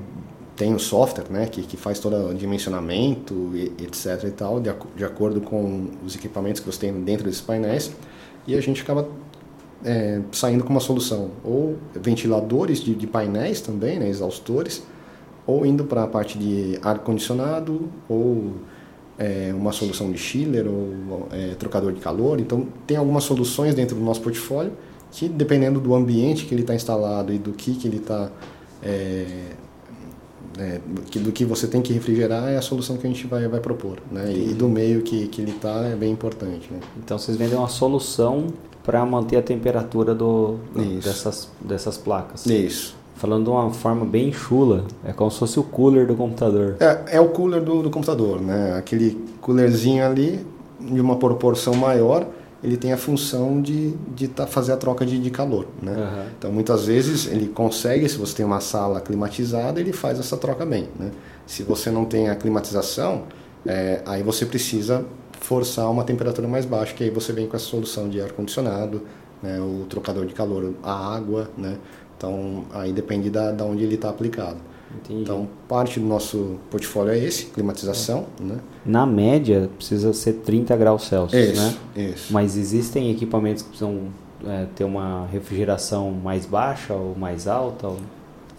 tem 0.56 0.74
o 0.74 0.78
software 0.78 1.24
né, 1.30 1.46
que, 1.46 1.62
que 1.62 1.76
faz 1.76 1.98
todo 1.98 2.30
o 2.30 2.34
dimensionamento, 2.34 3.50
etc. 3.80 4.24
e 4.24 4.30
tal, 4.32 4.60
de, 4.60 4.70
de 4.94 5.04
acordo 5.04 5.40
com 5.40 5.86
os 6.04 6.14
equipamentos 6.14 6.60
que 6.60 6.66
você 6.66 6.80
tem 6.80 6.92
dentro 6.92 7.24
desses 7.24 7.40
painéis 7.40 7.92
e 8.46 8.54
a 8.56 8.60
gente 8.60 8.82
acaba 8.82 9.08
é, 9.84 10.20
saindo 10.32 10.64
com 10.64 10.70
uma 10.70 10.80
solução. 10.80 11.30
Ou 11.44 11.76
ventiladores 11.94 12.80
de, 12.80 12.94
de 12.94 13.06
painéis 13.06 13.60
também, 13.60 13.98
né, 13.98 14.08
exaustores, 14.08 14.82
ou 15.46 15.66
indo 15.66 15.84
para 15.84 16.04
a 16.04 16.06
parte 16.06 16.38
de 16.38 16.78
ar-condicionado, 16.82 17.88
ou 18.08 18.52
é, 19.18 19.52
uma 19.54 19.72
solução 19.72 20.10
de 20.10 20.18
chiller, 20.18 20.66
ou 20.66 21.28
é, 21.32 21.54
trocador 21.54 21.92
de 21.92 22.00
calor. 22.00 22.40
Então, 22.40 22.66
tem 22.86 22.96
algumas 22.96 23.24
soluções 23.24 23.74
dentro 23.74 23.96
do 23.96 24.02
nosso 24.02 24.20
portfólio 24.20 24.72
que, 25.10 25.28
dependendo 25.28 25.80
do 25.80 25.94
ambiente 25.94 26.46
que 26.46 26.54
ele 26.54 26.62
está 26.62 26.74
instalado 26.74 27.32
e 27.32 27.38
do 27.38 27.52
que, 27.52 27.74
que 27.74 27.86
ele 27.86 27.98
está 27.98 28.30
é, 30.58 30.80
do 31.18 31.32
que 31.32 31.44
você 31.44 31.66
tem 31.66 31.80
que 31.80 31.92
refrigerar 31.92 32.48
é 32.48 32.56
a 32.56 32.62
solução 32.62 32.96
que 32.96 33.06
a 33.06 33.10
gente 33.10 33.26
vai, 33.26 33.46
vai 33.48 33.60
propor. 33.60 33.98
Né? 34.10 34.32
E 34.32 34.54
do 34.54 34.68
meio 34.68 35.02
que, 35.02 35.28
que 35.28 35.40
ele 35.40 35.52
está 35.52 35.86
é 35.86 35.94
bem 35.94 36.12
importante. 36.12 36.68
Né? 36.70 36.80
Então 36.98 37.18
vocês 37.18 37.36
vendem 37.36 37.56
uma 37.56 37.68
solução 37.68 38.48
para 38.84 39.04
manter 39.06 39.36
a 39.36 39.42
temperatura 39.42 40.14
do, 40.14 40.56
dessas, 41.02 41.48
dessas 41.60 41.96
placas. 41.96 42.46
Isso. 42.46 42.96
Falando 43.14 43.44
de 43.44 43.50
uma 43.50 43.70
forma 43.70 44.04
bem 44.04 44.32
chula, 44.32 44.84
é 45.04 45.12
como 45.12 45.30
se 45.30 45.38
fosse 45.38 45.60
o 45.60 45.62
cooler 45.62 46.06
do 46.06 46.16
computador. 46.16 46.76
É, 46.80 47.16
é 47.16 47.20
o 47.20 47.28
cooler 47.28 47.62
do, 47.62 47.82
do 47.82 47.90
computador, 47.90 48.40
né? 48.40 48.74
Aquele 48.76 49.22
coolerzinho 49.40 50.04
ali, 50.04 50.44
de 50.80 51.00
uma 51.00 51.16
proporção 51.16 51.74
maior, 51.74 52.26
ele 52.62 52.76
tem 52.76 52.92
a 52.92 52.96
função 52.96 53.60
de, 53.60 53.90
de 54.14 54.28
tá, 54.28 54.46
fazer 54.46 54.72
a 54.72 54.76
troca 54.76 55.04
de, 55.04 55.18
de 55.18 55.30
calor. 55.30 55.66
Né? 55.82 55.92
Uhum. 55.92 56.24
Então, 56.38 56.52
muitas 56.52 56.86
vezes, 56.86 57.26
ele 57.26 57.48
consegue, 57.48 58.08
se 58.08 58.16
você 58.16 58.36
tem 58.36 58.46
uma 58.46 58.60
sala 58.60 59.00
climatizada, 59.00 59.80
ele 59.80 59.92
faz 59.92 60.20
essa 60.20 60.36
troca 60.36 60.64
bem. 60.64 60.88
Né? 60.98 61.10
Se 61.46 61.64
você 61.64 61.90
não 61.90 62.04
tem 62.04 62.28
a 62.28 62.36
climatização, 62.36 63.24
é, 63.66 64.00
aí 64.06 64.22
você 64.22 64.46
precisa 64.46 65.04
forçar 65.40 65.90
uma 65.90 66.04
temperatura 66.04 66.46
mais 66.46 66.64
baixa, 66.64 66.94
que 66.94 67.02
aí 67.02 67.10
você 67.10 67.32
vem 67.32 67.48
com 67.48 67.56
essa 67.56 67.66
solução 67.66 68.08
de 68.08 68.20
ar-condicionado, 68.20 69.02
né? 69.42 69.60
o 69.60 69.84
trocador 69.86 70.24
de 70.24 70.32
calor, 70.32 70.72
a 70.84 71.16
água. 71.16 71.50
Né? 71.58 71.78
Então, 72.16 72.64
aí 72.72 72.92
depende 72.92 73.28
da, 73.28 73.50
da 73.50 73.64
onde 73.64 73.82
ele 73.82 73.96
está 73.96 74.08
aplicado. 74.08 74.58
Entendi. 74.96 75.22
Então, 75.22 75.48
parte 75.68 75.98
do 75.98 76.06
nosso 76.06 76.56
portfólio 76.70 77.12
é 77.12 77.18
esse, 77.18 77.46
climatização. 77.46 78.26
É. 78.40 78.44
Né? 78.44 78.58
Na 78.84 79.06
média, 79.06 79.70
precisa 79.76 80.12
ser 80.12 80.34
30 80.34 80.76
graus 80.76 81.06
Celsius, 81.06 81.50
isso, 81.50 81.62
né? 81.62 81.74
Isso. 81.96 82.32
Mas 82.32 82.56
existem 82.56 83.10
equipamentos 83.10 83.62
que 83.62 83.68
precisam 83.68 84.08
é, 84.46 84.66
ter 84.74 84.84
uma 84.84 85.26
refrigeração 85.26 86.10
mais 86.10 86.46
baixa 86.46 86.94
ou 86.94 87.14
mais 87.16 87.46
alta? 87.46 87.88
Ou... 87.88 87.98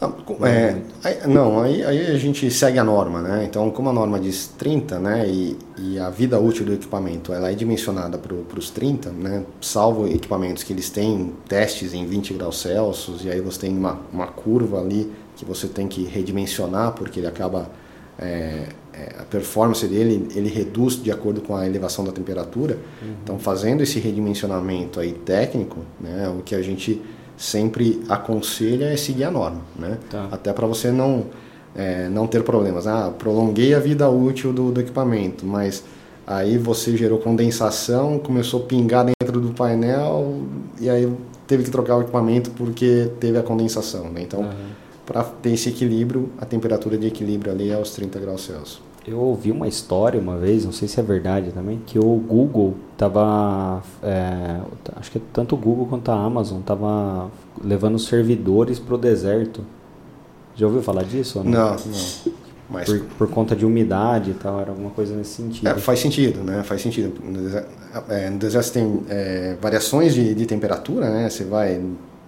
Não, 0.01 0.45
é, 0.45 0.81
aí, 1.03 1.27
não 1.27 1.61
aí, 1.61 1.83
aí, 1.83 2.11
a 2.11 2.17
gente 2.17 2.49
segue 2.51 2.77
a 2.77 2.83
norma, 2.83 3.21
né? 3.21 3.45
Então, 3.45 3.69
como 3.71 3.89
a 3.89 3.93
norma 3.93 4.19
diz 4.19 4.47
30, 4.47 4.99
né? 4.99 5.27
E, 5.27 5.57
e 5.77 5.99
a 5.99 6.09
vida 6.09 6.37
útil 6.39 6.65
do 6.65 6.73
equipamento 6.73 7.31
ela 7.31 7.49
é 7.49 7.53
dimensionada 7.53 8.17
para 8.17 8.59
os 8.59 8.69
30, 8.69 9.11
né? 9.11 9.43
Salvo 9.61 10.07
equipamentos 10.07 10.63
que 10.63 10.73
eles 10.73 10.89
têm 10.89 11.33
testes 11.47 11.93
em 11.93 12.05
20 12.05 12.33
graus 12.33 12.59
Celsius, 12.59 13.23
e 13.23 13.29
aí 13.29 13.39
você 13.39 13.61
tem 13.61 13.77
uma, 13.77 13.99
uma 14.11 14.27
curva 14.27 14.79
ali 14.79 15.09
que 15.35 15.45
você 15.45 15.67
tem 15.67 15.87
que 15.87 16.03
redimensionar, 16.03 16.93
porque 16.93 17.19
ele 17.19 17.27
acaba. 17.27 17.69
É, 18.19 18.67
é, 18.93 19.15
a 19.21 19.23
performance 19.23 19.87
dele 19.87 20.27
ele 20.35 20.47
reduz 20.47 21.01
de 21.01 21.11
acordo 21.11 21.41
com 21.41 21.55
a 21.55 21.65
elevação 21.65 22.05
da 22.05 22.11
temperatura. 22.11 22.77
Uhum. 23.01 23.13
Então, 23.23 23.39
fazendo 23.39 23.81
esse 23.81 23.99
redimensionamento 23.99 24.99
aí 24.99 25.13
técnico, 25.13 25.79
né, 25.99 26.29
o 26.29 26.43
que 26.43 26.53
a 26.53 26.61
gente 26.61 27.01
sempre 27.35 28.03
aconselha 28.07 28.85
é 28.85 28.95
seguir 28.95 29.23
a 29.23 29.31
norma, 29.31 29.61
né? 29.75 29.97
Tá. 30.09 30.29
Até 30.31 30.53
para 30.53 30.67
você 30.67 30.91
não 30.91 31.25
é, 31.75 32.07
não 32.07 32.27
ter 32.27 32.43
problemas. 32.43 32.85
Ah, 32.85 33.11
prolonguei 33.17 33.73
a 33.73 33.79
vida 33.79 34.07
útil 34.07 34.53
do, 34.53 34.71
do, 34.71 34.79
equipamento, 34.79 35.43
mas 35.43 35.83
aí 36.27 36.57
você 36.57 36.95
gerou 36.95 37.17
condensação, 37.17 38.19
começou 38.19 38.61
a 38.61 38.65
pingar 38.65 39.05
dentro 39.05 39.41
do 39.41 39.53
painel 39.53 40.43
e 40.79 40.87
aí 40.87 41.11
teve 41.47 41.63
que 41.63 41.71
trocar 41.71 41.97
o 41.97 42.01
equipamento 42.01 42.51
porque 42.51 43.09
teve 43.19 43.39
a 43.39 43.43
condensação, 43.43 44.11
né? 44.11 44.21
Então 44.21 44.41
uhum 44.41 44.82
para 45.05 45.23
ter 45.23 45.51
esse 45.51 45.69
equilíbrio, 45.69 46.29
a 46.39 46.45
temperatura 46.45 46.97
de 46.97 47.07
equilíbrio 47.07 47.51
ali 47.51 47.69
é 47.69 47.75
aos 47.75 47.91
30 47.91 48.19
graus 48.19 48.45
Celsius. 48.45 48.81
Eu 49.05 49.19
ouvi 49.19 49.51
uma 49.51 49.67
história 49.67 50.17
uma 50.19 50.37
vez, 50.37 50.63
não 50.63 50.71
sei 50.71 50.87
se 50.87 50.97
é 50.97 51.03
verdade 51.03 51.51
também, 51.51 51.81
que 51.85 51.99
o 51.99 52.15
Google 52.15 52.75
estava, 52.93 53.83
é, 54.01 54.61
acho 54.95 55.11
que 55.11 55.19
tanto 55.19 55.55
o 55.55 55.57
Google 55.57 55.87
quanto 55.87 56.09
a 56.09 56.15
Amazon 56.15 56.59
estava 56.59 57.29
levando 57.61 57.99
servidores 57.99 58.79
para 58.79 58.95
o 58.95 58.97
deserto. 58.97 59.65
Já 60.55 60.67
ouviu 60.67 60.81
falar 60.81 61.03
disso? 61.03 61.43
não? 61.43 61.51
Não, 61.51 61.71
não. 61.71 62.33
Mas... 62.69 62.89
Por, 62.89 62.99
por, 63.17 63.29
conta 63.29 63.55
de 63.55 63.65
umidade 63.65 64.31
e 64.31 64.33
tal, 64.33 64.59
era 64.61 64.71
alguma 64.71 64.89
coisa 64.89 65.13
nesse 65.15 65.31
sentido. 65.31 65.67
É, 65.67 65.75
faz 65.75 65.99
sentido, 65.99 66.41
né? 66.43 66.63
Faz 66.63 66.81
sentido. 66.81 67.13
No 67.21 67.41
deserto, 67.43 67.69
é, 68.09 68.29
no 68.29 68.37
deserto 68.37 68.71
tem 68.71 69.03
é, 69.09 69.57
variações 69.61 70.13
de, 70.13 70.33
de 70.33 70.45
temperatura, 70.45 71.09
né? 71.09 71.29
Você 71.29 71.43
vai 71.43 71.81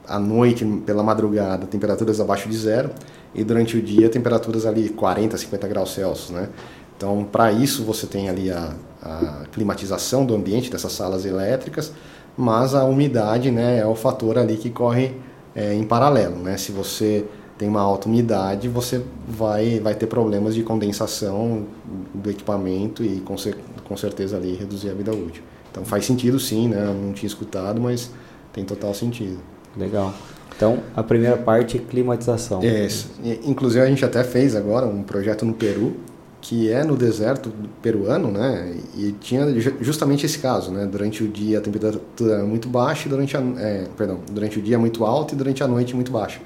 à 0.08 0.20
noite, 0.20 0.66
pela 0.86 1.04
madrugada, 1.04 1.66
temperaturas 1.66 2.20
abaixo 2.20 2.50
de 2.50 2.58
zero 2.58 2.90
e 3.34 3.44
durante 3.44 3.78
o 3.78 3.82
dia 3.82 4.10
temperaturas 4.10 4.66
ali 4.66 4.90
40, 4.90 5.38
50 5.38 5.68
graus 5.68 5.94
Celsius, 5.94 6.30
né? 6.30 6.50
Então, 6.98 7.26
para 7.30 7.52
isso 7.52 7.84
você 7.84 8.08
tem 8.08 8.30
ali 8.30 8.50
a, 8.50 8.74
a, 9.04 9.44
climatização 9.52 10.26
do 10.26 10.34
ambiente 10.34 10.72
dessas 10.72 10.94
salas 10.94 11.26
elétricas, 11.26 11.92
mas 12.38 12.74
a 12.74 12.86
umidade, 12.86 13.52
né, 13.52 13.80
é 13.80 13.86
o 13.86 13.96
fator 13.96 14.38
ali 14.38 14.56
que 14.56 14.70
corre 14.70 15.14
é, 15.54 15.74
em 15.74 15.84
paralelo, 15.84 16.38
né? 16.38 16.58
Se 16.58 16.72
você 16.72 17.26
tem 17.58 17.68
uma 17.68 17.82
alta 17.82 18.08
umidade, 18.08 18.68
você 18.68 19.02
vai 19.28 19.80
vai 19.80 19.96
ter 19.96 20.08
problemas 20.08 20.56
de 20.56 20.64
condensação 20.64 21.66
do 22.14 22.30
equipamento 22.30 23.04
e 23.04 23.22
com, 23.22 23.36
com 23.84 23.98
certeza 23.98 24.38
ali 24.38 24.56
reduzir 24.56 24.90
a 24.90 24.94
vida 24.94 25.12
útil. 25.14 25.44
Então 25.72 25.84
faz 25.84 26.06
sentido 26.06 26.40
sim, 26.40 26.70
né? 26.70 26.86
Não 26.86 27.14
tinha 27.14 27.28
escutado, 27.28 27.82
mas 27.82 28.12
tem 28.54 28.64
total 28.64 28.94
sentido. 28.94 29.40
Legal. 29.78 30.14
Então, 30.56 30.80
a 30.96 31.04
primeira 31.04 31.38
parte 31.38 31.78
é 31.78 31.80
climatização. 31.80 32.64
Isso. 32.64 33.12
Inclusive, 33.44 33.84
a 33.84 33.88
gente 33.88 34.06
até 34.06 34.24
fez 34.24 34.56
agora 34.56 34.86
um 34.86 35.04
projeto 35.04 35.46
no 35.46 35.54
Peru, 35.54 35.98
que 36.40 36.72
é 36.72 36.84
no 36.84 36.96
deserto 36.96 37.52
peruano, 37.82 38.32
né? 38.32 38.78
E 38.96 39.12
tinha 39.14 39.48
justamente 39.82 40.26
esse 40.26 40.40
caso, 40.40 40.72
né? 40.72 40.86
Durante 40.86 41.24
o 41.24 41.28
dia 41.28 41.58
a 41.58 41.62
temperatura 41.62 42.36
é 42.36 42.44
muito 42.44 42.70
baixa, 42.70 43.10
durante 43.10 43.36
a, 43.36 43.42
é, 43.58 43.88
perdão, 43.98 44.20
durante 44.32 44.60
o 44.60 44.62
dia 44.62 44.76
é 44.76 44.78
muito 44.78 45.04
alta 45.04 45.34
e 45.34 45.38
durante 45.38 45.64
a 45.64 45.68
noite 45.68 45.96
muito 45.96 46.12
baixa. 46.12 46.40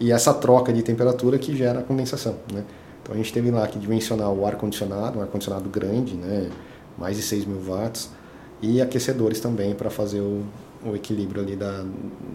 E 0.00 0.10
essa 0.10 0.32
troca 0.32 0.72
de 0.72 0.82
temperatura 0.82 1.38
que 1.38 1.54
gera 1.54 1.80
a 1.80 1.82
condensação, 1.82 2.36
né? 2.52 2.64
Então 3.02 3.14
a 3.14 3.18
gente 3.18 3.30
teve 3.32 3.50
lá 3.50 3.66
que 3.68 3.78
dimensionar 3.78 4.32
o 4.32 4.46
ar 4.46 4.56
condicionado, 4.56 5.18
um 5.18 5.22
ar 5.22 5.28
condicionado 5.28 5.68
grande, 5.68 6.14
né? 6.14 6.48
Mais 6.98 7.16
de 7.16 7.22
6 7.22 7.44
mil 7.44 7.60
watts 7.60 8.08
e 8.62 8.80
aquecedores 8.80 9.40
também 9.40 9.74
para 9.74 9.90
fazer 9.90 10.20
o, 10.20 10.42
o 10.84 10.94
equilíbrio 10.94 11.42
ali 11.42 11.56
da, 11.56 11.84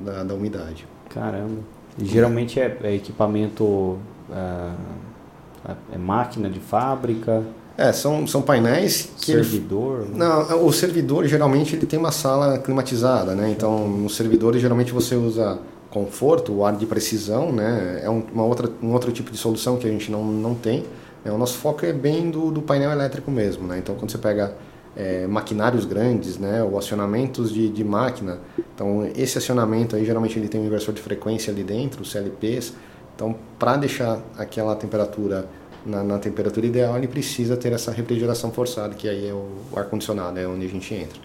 da, 0.03 0.23
da 0.23 0.33
umidade. 0.33 0.87
Caramba. 1.09 1.61
E 1.97 2.05
geralmente 2.05 2.59
é, 2.59 2.77
é 2.83 2.95
equipamento, 2.95 3.97
é, 4.31 5.73
é, 5.93 5.97
máquina 5.97 6.49
de 6.49 6.59
fábrica? 6.59 7.43
É, 7.77 7.91
são, 7.91 8.27
são 8.27 8.41
painéis 8.41 9.09
que... 9.17 9.27
Servidor? 9.27 10.01
Ele, 10.01 10.17
não, 10.17 10.65
o 10.65 10.71
servidor 10.71 11.25
geralmente 11.25 11.75
ele 11.75 11.85
tem 11.85 11.97
uma 11.97 12.11
sala 12.11 12.57
climatizada, 12.57 13.33
né? 13.35 13.49
Então, 13.49 13.87
nos 13.87 14.15
servidores 14.15 14.61
geralmente 14.61 14.91
você 14.91 15.15
usa 15.15 15.59
conforto, 15.89 16.53
o 16.53 16.65
ar 16.65 16.75
de 16.75 16.85
precisão, 16.85 17.51
né? 17.51 18.01
É 18.03 18.09
um, 18.09 18.23
uma 18.33 18.43
outra, 18.43 18.69
um 18.81 18.91
outro 18.93 19.11
tipo 19.11 19.31
de 19.31 19.37
solução 19.37 19.77
que 19.77 19.87
a 19.87 19.89
gente 19.89 20.11
não, 20.11 20.23
não 20.23 20.53
tem. 20.53 20.85
Né? 21.23 21.31
O 21.31 21.37
nosso 21.37 21.57
foco 21.57 21.85
é 21.85 21.93
bem 21.93 22.29
do, 22.29 22.51
do 22.51 22.61
painel 22.61 22.91
elétrico 22.91 23.31
mesmo, 23.31 23.67
né? 23.67 23.77
Então, 23.79 23.95
quando 23.95 24.11
você 24.11 24.17
pega 24.17 24.53
é, 24.99 25.25
maquinários 25.27 25.85
grandes, 25.85 26.37
né, 26.37 26.61
ou 26.61 26.77
acionamentos 26.77 27.53
de, 27.53 27.69
de 27.69 27.85
máquina. 27.85 28.39
Então, 28.75 29.09
esse 29.15 29.37
acionamento 29.37 29.95
aí, 29.95 30.03
geralmente 30.03 30.37
ele 30.37 30.49
tem 30.49 30.59
um 30.59 30.65
inversor 30.65 30.93
de 30.93 31.01
frequência 31.01 31.53
ali 31.53 31.63
dentro, 31.63 32.03
CLPs. 32.03 32.73
Então, 33.15 33.33
para 33.57 33.77
deixar 33.77 34.19
aquela 34.37 34.75
temperatura 34.75 35.47
na, 35.85 36.03
na, 36.03 36.19
temperatura 36.19 36.65
ideal, 36.65 36.97
ele 36.97 37.07
precisa 37.07 37.55
ter 37.55 37.71
essa 37.71 37.91
refrigeração 37.91 38.51
forçada, 38.51 38.93
que 38.93 39.07
aí 39.07 39.29
é 39.29 39.33
o, 39.33 39.47
o 39.71 39.79
ar-condicionado, 39.79 40.37
é 40.37 40.45
onde 40.45 40.65
a 40.65 40.69
gente 40.69 40.93
entra. 40.93 41.19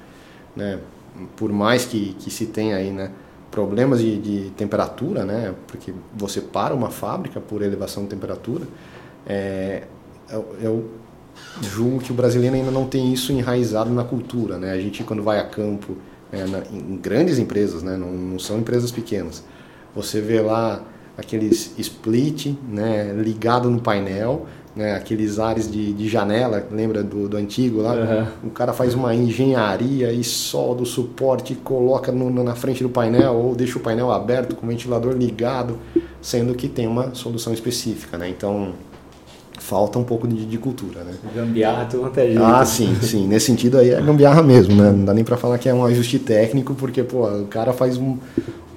Né? 0.54 0.78
Por 1.34 1.52
mais 1.52 1.84
que, 1.84 2.14
que 2.14 2.30
se 2.30 2.46
tenha 2.46 2.76
aí, 2.76 2.92
né, 2.92 3.10
problemas 3.50 3.98
de, 3.98 4.18
de 4.18 4.50
temperatura, 4.50 5.24
né, 5.24 5.52
porque 5.66 5.92
você 6.14 6.40
para 6.40 6.72
uma 6.72 6.90
fábrica 6.90 7.40
por 7.40 7.60
elevação 7.60 8.04
de 8.04 8.10
temperatura, 8.10 8.66
é, 9.26 9.82
eu, 10.30 10.56
eu 10.60 10.90
julgo 11.62 11.98
que 11.98 12.10
o 12.10 12.14
brasileiro 12.14 12.56
ainda 12.56 12.70
não 12.70 12.86
tem 12.86 13.12
isso 13.12 13.32
enraizado 13.32 13.90
na 13.90 14.04
cultura, 14.04 14.58
né? 14.58 14.72
A 14.72 14.78
gente 14.78 15.02
quando 15.04 15.22
vai 15.22 15.38
a 15.38 15.44
campo, 15.44 15.96
é, 16.32 16.44
na, 16.44 16.58
em 16.72 16.96
grandes 16.96 17.38
empresas, 17.38 17.82
né? 17.82 17.96
Não, 17.96 18.10
não, 18.10 18.38
são 18.38 18.58
empresas 18.58 18.90
pequenas. 18.90 19.44
Você 19.94 20.20
vê 20.20 20.40
lá 20.40 20.82
aqueles 21.16 21.72
split, 21.78 22.54
né? 22.68 23.12
Ligado 23.16 23.70
no 23.70 23.80
painel, 23.80 24.46
né? 24.74 24.94
Aqueles 24.94 25.38
ares 25.38 25.70
de, 25.70 25.92
de 25.92 26.08
janela, 26.08 26.66
lembra 26.70 27.02
do, 27.04 27.28
do 27.28 27.36
antigo 27.36 27.80
lá? 27.80 27.94
Uhum. 27.94 28.48
O 28.48 28.50
cara 28.50 28.72
faz 28.72 28.94
uma 28.94 29.14
engenharia 29.14 30.12
e 30.12 30.24
solda 30.24 30.82
o 30.82 30.86
suporte 30.86 31.52
e 31.52 31.56
coloca 31.56 32.10
no, 32.10 32.30
na 32.42 32.56
frente 32.56 32.82
do 32.82 32.88
painel 32.88 33.34
ou 33.34 33.54
deixa 33.54 33.78
o 33.78 33.80
painel 33.80 34.10
aberto 34.10 34.56
com 34.56 34.66
o 34.66 34.68
ventilador 34.68 35.12
ligado, 35.12 35.78
sendo 36.20 36.54
que 36.54 36.68
tem 36.68 36.88
uma 36.88 37.14
solução 37.14 37.52
específica, 37.52 38.18
né? 38.18 38.28
Então 38.28 38.74
falta 39.58 39.98
um 39.98 40.04
pouco 40.04 40.26
de, 40.26 40.44
de 40.44 40.58
cultura, 40.58 41.04
né? 41.04 41.12
Gambiarra 41.34 41.86
tudo 41.86 42.02
quanto 42.02 42.18
é 42.18 42.26
jeito. 42.26 42.42
Ah, 42.42 42.64
sim, 42.64 42.94
sim. 43.00 43.26
Nesse 43.26 43.46
sentido 43.46 43.78
aí 43.78 43.90
é 43.90 44.00
gambiarra 44.00 44.42
mesmo, 44.42 44.74
né? 44.74 44.90
Não 44.90 45.04
dá 45.04 45.14
nem 45.14 45.24
para 45.24 45.36
falar 45.36 45.58
que 45.58 45.68
é 45.68 45.74
um 45.74 45.84
ajuste 45.84 46.18
técnico, 46.18 46.74
porque, 46.74 47.02
pô, 47.02 47.26
o 47.28 47.46
cara 47.46 47.72
faz 47.72 47.96
um 47.96 48.18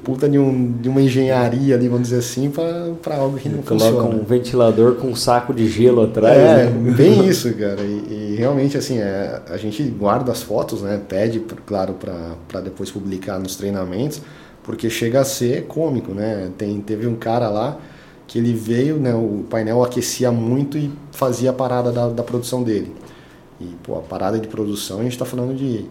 puta 0.07 0.29
de, 0.29 0.39
um, 0.39 0.71
de 0.71 0.87
uma 0.87 1.01
engenharia 1.01 1.75
ali, 1.75 1.89
vamos 1.89 2.07
dizer 2.07 2.19
assim, 2.19 2.49
para 2.49 3.17
algo 3.17 3.37
que 3.37 3.49
não 3.49 3.61
Coloca 3.61 3.85
funciona. 3.85 4.07
Coloca 4.07 4.15
um 4.15 4.23
ventilador 4.23 4.95
com 4.95 5.07
um 5.07 5.15
saco 5.15 5.53
de 5.53 5.67
gelo 5.67 6.01
atrás, 6.01 6.37
É, 6.37 6.69
né? 6.69 6.91
bem 6.95 7.27
isso, 7.27 7.53
cara. 7.53 7.81
E, 7.81 8.33
e, 8.33 8.35
realmente, 8.37 8.77
assim, 8.77 8.99
é, 8.99 9.41
a 9.49 9.57
gente 9.57 9.83
guarda 9.83 10.31
as 10.31 10.41
fotos, 10.41 10.81
né? 10.81 11.01
Pede, 11.09 11.41
claro, 11.65 11.93
para 12.47 12.61
depois 12.61 12.89
publicar 12.89 13.37
nos 13.37 13.57
treinamentos, 13.57 14.21
porque 14.63 14.89
chega 14.89 15.19
a 15.19 15.25
ser 15.25 15.65
cômico, 15.65 16.13
né? 16.13 16.51
Tem, 16.57 16.79
teve 16.79 17.05
um 17.05 17.15
cara 17.15 17.49
lá 17.49 17.77
que 18.27 18.37
ele 18.37 18.53
veio, 18.53 18.97
né, 18.97 19.15
o 19.15 19.45
painel 19.49 19.81
aquecia 19.83 20.31
muito 20.31 20.77
e 20.77 20.91
fazia 21.11 21.49
a 21.51 21.53
parada 21.53 21.91
da, 21.91 22.09
da 22.09 22.23
produção 22.23 22.61
dele. 22.61 22.93
E 23.59 23.65
pô, 23.81 23.97
a 23.97 24.01
parada 24.01 24.37
de 24.37 24.47
produção 24.47 24.99
a 24.99 25.03
gente 25.03 25.13
está 25.13 25.25
falando 25.25 25.55
de 25.55 25.85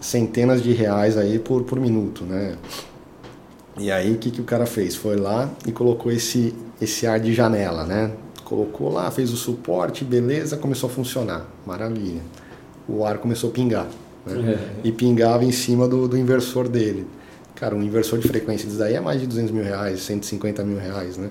centenas 0.00 0.62
de 0.62 0.72
reais 0.72 1.16
aí 1.16 1.38
por, 1.38 1.62
por 1.64 1.78
minuto, 1.78 2.24
né? 2.24 2.56
E 3.78 3.90
aí 3.90 4.12
o 4.12 4.18
que, 4.18 4.30
que 4.30 4.40
o 4.40 4.44
cara 4.44 4.64
fez? 4.64 4.96
Foi 4.96 5.16
lá 5.16 5.50
e 5.66 5.72
colocou 5.72 6.10
esse, 6.10 6.54
esse 6.80 7.06
ar 7.06 7.20
de 7.20 7.34
janela, 7.34 7.84
né? 7.84 8.10
Colocou 8.44 8.90
lá, 8.90 9.10
fez 9.10 9.32
o 9.32 9.36
suporte, 9.36 10.04
beleza, 10.04 10.56
começou 10.56 10.88
a 10.88 10.92
funcionar. 10.92 11.46
Maravilha. 11.66 12.22
O 12.88 13.04
ar 13.04 13.18
começou 13.18 13.50
a 13.50 13.52
pingar. 13.52 13.86
Né? 14.24 14.52
É. 14.52 14.88
E 14.88 14.92
pingava 14.92 15.44
em 15.44 15.52
cima 15.52 15.86
do, 15.86 16.08
do 16.08 16.16
inversor 16.16 16.68
dele. 16.68 17.06
Cara, 17.54 17.74
um 17.74 17.82
inversor 17.82 18.18
de 18.18 18.28
frequência 18.28 18.66
disso 18.66 18.78
daí 18.78 18.94
é 18.94 19.00
mais 19.00 19.20
de 19.20 19.26
200 19.26 19.50
mil 19.50 19.64
reais, 19.64 20.00
150 20.00 20.62
mil 20.64 20.78
reais, 20.78 21.16
né? 21.16 21.30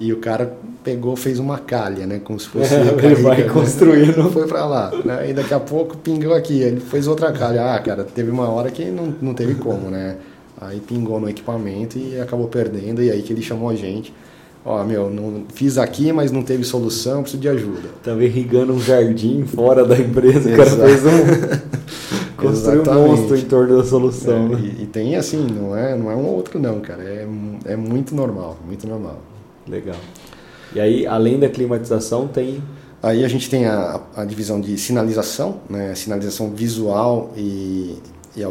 E 0.00 0.12
o 0.12 0.18
cara 0.18 0.56
pegou, 0.84 1.16
fez 1.16 1.38
uma 1.38 1.58
calha, 1.58 2.06
né? 2.06 2.20
Como 2.22 2.38
se 2.38 2.48
fosse. 2.48 2.74
É, 2.74 2.80
ele 3.04 3.16
vai 3.16 3.42
né? 3.42 3.48
construindo. 3.48 4.30
Foi 4.30 4.46
para 4.46 4.64
lá. 4.64 4.92
Né? 5.04 5.30
E 5.30 5.32
daqui 5.32 5.52
a 5.52 5.60
pouco 5.60 5.96
pingou 5.96 6.34
aqui. 6.34 6.60
Ele 6.60 6.80
fez 6.80 7.06
outra 7.08 7.32
calha. 7.32 7.74
Ah, 7.74 7.78
cara, 7.80 8.04
teve 8.04 8.30
uma 8.30 8.48
hora 8.48 8.70
que 8.70 8.84
não, 8.84 9.14
não 9.20 9.34
teve 9.34 9.56
como, 9.56 9.90
né? 9.90 10.16
Aí 10.60 10.80
pingou 10.80 11.20
no 11.20 11.28
equipamento 11.28 11.98
e 11.98 12.20
acabou 12.20 12.46
perdendo. 12.48 13.02
E 13.02 13.10
aí 13.10 13.22
que 13.22 13.32
ele 13.32 13.42
chamou 13.42 13.68
a 13.68 13.74
gente. 13.74 14.14
Ó, 14.64 14.84
meu, 14.84 15.08
não, 15.08 15.44
fiz 15.54 15.78
aqui, 15.78 16.12
mas 16.12 16.30
não 16.30 16.42
teve 16.42 16.64
solução, 16.64 17.22
preciso 17.22 17.40
de 17.40 17.48
ajuda. 17.48 17.88
Tava 18.02 18.22
irrigando 18.24 18.72
um 18.72 18.80
jardim 18.80 19.44
fora 19.46 19.84
da 19.84 19.96
empresa, 19.96 20.52
o 20.52 20.56
cara 20.56 20.70
fez 20.70 21.06
um. 21.06 22.36
Construiu 22.36 22.82
um 22.82 23.08
monstro 23.08 23.36
em 23.36 23.44
torno 23.44 23.78
da 23.78 23.84
solução. 23.84 24.46
É, 24.46 24.48
né? 24.50 24.60
e, 24.78 24.82
e, 24.82 24.86
tem 24.86 25.16
assim, 25.16 25.44
não 25.44 25.76
é, 25.76 25.96
não 25.96 26.10
é 26.10 26.14
um 26.14 26.26
outro 26.26 26.58
não, 26.58 26.80
cara. 26.80 27.02
É, 27.02 27.26
é 27.64 27.76
muito 27.76 28.14
normal, 28.14 28.58
muito 28.66 28.86
normal. 28.86 29.20
Legal. 29.68 29.96
E 30.74 30.80
aí, 30.80 31.06
além 31.06 31.38
da 31.38 31.48
climatização, 31.48 32.28
tem. 32.28 32.62
Aí 33.02 33.24
a 33.24 33.28
gente 33.28 33.48
tem 33.48 33.66
a, 33.66 34.00
a 34.16 34.24
divisão 34.24 34.60
de 34.60 34.76
sinalização, 34.76 35.60
né? 35.70 35.94
sinalização 35.94 36.50
visual 36.50 37.32
e, 37.36 37.96
e, 38.36 38.42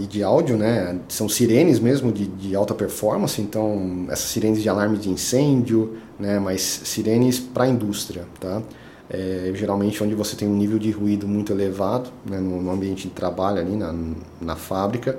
e, 0.00 0.06
de 0.06 0.22
áudio, 0.22 0.56
né? 0.56 0.98
São 1.08 1.28
sirenes 1.28 1.80
mesmo 1.80 2.12
de, 2.12 2.26
de 2.26 2.54
alta 2.54 2.74
performance, 2.74 3.42
então 3.42 4.06
essas 4.08 4.30
sirenes 4.30 4.62
de 4.62 4.68
alarme 4.68 4.98
de 4.98 5.10
incêndio, 5.10 5.96
né? 6.18 6.38
Mas 6.38 6.62
sirenes 6.62 7.40
para 7.40 7.64
a 7.64 7.68
indústria, 7.68 8.24
tá? 8.38 8.62
É, 9.10 9.50
geralmente 9.54 10.02
onde 10.02 10.14
você 10.14 10.36
tem 10.36 10.48
um 10.48 10.54
nível 10.54 10.78
de 10.78 10.90
ruído 10.90 11.26
muito 11.28 11.52
elevado, 11.52 12.10
né? 12.24 12.38
no, 12.38 12.62
no 12.62 12.70
ambiente 12.70 13.08
de 13.08 13.14
trabalho 13.14 13.58
ali 13.58 13.76
na, 13.76 13.94
na 14.40 14.56
fábrica, 14.56 15.18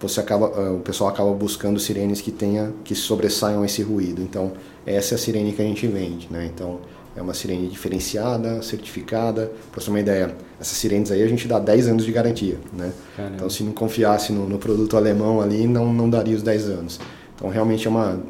você 0.00 0.20
acaba, 0.20 0.46
eh, 0.56 0.70
o 0.70 0.80
pessoal 0.80 1.10
acaba 1.10 1.32
buscando 1.32 1.78
sirenes 1.78 2.20
que 2.20 2.30
tenha 2.30 2.72
que 2.84 2.94
sobressaiam 2.94 3.64
esse 3.64 3.82
ruído. 3.82 4.20
Então, 4.22 4.52
essa 4.86 5.14
é 5.14 5.16
a 5.16 5.18
sirene 5.18 5.52
que 5.52 5.62
a 5.62 5.64
gente 5.64 5.86
vende, 5.86 6.28
né? 6.30 6.50
Então, 6.52 6.80
é 7.16 7.22
uma 7.22 7.32
sirene 7.32 7.68
diferenciada, 7.68 8.60
certificada. 8.62 9.50
Para 9.70 9.80
você 9.80 9.86
ter 9.86 9.90
uma 9.90 10.00
ideia, 10.00 10.36
essas 10.60 10.76
sirenes 10.76 11.10
aí 11.10 11.22
a 11.22 11.28
gente 11.28 11.46
dá 11.46 11.58
10 11.58 11.88
anos 11.88 12.04
de 12.04 12.12
garantia, 12.12 12.58
né? 12.72 12.92
Caramba. 13.16 13.36
Então, 13.36 13.50
se 13.50 13.62
não 13.62 13.72
confiasse 13.72 14.32
no, 14.32 14.48
no, 14.48 14.58
produto 14.58 14.96
alemão 14.96 15.40
ali, 15.40 15.66
não, 15.66 15.92
não 15.92 16.10
daria 16.10 16.36
os 16.36 16.42
10 16.42 16.68
anos. 16.70 17.00
Então, 17.34 17.48
realmente 17.48 17.86
é 17.86 17.90
uma, 17.90 18.20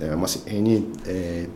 é 0.00 0.14
uma 0.14 0.26
sirene... 0.26 0.90
É, 1.06 1.46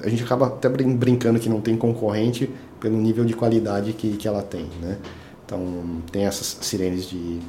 a 0.00 0.08
gente 0.08 0.22
acaba 0.22 0.46
até 0.46 0.68
brincando 0.68 1.40
que 1.40 1.48
não 1.48 1.60
tem 1.60 1.76
concorrente 1.76 2.48
pelo 2.78 2.96
nível 2.96 3.24
de 3.24 3.34
qualidade 3.34 3.92
que, 3.92 4.16
que 4.16 4.28
ela 4.28 4.42
tem, 4.42 4.68
né? 4.80 4.96
Então, 5.44 5.60
tem 6.12 6.26
essas 6.26 6.58
sirenes 6.60 7.08
de 7.08 7.40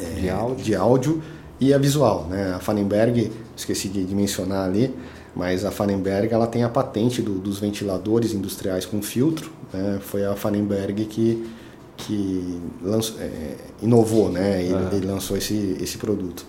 é, 0.00 0.20
de, 0.20 0.30
áudio. 0.30 0.64
de 0.64 0.74
áudio 0.74 1.22
e 1.60 1.72
a 1.72 1.78
visual. 1.78 2.26
Né? 2.28 2.54
A 2.54 2.58
Fallenberg, 2.58 3.32
esqueci 3.56 3.88
de, 3.88 4.04
de, 4.04 4.14
mencionar 4.14 4.66
ali, 4.66 4.94
mas 5.34 5.64
a 5.64 5.70
Fallenberg 5.70 6.32
ela 6.32 6.46
tem 6.46 6.64
a 6.64 6.68
patente 6.68 7.22
do, 7.22 7.38
dos 7.38 7.58
ventiladores 7.58 8.32
industriais 8.32 8.84
com 8.84 9.02
filtro. 9.02 9.50
Né? 9.72 9.98
Foi 10.00 10.24
a 10.24 10.34
Fallenberg 10.34 11.04
que, 11.06 11.50
que 11.96 12.60
lançou, 12.82 13.20
é, 13.20 13.56
inovou 13.82 14.30
né? 14.30 14.68
uhum. 14.70 14.96
ele 14.96 15.06
lançou 15.06 15.36
esse, 15.36 15.76
esse 15.80 15.98
produto. 15.98 16.44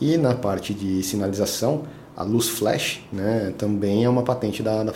E 0.00 0.16
na 0.16 0.34
parte 0.34 0.74
de 0.74 1.02
sinalização, 1.02 1.82
a 2.16 2.22
luz 2.22 2.48
flash 2.48 3.02
né? 3.12 3.52
também 3.56 4.04
é 4.04 4.08
uma 4.08 4.22
patente 4.22 4.62
da, 4.62 4.82
da. 4.82 4.92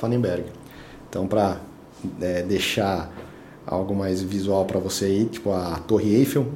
Então, 1.08 1.26
para 1.26 1.58
é, 2.20 2.42
deixar 2.42 3.10
algo 3.66 3.94
mais 3.94 4.22
visual 4.22 4.64
para 4.64 4.78
você 4.78 5.06
aí, 5.06 5.24
tipo 5.24 5.52
a 5.52 5.76
Torre 5.86 6.14
Eiffel, 6.14 6.46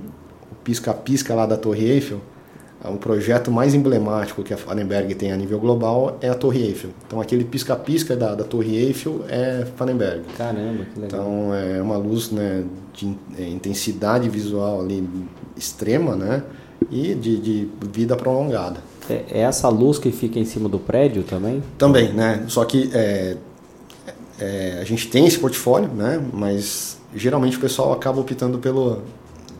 pisca-pisca 0.64 1.34
lá 1.34 1.46
da 1.46 1.56
Torre 1.56 1.84
Eiffel, 1.84 2.20
é 2.82 2.88
um 2.88 2.96
projeto 2.96 3.50
mais 3.50 3.74
emblemático 3.74 4.42
que 4.42 4.54
a 4.54 4.56
Fallenberg 4.56 5.14
tem 5.14 5.32
a 5.32 5.36
nível 5.36 5.58
global 5.60 6.16
é 6.22 6.30
a 6.30 6.34
Torre 6.34 6.62
Eiffel. 6.62 6.90
Então 7.06 7.20
aquele 7.20 7.44
pisca-pisca 7.44 8.16
da, 8.16 8.34
da 8.34 8.42
Torre 8.42 8.74
Eiffel 8.76 9.22
é 9.28 9.66
Fallenberg. 9.76 10.22
Caramba, 10.36 10.86
que 10.86 10.98
legal. 11.00 11.20
Então 11.20 11.54
é 11.54 11.82
uma 11.82 11.98
luz 11.98 12.30
né, 12.30 12.64
de 12.94 13.14
é, 13.38 13.46
intensidade 13.46 14.30
visual 14.30 14.80
ali 14.80 15.06
extrema, 15.56 16.16
né? 16.16 16.42
E 16.90 17.14
de, 17.14 17.36
de 17.36 17.68
vida 17.92 18.16
prolongada. 18.16 18.80
É, 19.10 19.24
é 19.30 19.40
essa 19.40 19.68
luz 19.68 19.98
que 19.98 20.10
fica 20.10 20.38
em 20.38 20.46
cima 20.46 20.66
do 20.66 20.78
prédio 20.78 21.22
também? 21.22 21.62
Também, 21.76 22.10
né? 22.14 22.44
Só 22.48 22.64
que 22.64 22.90
é, 22.94 23.36
é, 24.40 24.78
a 24.80 24.84
gente 24.84 25.08
tem 25.08 25.26
esse 25.26 25.38
portfólio, 25.38 25.88
né? 25.88 26.18
Mas 26.32 26.98
geralmente 27.14 27.58
o 27.58 27.60
pessoal 27.60 27.92
acaba 27.92 28.20
optando 28.20 28.58
pelo, 28.58 29.02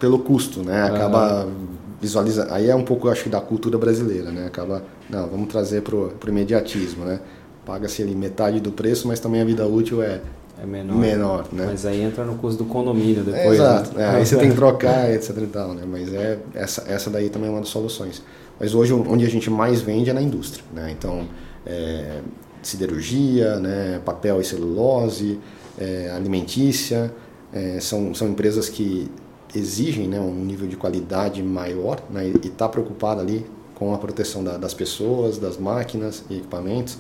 pelo 0.01 0.19
custo, 0.19 0.63
né? 0.63 0.83
Acaba 0.83 1.45
uhum. 1.45 1.69
visualizando. 2.01 2.53
Aí 2.53 2.69
é 2.69 2.75
um 2.75 2.83
pouco, 2.83 3.09
acho 3.09 3.23
que, 3.23 3.29
da 3.29 3.41
cultura 3.41 3.79
brasileira, 3.79 4.31
né? 4.31 4.47
Acaba, 4.47 4.83
não, 5.09 5.29
vamos 5.29 5.49
trazer 5.49 5.83
pro, 5.83 6.09
pro 6.19 6.31
imediatismo, 6.31 7.05
né? 7.05 7.21
Paga-se 7.65 8.03
ali 8.03 8.17
metade 8.17 8.59
do 8.59 8.73
preço, 8.73 9.07
mas 9.07 9.21
também 9.21 9.43
a 9.43 9.45
vida 9.45 9.65
útil 9.67 10.03
é, 10.03 10.21
é 10.61 10.67
menor. 10.67 10.97
menor 10.97 11.49
né? 11.53 11.67
Mas 11.67 11.85
aí 11.85 12.01
entra 12.01 12.25
no 12.25 12.35
custo 12.37 12.65
do 12.65 12.69
condomínio 12.69 13.23
depois. 13.23 13.45
É, 13.45 13.55
exato. 13.55 13.97
Né? 13.97 14.03
É, 14.03 14.09
aí 14.17 14.27
você 14.27 14.37
tem 14.37 14.51
que 14.51 14.57
trocar, 14.57 15.09
etc 15.13 15.37
e 15.37 15.47
tal, 15.47 15.75
né? 15.75 15.83
Mas 15.87 16.13
é, 16.13 16.39
essa, 16.55 16.85
essa 16.89 17.11
daí 17.11 17.29
também 17.29 17.49
é 17.49 17.53
uma 17.53 17.61
das 17.61 17.69
soluções. 17.69 18.23
Mas 18.59 18.75
hoje 18.75 18.93
onde 18.93 19.25
a 19.25 19.31
gente 19.31 19.51
mais 19.51 19.81
vende 19.83 20.11
é 20.11 20.13
na 20.13 20.23
indústria, 20.23 20.65
né? 20.75 20.91
Então, 20.91 21.29
é, 21.67 22.21
siderurgia, 22.63 23.59
né? 23.59 24.01
papel 24.05 24.41
e 24.41 24.45
celulose, 24.45 25.39
é, 25.79 26.11
alimentícia, 26.15 27.13
é, 27.53 27.79
são, 27.81 28.15
são 28.15 28.29
empresas 28.29 28.69
que 28.69 29.11
exigem 29.55 30.07
né, 30.07 30.21
um 30.21 30.45
nível 30.45 30.69
de 30.69 30.77
qualidade 30.77 31.43
maior 31.43 32.01
né, 32.11 32.29
e 32.29 32.47
está 32.47 32.69
preocupado 32.69 33.21
ali 33.21 33.47
com 33.75 33.95
a 33.95 33.99
proteção 33.99 34.45
da, 34.45 34.57
das 34.59 34.75
pessoas, 34.75 35.39
das 35.39 35.57
máquinas 35.57 36.23
e 36.29 36.37
equipamentos. 36.37 36.99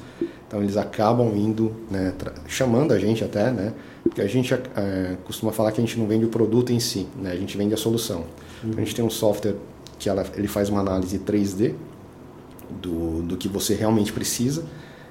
Então 0.48 0.62
eles 0.62 0.76
acabam 0.76 1.36
indo, 1.36 1.72
né, 1.90 2.12
chamando 2.46 2.92
a 2.92 2.98
gente 2.98 3.22
até, 3.22 3.51
né, 3.51 3.72
Porque 4.03 4.20
a 4.20 4.26
gente 4.26 4.53
é, 4.55 5.16
costuma 5.24 5.53
falar 5.53 5.72
que 5.72 5.80
a 5.80 5.84
gente 5.84 5.98
não 5.98 6.07
vende 6.07 6.24
o 6.24 6.28
produto 6.28 6.72
em 6.72 6.80
si, 6.80 7.07
né? 7.16 7.32
a 7.32 7.36
gente 7.36 7.57
vende 7.57 7.74
a 7.74 7.76
solução. 7.76 8.24
Uhum. 8.64 8.72
A 8.76 8.80
gente 8.80 8.94
tem 8.94 9.05
um 9.05 9.11
software 9.11 9.55
que 9.98 10.09
ela, 10.09 10.24
ele 10.34 10.48
faz 10.48 10.68
uma 10.68 10.80
análise 10.80 11.18
3D 11.18 11.74
do, 12.80 13.22
do 13.22 13.36
que 13.36 13.46
você 13.46 13.74
realmente 13.74 14.12
precisa 14.12 14.64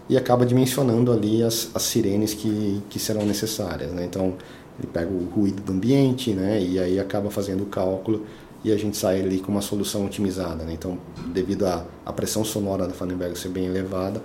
e 0.10 0.18
acaba 0.18 0.46
dimensionando 0.46 1.12
ali 1.12 1.44
as, 1.44 1.70
as 1.74 1.84
sirenes 1.84 2.34
que, 2.34 2.82
que 2.90 3.00
serão 3.00 3.26
necessárias. 3.26 3.92
Né? 3.92 4.06
Então, 4.06 4.34
ele 4.80 4.88
pega 4.92 5.12
o 5.12 5.26
ruído 5.26 5.62
do 5.62 5.74
ambiente 5.74 6.34
né? 6.34 6.62
e 6.62 6.80
aí 6.80 7.00
acaba 7.00 7.30
fazendo 7.30 7.64
o 7.64 7.66
cálculo 7.66 8.26
e 8.64 8.72
a 8.72 8.78
gente 8.78 8.98
sai 8.98 9.22
ali 9.22 9.40
com 9.40 9.52
uma 9.52 9.62
solução 9.62 10.06
otimizada. 10.06 10.64
Né? 10.64 10.74
Então, 10.74 10.98
devido 11.34 11.66
à 11.66 12.14
pressão 12.14 12.44
sonora 12.44 12.88
da 12.88 12.94
Fanenberg 12.94 13.38
ser 13.38 13.50
bem 13.50 13.66
elevada, 13.66 14.22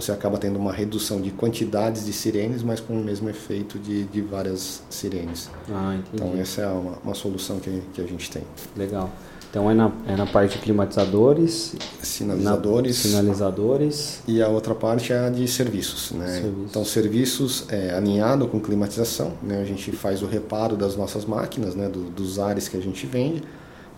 você 0.00 0.12
acaba 0.12 0.38
tendo 0.38 0.58
uma 0.58 0.72
redução 0.72 1.20
de 1.20 1.30
quantidades 1.30 2.06
de 2.06 2.12
sirenes, 2.12 2.62
mas 2.62 2.78
com 2.78 2.94
o 2.94 3.02
mesmo 3.02 3.28
efeito 3.28 3.78
de, 3.78 4.04
de 4.04 4.20
várias 4.20 4.82
sirenes. 4.88 5.50
Ah, 5.68 5.98
então, 6.14 6.36
essa 6.38 6.62
é 6.62 6.68
uma, 6.68 6.98
uma 7.04 7.14
solução 7.14 7.58
que, 7.58 7.82
que 7.92 8.00
a 8.00 8.06
gente 8.06 8.30
tem. 8.30 8.42
Legal. 8.76 9.10
Então 9.50 9.70
é 9.70 9.74
na, 9.74 9.90
é 10.06 10.14
na 10.14 10.26
parte 10.26 10.56
de 10.56 10.62
climatizadores, 10.62 11.74
sinalizadores, 12.02 13.02
na, 13.02 13.10
sinalizadores 13.10 14.20
e 14.28 14.42
a 14.42 14.48
outra 14.48 14.74
parte 14.74 15.12
é 15.12 15.26
a 15.26 15.30
de 15.30 15.48
serviços, 15.48 16.12
né? 16.12 16.26
Serviços. 16.42 16.70
Então 16.70 16.84
serviços 16.84 17.64
é, 17.70 17.94
alinhado 17.94 18.46
com 18.46 18.60
climatização, 18.60 19.32
né? 19.42 19.60
A 19.60 19.64
gente 19.64 19.90
faz 19.90 20.22
o 20.22 20.26
reparo 20.26 20.76
das 20.76 20.96
nossas 20.96 21.24
máquinas, 21.24 21.74
né? 21.74 21.88
Do, 21.88 22.10
dos 22.10 22.38
ares 22.38 22.68
que 22.68 22.76
a 22.76 22.80
gente 22.80 23.06
vende 23.06 23.42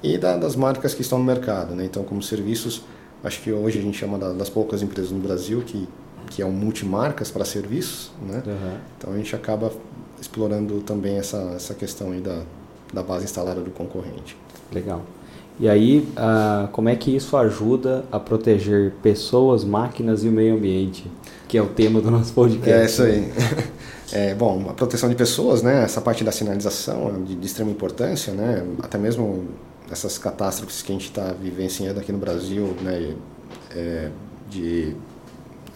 e 0.02 0.16
da, 0.16 0.36
das 0.36 0.54
marcas 0.54 0.94
que 0.94 1.02
estão 1.02 1.18
no 1.18 1.24
mercado, 1.24 1.74
né? 1.74 1.84
Então 1.84 2.04
como 2.04 2.22
serviços, 2.22 2.82
acho 3.22 3.42
que 3.42 3.52
hoje 3.52 3.78
a 3.78 3.82
gente 3.82 3.98
chama 3.98 4.18
das 4.18 4.48
poucas 4.48 4.82
empresas 4.82 5.10
no 5.10 5.20
Brasil 5.20 5.62
que 5.62 5.88
que 6.28 6.42
é 6.42 6.46
um 6.46 6.52
multimarcas 6.52 7.28
para 7.28 7.44
serviços, 7.44 8.12
né? 8.24 8.40
Uhum. 8.46 8.76
Então 8.96 9.12
a 9.12 9.16
gente 9.16 9.34
acaba 9.34 9.72
explorando 10.20 10.80
também 10.80 11.18
essa 11.18 11.52
essa 11.56 11.74
questão 11.74 12.12
aí 12.12 12.20
da 12.20 12.42
da 12.92 13.02
base 13.02 13.24
instalada 13.24 13.60
do 13.60 13.70
concorrente. 13.70 14.36
Legal. 14.72 15.02
E 15.58 15.68
aí, 15.68 16.08
uh, 16.16 16.68
como 16.68 16.88
é 16.88 16.96
que 16.96 17.14
isso 17.14 17.36
ajuda 17.36 18.04
a 18.10 18.18
proteger 18.18 18.92
pessoas, 19.02 19.62
máquinas 19.62 20.24
e 20.24 20.28
o 20.28 20.32
meio 20.32 20.54
ambiente, 20.54 21.10
que 21.46 21.58
é 21.58 21.62
o 21.62 21.66
tema 21.66 22.00
do 22.00 22.10
nosso 22.10 22.32
podcast? 22.32 22.72
É 22.72 22.84
isso 22.84 23.02
aí. 23.02 23.32
É, 24.12 24.34
bom, 24.34 24.66
a 24.68 24.72
proteção 24.72 25.08
de 25.08 25.14
pessoas, 25.14 25.62
né, 25.62 25.84
essa 25.84 26.00
parte 26.00 26.24
da 26.24 26.32
sinalização 26.32 27.14
é 27.14 27.26
de, 27.28 27.36
de 27.36 27.46
extrema 27.46 27.70
importância, 27.70 28.32
né, 28.32 28.66
até 28.82 28.98
mesmo 28.98 29.44
essas 29.90 30.18
catástrofes 30.18 30.82
que 30.82 30.92
a 30.92 30.94
gente 30.94 31.06
está 31.06 31.32
vivenciando 31.32 32.00
aqui 32.00 32.12
no 32.12 32.18
Brasil, 32.18 32.76
né, 32.82 33.14
é, 33.74 34.10
de 34.48 34.94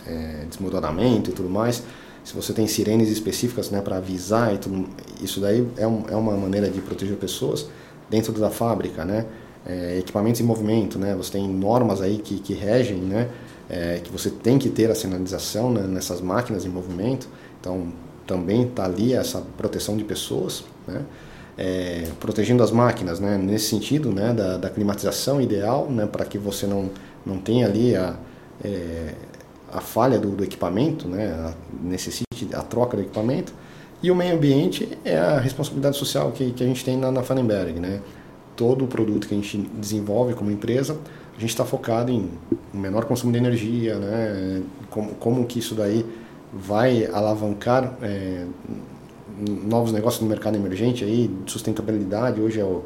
é, 0.07 0.45
desmoronamento 0.49 1.31
e 1.31 1.33
tudo 1.33 1.49
mais, 1.49 1.83
se 2.23 2.35
você 2.35 2.53
tem 2.53 2.67
sirenes 2.67 3.11
específicas 3.11 3.71
né, 3.71 3.81
para 3.81 3.97
avisar 3.97 4.55
e 4.55 4.59
tudo, 4.59 4.89
isso 5.21 5.41
daí 5.41 5.67
é, 5.77 5.87
um, 5.87 6.05
é 6.09 6.17
uma 6.17 6.37
maneira 6.37 6.71
de 6.71 6.81
proteger 6.81 7.17
pessoas 7.17 7.69
dentro 8.09 8.33
da 8.33 8.51
fábrica, 8.51 9.05
né? 9.05 9.27
é, 9.67 9.99
equipamentos 9.99 10.41
em 10.41 10.45
movimento, 10.45 10.99
né? 10.99 11.15
Você 11.15 11.33
tem 11.33 11.49
normas 11.49 12.01
aí 12.01 12.19
que, 12.19 12.39
que 12.39 12.53
regem, 12.53 12.99
né? 12.99 13.29
É, 13.69 14.01
que 14.03 14.13
você 14.13 14.29
tem 14.29 14.59
que 14.59 14.69
ter 14.69 14.91
a 14.91 14.95
sinalização 14.95 15.73
né? 15.73 15.83
nessas 15.87 16.21
máquinas 16.21 16.67
em 16.67 16.69
movimento. 16.69 17.29
Então, 17.61 17.89
também 18.27 18.67
está 18.69 18.85
ali 18.85 19.15
essa 19.15 19.43
proteção 19.57 19.97
de 19.97 20.05
pessoas, 20.05 20.65
né? 20.87 21.03
É, 21.57 22.09
protegendo 22.19 22.63
as 22.63 22.71
máquinas, 22.71 23.21
né? 23.21 23.39
Nesse 23.39 23.67
sentido, 23.67 24.11
né? 24.11 24.33
Da, 24.33 24.57
da 24.57 24.71
climatização 24.71 25.41
ideal, 25.41 25.89
né? 25.91 26.07
Para 26.07 26.25
que 26.25 26.39
você 26.39 26.67
não 26.67 26.91
não 27.25 27.39
tenha 27.39 27.67
ali 27.67 27.95
a 27.95 28.17
é, 28.65 29.15
a 29.73 29.81
falha 29.81 30.19
do, 30.19 30.31
do 30.31 30.45
equipamento, 30.45 31.09
né? 31.09 31.29
A, 31.29 31.55
necessite 31.83 32.25
a 32.53 32.63
troca 32.63 32.97
do 32.97 33.03
equipamento. 33.03 33.53
E 34.05 34.11
o 34.11 34.15
meio 34.15 34.37
ambiente 34.37 34.87
é 35.03 35.17
a 35.17 35.39
responsabilidade 35.39 35.97
social 35.97 36.31
que, 36.31 36.51
que 36.53 36.63
a 36.63 36.67
gente 36.67 36.85
tem 36.85 36.95
na, 36.95 37.11
na 37.11 37.23
né? 37.23 38.01
todo 38.55 38.85
o 38.85 38.87
produto 38.87 39.27
que 39.27 39.35
a 39.35 39.37
gente 39.37 39.57
desenvolve 39.57 40.35
como 40.35 40.51
empresa, 40.51 40.99
a 41.37 41.41
gente 41.41 41.49
está 41.49 41.65
focado 41.65 42.13
em 42.13 42.29
menor 42.73 43.07
consumo 43.07 43.33
de 43.33 43.39
energia, 43.39 43.97
né? 43.99 44.63
como, 44.91 45.15
como 45.15 45.47
que 45.47 45.59
isso 45.59 45.75
daí 45.75 46.05
vai 46.53 47.07
alavancar 47.07 47.95
é, 48.03 48.45
novos 49.67 49.93
negócios 49.93 50.23
no 50.23 50.29
mercado 50.29 50.57
emergente, 50.57 51.05
aí, 51.05 51.31
sustentabilidade, 51.47 52.41
hoje 52.41 52.61
é 52.61 52.65
o, 52.65 52.83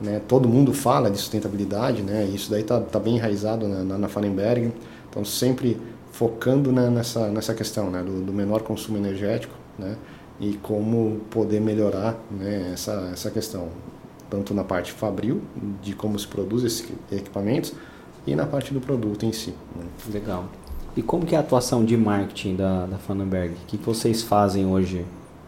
né, 0.00 0.20
todo 0.26 0.48
mundo 0.48 0.72
fala 0.72 1.10
de 1.10 1.18
sustentabilidade, 1.18 2.02
né? 2.02 2.24
isso 2.24 2.50
daí 2.50 2.62
está 2.62 2.80
tá 2.80 2.98
bem 2.98 3.16
enraizado 3.16 3.66
na, 3.66 3.82
na, 3.82 3.98
na 3.98 4.08
Fallenberg, 4.08 4.72
então 5.10 5.24
sempre 5.24 5.76
focando 6.12 6.70
né, 6.72 6.88
nessa, 6.88 7.28
nessa 7.28 7.54
questão 7.54 7.90
né, 7.90 8.02
do, 8.02 8.20
do 8.22 8.32
menor 8.32 8.62
consumo 8.62 8.96
energético 8.96 9.54
né, 9.78 9.96
e 10.40 10.54
como 10.54 11.20
poder 11.30 11.60
melhorar 11.60 12.16
né, 12.30 12.70
essa, 12.72 13.10
essa 13.12 13.30
questão 13.30 13.68
tanto 14.30 14.52
na 14.52 14.62
parte 14.62 14.92
fabril, 14.92 15.40
de 15.82 15.94
como 15.94 16.18
se 16.18 16.26
produz 16.26 16.62
esses 16.62 16.86
equipamentos, 17.10 17.72
e 18.26 18.36
na 18.36 18.46
parte 18.46 18.74
do 18.74 18.80
produto 18.80 19.24
em 19.24 19.32
si. 19.32 19.54
Né? 19.74 19.84
Legal. 20.12 20.44
E 20.96 21.02
como 21.02 21.24
que 21.24 21.34
é 21.34 21.38
a 21.38 21.40
atuação 21.40 21.84
de 21.84 21.96
marketing 21.96 22.56
da, 22.56 22.86
da? 22.86 22.96
O 22.96 23.66
que 23.66 23.76
vocês 23.78 24.22
fazem 24.22 24.66
hoje 24.66 25.04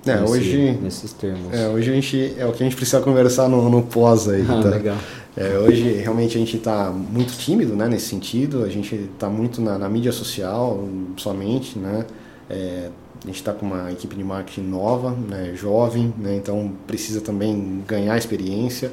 é, 0.07 0.21
nesse, 0.21 0.33
hoje, 0.33 0.79
nesses 0.83 1.13
termos? 1.13 1.53
É, 1.53 1.69
hoje 1.69 1.91
a 1.91 1.95
gente, 1.95 2.35
é 2.39 2.47
o 2.47 2.53
que 2.53 2.63
a 2.63 2.67
gente 2.67 2.77
precisa 2.77 3.01
conversar 3.01 3.49
no, 3.49 3.69
no 3.69 3.83
pós 3.83 4.29
aí. 4.29 4.45
Ah, 4.51 4.63
tá? 4.63 4.69
legal. 4.71 4.97
É, 5.37 5.57
hoje 5.59 5.93
realmente 5.93 6.37
a 6.37 6.41
gente 6.41 6.57
está 6.57 6.91
muito 6.91 7.33
tímido 7.39 7.75
né, 7.77 7.89
nesse 7.89 8.07
sentido, 8.07 8.65
a 8.65 8.69
gente 8.69 8.95
está 8.95 9.29
muito 9.29 9.61
na, 9.61 9.79
na, 9.79 9.89
mídia 9.89 10.11
social 10.11 10.85
somente, 11.17 11.79
né? 11.79 12.05
É, 12.49 12.91
a 13.23 13.27
gente 13.27 13.37
está 13.37 13.53
com 13.53 13.67
uma 13.67 13.93
equipe 13.93 14.17
de 14.17 14.25
marketing 14.25 14.63
nova, 14.63 15.11
né, 15.13 15.53
jovem, 15.55 16.13
né, 16.19 16.37
então 16.37 16.73
precisa 16.87 17.21
também 17.21 17.83
ganhar 17.87 18.17
experiência 18.17 18.91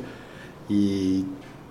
e, 0.70 1.26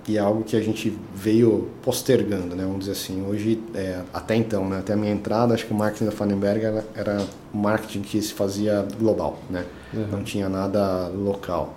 e 0.09 0.17
é 0.17 0.21
algo 0.21 0.45
que 0.45 0.57
a 0.57 0.61
gente 0.61 0.97
veio 1.15 1.69
postergando, 1.83 2.55
né, 2.55 2.63
vamos 2.63 2.81
dizer 2.81 2.93
assim. 2.93 3.27
Hoje, 3.27 3.61
é, 3.75 4.03
até 4.15 4.37
então, 4.37 4.69
né, 4.69 4.79
até 4.79 4.93
a 4.93 4.97
minha 4.97 5.13
entrada, 5.13 5.53
acho 5.53 5.67
que 5.67 5.73
o 5.73 5.77
marketing 5.77 6.05
da 6.05 6.13
Fanenberg 6.13 6.65
era, 6.65 6.85
era 6.95 7.27
marketing 7.53 8.03
que 8.03 8.23
se 8.23 8.33
fazia 8.33 8.87
global, 8.99 9.39
né, 9.51 9.65
uhum. 9.93 10.07
não 10.13 10.23
tinha 10.23 10.49
nada 10.49 11.09
local. 11.09 11.75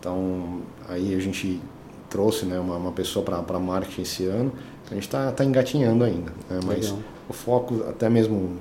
Então, 0.00 0.62
aí 0.88 1.14
a 1.14 1.20
gente 1.20 1.60
trouxe 2.10 2.46
né, 2.46 2.58
uma, 2.58 2.76
uma 2.76 2.92
pessoa 2.92 3.24
para 3.24 3.58
marketing 3.58 4.02
esse 4.02 4.26
ano, 4.26 4.52
então 4.84 4.92
a 4.92 4.94
gente 4.94 5.06
está 5.06 5.30
tá 5.30 5.44
engatinhando 5.44 6.02
ainda, 6.02 6.32
né, 6.50 6.60
mas 6.66 6.86
Legal. 6.86 6.98
o 7.28 7.32
foco, 7.32 7.84
até 7.88 8.08
mesmo 8.08 8.56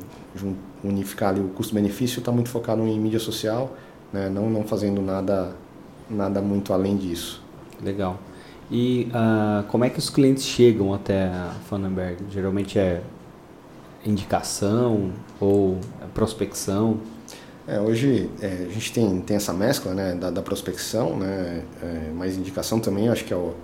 unificar 0.83 1.29
ali 1.29 1.39
o 1.39 1.49
custo-benefício, 1.49 2.19
está 2.19 2.31
muito 2.31 2.49
focado 2.49 2.81
em 2.83 2.99
mídia 2.99 3.19
social, 3.19 3.75
né? 4.13 4.29
não, 4.29 4.49
não 4.49 4.63
fazendo 4.63 5.01
nada, 5.01 5.55
nada 6.09 6.41
muito 6.41 6.73
além 6.73 6.95
disso. 6.95 7.41
Legal. 7.81 8.19
E 8.69 9.09
uh, 9.11 9.63
como 9.67 9.85
é 9.85 9.89
que 9.89 9.99
os 9.99 10.09
clientes 10.09 10.43
chegam 10.43 10.93
até 10.93 11.25
a 11.25 11.53
Funenberg? 11.69 12.17
Geralmente 12.29 12.77
é 12.77 13.01
indicação 14.05 15.11
ou 15.39 15.77
prospecção? 16.13 16.99
É, 17.67 17.79
hoje 17.81 18.29
é, 18.41 18.65
a 18.69 18.73
gente 18.73 18.93
tem, 18.93 19.19
tem 19.21 19.35
essa 19.35 19.53
mescla 19.53 19.93
né, 19.93 20.15
da, 20.15 20.31
da 20.31 20.41
prospecção, 20.41 21.17
né, 21.17 21.63
é, 21.83 22.11
mas 22.15 22.37
indicação 22.37 22.79
também 22.79 23.09
acho 23.09 23.25
que 23.25 23.33
é, 23.33 23.35
o, 23.35 23.55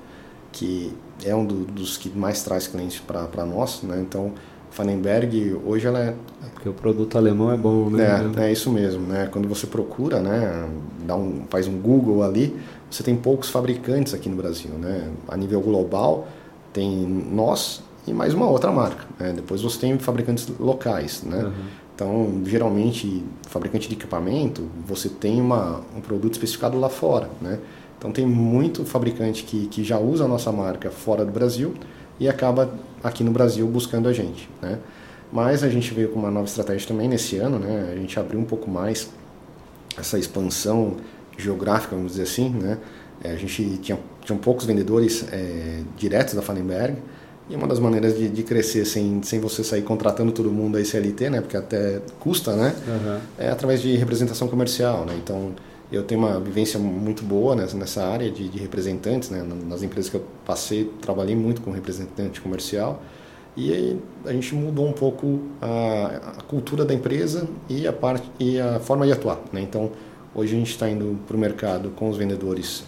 que 0.51 0.93
é 1.23 1.33
um 1.33 1.45
do, 1.45 1.63
dos 1.63 1.95
que 1.95 2.09
mais 2.09 2.43
traz 2.43 2.67
clientes 2.67 2.99
para 2.99 3.45
nós. 3.45 3.81
Né, 3.81 4.01
então, 4.01 4.33
Fanenberg 4.71 5.57
hoje 5.65 5.87
ela 5.87 5.99
é 5.99 6.15
porque 6.53 6.67
o 6.67 6.73
produto 6.73 7.17
alemão 7.17 7.51
é 7.51 7.55
bom, 7.55 7.89
né? 7.89 8.29
É, 8.37 8.45
é 8.45 8.51
isso 8.51 8.71
mesmo, 8.71 9.05
né? 9.05 9.29
Quando 9.31 9.47
você 9.47 9.67
procura, 9.67 10.19
né, 10.19 10.67
dá 11.05 11.15
um, 11.15 11.43
faz 11.49 11.67
um 11.67 11.79
Google 11.79 12.23
ali, 12.23 12.59
você 12.93 13.01
tem 13.01 13.15
poucos 13.15 13.49
fabricantes 13.49 14.13
aqui 14.13 14.29
no 14.29 14.35
Brasil, 14.35 14.69
né? 14.71 15.09
A 15.27 15.35
nível 15.35 15.59
global 15.61 16.27
tem 16.71 16.89
nós 16.95 17.81
e 18.05 18.13
mais 18.13 18.35
uma 18.35 18.47
outra 18.47 18.71
marca. 18.71 19.05
Né? 19.19 19.33
Depois 19.33 19.63
você 19.63 19.79
tem 19.79 19.97
fabricantes 19.97 20.47
locais, 20.59 21.23
né? 21.23 21.43
Uhum. 21.43 21.51
Então, 21.95 22.41
geralmente, 22.45 23.23
fabricante 23.47 23.87
de 23.87 23.95
equipamento, 23.95 24.67
você 24.85 25.09
tem 25.09 25.41
uma, 25.41 25.81
um 25.95 26.01
produto 26.01 26.33
especificado 26.33 26.79
lá 26.79 26.89
fora, 26.89 27.29
né? 27.41 27.59
Então, 27.97 28.11
tem 28.11 28.27
muito 28.27 28.85
fabricante 28.85 29.43
que, 29.43 29.67
que 29.67 29.83
já 29.83 29.97
usa 29.97 30.25
a 30.25 30.27
nossa 30.27 30.51
marca 30.51 30.91
fora 30.91 31.25
do 31.25 31.31
Brasil 31.31 31.73
e 32.19 32.29
acaba 32.29 32.73
aqui 33.03 33.23
no 33.23 33.31
Brasil 33.31 33.65
buscando 33.67 34.07
a 34.07 34.13
gente, 34.13 34.47
né? 34.61 34.77
Mas 35.31 35.63
a 35.63 35.69
gente 35.69 35.91
veio 35.95 36.09
com 36.09 36.19
uma 36.19 36.29
nova 36.29 36.45
estratégia 36.45 36.87
também 36.87 37.07
nesse 37.07 37.37
ano, 37.37 37.57
né? 37.57 37.89
A 37.91 37.95
gente 37.95 38.19
abriu 38.19 38.39
um 38.39 38.45
pouco 38.45 38.69
mais 38.69 39.09
essa 39.97 40.19
expansão 40.19 40.97
geográfica, 41.37 41.95
vamos 41.95 42.13
dizer 42.13 42.23
assim, 42.23 42.49
né? 42.49 42.77
É, 43.23 43.31
a 43.31 43.35
gente 43.35 43.77
tinha, 43.77 43.97
tinha 44.21 44.37
poucos 44.37 44.65
vendedores 44.65 45.25
é, 45.31 45.81
diretos 45.97 46.33
da 46.33 46.41
Fallenberg 46.41 46.97
e 47.49 47.55
uma 47.55 47.67
das 47.67 47.79
maneiras 47.79 48.17
de, 48.17 48.29
de, 48.29 48.43
crescer 48.43 48.85
sem, 48.85 49.21
sem 49.23 49.39
você 49.39 49.63
sair 49.63 49.81
contratando 49.81 50.31
todo 50.31 50.51
mundo 50.51 50.77
a 50.77 50.83
CLT, 50.83 51.29
né? 51.29 51.41
Porque 51.41 51.57
até 51.57 52.01
custa, 52.19 52.55
né? 52.55 52.75
Uhum. 52.87 53.19
É 53.37 53.49
através 53.49 53.81
de 53.81 53.95
representação 53.95 54.47
comercial, 54.47 55.05
né? 55.05 55.13
Então 55.21 55.51
eu 55.91 56.03
tenho 56.03 56.21
uma 56.21 56.39
vivência 56.39 56.79
muito 56.79 57.23
boa 57.23 57.55
nessa, 57.55 57.77
nessa 57.77 58.03
área 58.05 58.29
de, 58.31 58.49
de 58.49 58.57
representantes, 58.59 59.29
né? 59.29 59.45
Nas 59.67 59.83
empresas 59.83 60.09
que 60.09 60.17
eu 60.17 60.25
passei, 60.45 60.91
trabalhei 61.01 61.35
muito 61.35 61.61
com 61.61 61.71
representante 61.71 62.41
comercial 62.41 63.01
e 63.55 63.71
aí 63.71 63.99
a 64.25 64.33
gente 64.33 64.55
mudou 64.55 64.87
um 64.87 64.93
pouco 64.93 65.39
a, 65.61 66.37
a 66.39 66.41
cultura 66.43 66.83
da 66.83 66.93
empresa 66.93 67.47
e 67.69 67.87
a 67.87 67.93
parte 67.93 68.29
e 68.39 68.59
a 68.59 68.79
forma 68.79 69.05
de 69.05 69.11
atuar. 69.11 69.39
Né? 69.51 69.61
Então 69.61 69.91
Hoje 70.35 70.55
a 70.55 70.57
gente 70.57 70.71
está 70.71 70.89
indo 70.89 71.19
para 71.27 71.35
o 71.35 71.39
mercado 71.39 71.89
com 71.91 72.09
os 72.09 72.17
vendedores 72.17 72.83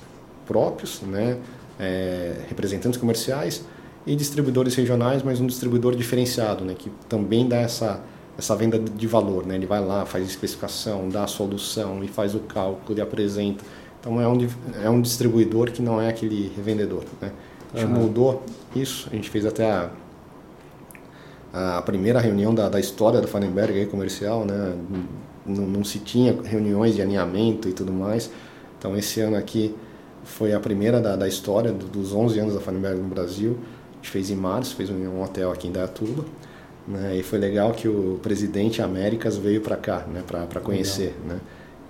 próprios, 0.46 1.02
né? 1.02 1.38
É, 1.80 2.38
representantes 2.48 2.98
comerciais 2.98 3.66
e 4.08 4.16
distribuidores 4.16 4.76
regionais, 4.76 5.24
mas 5.24 5.42
um 5.42 5.48
distribuidor 5.48 5.96
diferenciado, 5.96 6.64
né? 6.64 6.76
que 6.78 6.92
também 7.10 7.48
dá 7.48 7.58
essa, 7.58 8.02
essa 8.38 8.56
venda 8.56 8.78
de 8.78 9.08
valor. 9.08 9.46
Né? 9.46 9.56
Ele 9.56 9.66
vai 9.66 9.84
lá, 9.84 10.06
faz 10.06 10.28
especificação, 10.28 11.10
dá 11.10 11.24
a 11.24 11.28
solução 11.28 12.04
e 12.04 12.08
faz 12.08 12.36
o 12.36 12.40
cálculo 12.40 12.98
e 12.98 13.02
apresenta. 13.02 13.64
Então 14.00 14.22
é 14.22 14.28
um, 14.28 14.48
é 14.84 14.90
um 14.90 15.02
distribuidor 15.02 15.72
que 15.72 15.82
não 15.82 16.00
é 16.00 16.08
aquele 16.08 16.52
revendedor. 16.56 17.04
Né? 17.20 17.32
A 17.74 17.80
gente 17.80 17.92
uhum. 17.92 18.02
mudou 18.02 18.44
isso, 18.76 19.10
a 19.12 19.16
gente 19.16 19.30
fez 19.30 19.46
até 19.46 19.70
a, 21.52 21.78
a 21.78 21.82
primeira 21.82 22.20
reunião 22.20 22.54
da, 22.54 22.70
da 22.70 22.80
história 22.80 23.20
da 23.20 23.28
Fanenberg 23.28 23.80
aí, 23.80 23.86
comercial, 23.86 24.46
né? 24.46 24.76
Não, 25.46 25.66
não, 25.66 25.84
se 25.84 26.00
tinha 26.00 26.36
reuniões 26.44 26.96
de 26.96 27.02
alinhamento 27.02 27.70
e 27.70 27.74
tudo 27.74 27.94
mais. 27.94 28.32
Então 28.78 28.98
esse 28.98 29.20
ano 29.22 29.36
aqui 29.36 29.76
foi 30.24 30.54
a 30.54 30.60
primeira 30.60 31.00
da, 31.00 31.16
da 31.16 31.28
história 31.28 31.72
dos 31.72 32.14
11 32.14 32.40
anos 32.40 32.54
da 32.56 32.60
Fanenberg 32.60 33.00
no 33.00 33.08
Brasil. 33.08 33.58
A 33.92 33.96
gente 33.98 34.10
fez 34.10 34.30
em 34.30 34.36
março, 34.36 34.76
fez 34.76 34.90
um, 34.90 34.96
um 34.96 35.22
hotel 35.22 35.52
aqui 35.52 35.68
em 35.68 35.72
Dayatuba. 35.72 36.26
Né? 36.88 37.18
E 37.18 37.24
foi 37.24 37.40
legal 37.40 37.72
que 37.72 37.88
o 37.88 38.20
presidente 38.22 38.82
Américas 38.82 39.38
veio 39.38 39.62
para 39.62 39.76
cá, 39.76 40.06
né? 40.08 40.24
Para 40.26 40.62
conhecer, 40.62 41.16
legal. 41.24 41.38
né? 41.38 41.40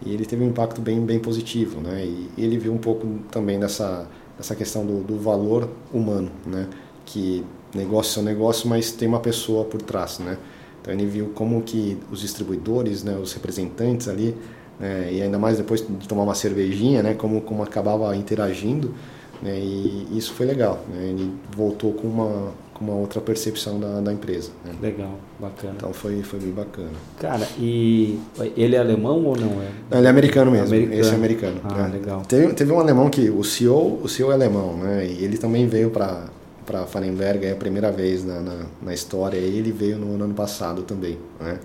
E 0.06 0.14
ele 0.14 0.26
teve 0.26 0.44
um 0.44 0.48
impacto 0.48 0.82
bem 0.82 1.02
bem 1.02 1.20
positivo, 1.20 1.82
né? 1.82 2.06
E 2.06 2.30
ele 2.38 2.58
viu 2.58 2.74
um 2.74 2.78
pouco 2.78 3.06
também 3.32 3.60
dessa 3.60 4.08
essa 4.40 4.56
questão 4.56 4.86
do, 4.86 5.02
do 5.02 5.18
valor 5.18 5.70
humano, 5.94 6.32
né? 6.46 6.68
Que 7.06 7.44
negócio 7.74 8.20
é 8.20 8.22
um 8.22 8.26
negócio, 8.26 8.70
mas 8.70 8.92
tem 8.92 9.08
uma 9.08 9.20
pessoa 9.20 9.66
por 9.66 9.82
trás, 9.82 10.20
né? 10.20 10.38
Então 10.86 10.94
ele 10.94 11.08
viu 11.08 11.32
como 11.34 11.64
que 11.64 11.98
os 12.12 12.22
distribuidores, 12.22 13.04
né, 13.04 13.18
os 13.18 13.34
representantes 13.34 14.08
ali, 14.08 14.38
né, 14.80 15.10
e 15.12 15.20
ainda 15.20 15.40
mais 15.40 15.58
depois 15.58 15.82
de 15.82 16.08
tomar 16.08 16.22
uma 16.22 16.36
cervejinha, 16.36 17.02
né, 17.02 17.16
como 17.16 17.42
como 17.42 17.64
acabava 17.64 18.16
interagindo, 18.16 18.94
né, 19.42 19.58
e 19.58 20.08
isso 20.16 20.32
foi 20.34 20.46
legal. 20.46 20.86
Né? 20.88 21.08
Ele 21.08 21.34
voltou 21.56 21.92
com 21.92 22.08
uma 22.08 22.54
com 22.76 22.84
uma 22.84 22.94
outra 22.94 23.22
percepção 23.22 23.80
da, 23.80 24.02
da 24.02 24.12
empresa. 24.12 24.52
Né? 24.66 24.74
Legal, 24.82 25.18
bacana. 25.40 25.74
Então 25.78 25.94
foi, 25.94 26.22
foi 26.24 26.40
bem 26.40 26.52
bacana. 26.52 26.92
Cara, 27.18 27.48
e 27.58 28.20
ele 28.58 28.76
é 28.76 28.80
alemão 28.80 29.24
ou 29.24 29.38
não 29.38 29.62
é? 29.62 29.70
Não, 29.90 29.98
ele 29.98 30.08
é 30.08 30.10
americano 30.10 30.52
mesmo. 30.52 30.68
Americano. 30.68 31.00
Esse 31.00 31.12
é 31.12 31.16
americano. 31.16 31.62
Ah, 31.64 31.88
né? 31.88 31.90
legal. 31.94 32.22
Teve, 32.28 32.54
teve 32.54 32.74
um 32.74 32.80
alemão 32.80 33.10
que 33.10 33.30
o 33.30 33.46
CEO, 33.46 34.02
o 34.04 34.10
CEO 34.10 34.30
é 34.30 34.34
alemão, 34.34 34.76
né? 34.76 35.08
E 35.08 35.24
ele 35.24 35.38
também 35.38 35.66
veio 35.68 35.90
para 35.90 36.26
para 36.66 36.86
Fallenberg 36.86 37.46
é 37.46 37.52
a 37.52 37.56
primeira 37.56 37.92
vez 37.92 38.24
na, 38.24 38.40
na, 38.40 38.66
na, 38.82 38.94
história. 38.94 39.38
E 39.38 39.58
ele 39.58 39.72
veio 39.72 39.98
no, 39.98 40.18
no 40.18 40.26
ano 40.26 40.34
passado 40.34 40.84
também, 40.84 41.18
né? 41.40 41.60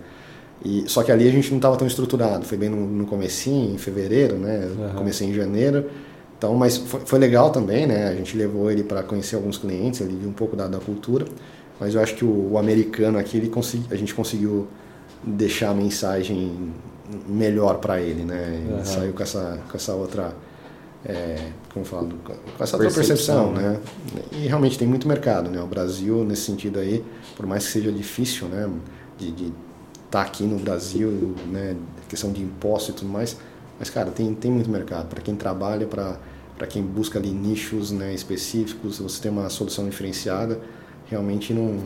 E, 0.64 0.84
só 0.86 1.02
que 1.02 1.10
ali 1.10 1.26
a 1.26 1.32
gente 1.32 1.50
não 1.50 1.56
estava 1.56 1.76
tão 1.76 1.86
estruturado. 1.86 2.44
Foi 2.44 2.58
bem 2.58 2.68
no, 2.68 2.86
no 2.86 3.06
comecinho, 3.06 3.74
em 3.74 3.78
fevereiro, 3.78 4.36
né? 4.36 4.68
Uhum. 4.78 4.94
Comecei 4.94 5.28
em 5.28 5.34
janeiro. 5.34 5.90
Então, 6.36 6.54
mas 6.54 6.76
foi, 6.76 7.00
foi 7.00 7.18
legal 7.18 7.50
também, 7.50 7.86
né? 7.86 8.08
A 8.08 8.14
gente 8.14 8.36
levou 8.36 8.70
ele 8.70 8.82
para 8.82 9.02
conhecer 9.02 9.36
alguns 9.36 9.58
clientes, 9.58 10.00
ele 10.00 10.16
viu 10.16 10.28
um 10.28 10.34
pouco 10.34 10.56
da, 10.56 10.66
da 10.66 10.78
cultura. 10.78 11.26
Mas 11.78 11.94
eu 11.94 12.00
acho 12.02 12.14
que 12.14 12.24
o, 12.24 12.52
o 12.52 12.58
americano 12.58 13.18
aqui, 13.18 13.38
ele 13.38 13.48
consegui, 13.48 13.86
a 13.90 13.96
gente 13.96 14.14
conseguiu 14.14 14.68
deixar 15.24 15.70
a 15.70 15.74
mensagem 15.74 16.72
melhor 17.26 17.78
para 17.78 18.00
ele, 18.00 18.22
né? 18.22 18.60
Ele 18.62 18.74
uhum. 18.74 18.84
saiu 18.84 19.12
com 19.12 19.22
essa, 19.22 19.58
com 19.68 19.76
essa 19.76 19.94
outra, 19.94 20.34
é, 21.04 21.50
como 21.72 21.84
falo, 21.84 22.10
com 22.24 22.62
essa 22.62 22.76
outra 22.76 22.92
percepção, 22.92 23.52
né? 23.52 23.80
né? 24.14 24.22
E 24.32 24.46
realmente 24.46 24.78
tem 24.78 24.86
muito 24.86 25.08
mercado, 25.08 25.50
né? 25.50 25.60
O 25.62 25.66
Brasil 25.66 26.24
nesse 26.24 26.42
sentido 26.42 26.78
aí, 26.78 27.04
por 27.36 27.46
mais 27.46 27.66
que 27.66 27.72
seja 27.72 27.90
difícil, 27.90 28.48
né? 28.48 28.68
De 29.18 29.28
estar 29.28 29.52
tá 30.10 30.22
aqui 30.22 30.44
no 30.44 30.58
Brasil, 30.58 31.34
né? 31.46 31.76
Questão 32.08 32.32
de 32.32 32.42
imposto 32.42 32.90
e 32.90 32.94
tudo 32.94 33.08
mais, 33.08 33.36
mas 33.78 33.88
cara, 33.88 34.10
tem 34.10 34.34
tem 34.34 34.50
muito 34.50 34.68
mercado 34.68 35.06
para 35.08 35.20
quem 35.20 35.36
trabalha 35.36 35.86
para 35.86 36.18
para 36.60 36.66
quem 36.66 36.82
busca 36.82 37.18
ali 37.18 37.30
nichos 37.30 37.90
né, 37.90 38.12
específicos, 38.12 38.98
você 38.98 39.22
tem 39.22 39.30
uma 39.30 39.48
solução 39.48 39.88
diferenciada, 39.88 40.60
realmente 41.06 41.54
não... 41.54 41.78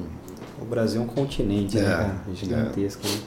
O 0.61 0.65
Brasil 0.65 1.01
é 1.01 1.05
um 1.05 1.07
continente, 1.07 1.77
né, 1.77 1.83
é, 1.83 1.87
né, 1.87 1.97
cara? 1.97 2.21
É 2.29 2.35
gigantesco, 2.35 3.07
é. 3.07 3.11
né? 3.11 3.19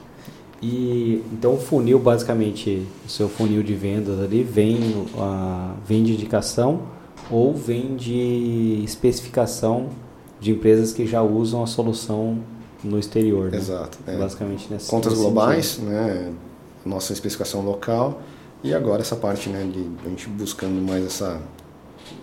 E 0.61 1.23
então 1.31 1.53
o 1.53 1.57
funil, 1.57 1.99
basicamente, 1.99 2.85
o 3.05 3.09
seu 3.09 3.29
funil 3.29 3.61
de 3.61 3.75
vendas 3.75 4.19
ali 4.19 4.43
vem, 4.43 4.77
uh, 5.15 5.73
vem 5.85 6.03
de 6.03 6.13
indicação 6.13 6.81
ou 7.29 7.53
vem 7.53 7.95
de 7.95 8.81
especificação 8.83 9.89
de 10.39 10.51
empresas 10.51 10.93
que 10.93 11.05
já 11.05 11.21
usam 11.21 11.63
a 11.63 11.67
solução 11.67 12.39
no 12.83 12.97
exterior. 12.97 13.51
Né? 13.51 13.57
Exato. 13.57 13.97
É. 14.07 14.17
Basicamente 14.17 14.67
nessa 14.71 14.89
Contas 14.89 15.13
globais, 15.13 15.65
sentido. 15.65 15.89
né? 15.89 16.33
Nossa 16.85 17.13
especificação 17.13 17.61
local 17.61 18.21
e 18.63 18.73
agora 18.73 19.01
essa 19.01 19.15
parte, 19.15 19.49
né, 19.49 19.69
de 19.71 19.87
a 20.05 20.09
gente 20.09 20.27
buscando 20.29 20.81
mais 20.81 21.05
essa 21.05 21.39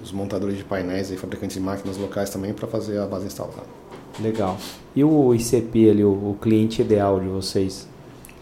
os 0.03 0.11
montadores 0.13 0.57
de 0.57 0.65
painéis 0.65 1.11
e 1.11 1.17
fabricantes 1.17 1.57
de 1.57 1.63
máquinas 1.63 1.99
locais 1.99 2.31
também 2.31 2.55
para 2.55 2.67
fazer 2.67 2.99
a 2.99 3.07
base 3.07 3.27
instalada. 3.27 3.63
Legal. 4.19 4.57
E 4.97 5.05
o 5.05 5.35
ICP 5.35 5.91
ali, 5.91 6.05
o, 6.05 6.11
o 6.11 6.39
cliente 6.41 6.81
ideal 6.81 7.21
de 7.21 7.27
vocês? 7.27 7.87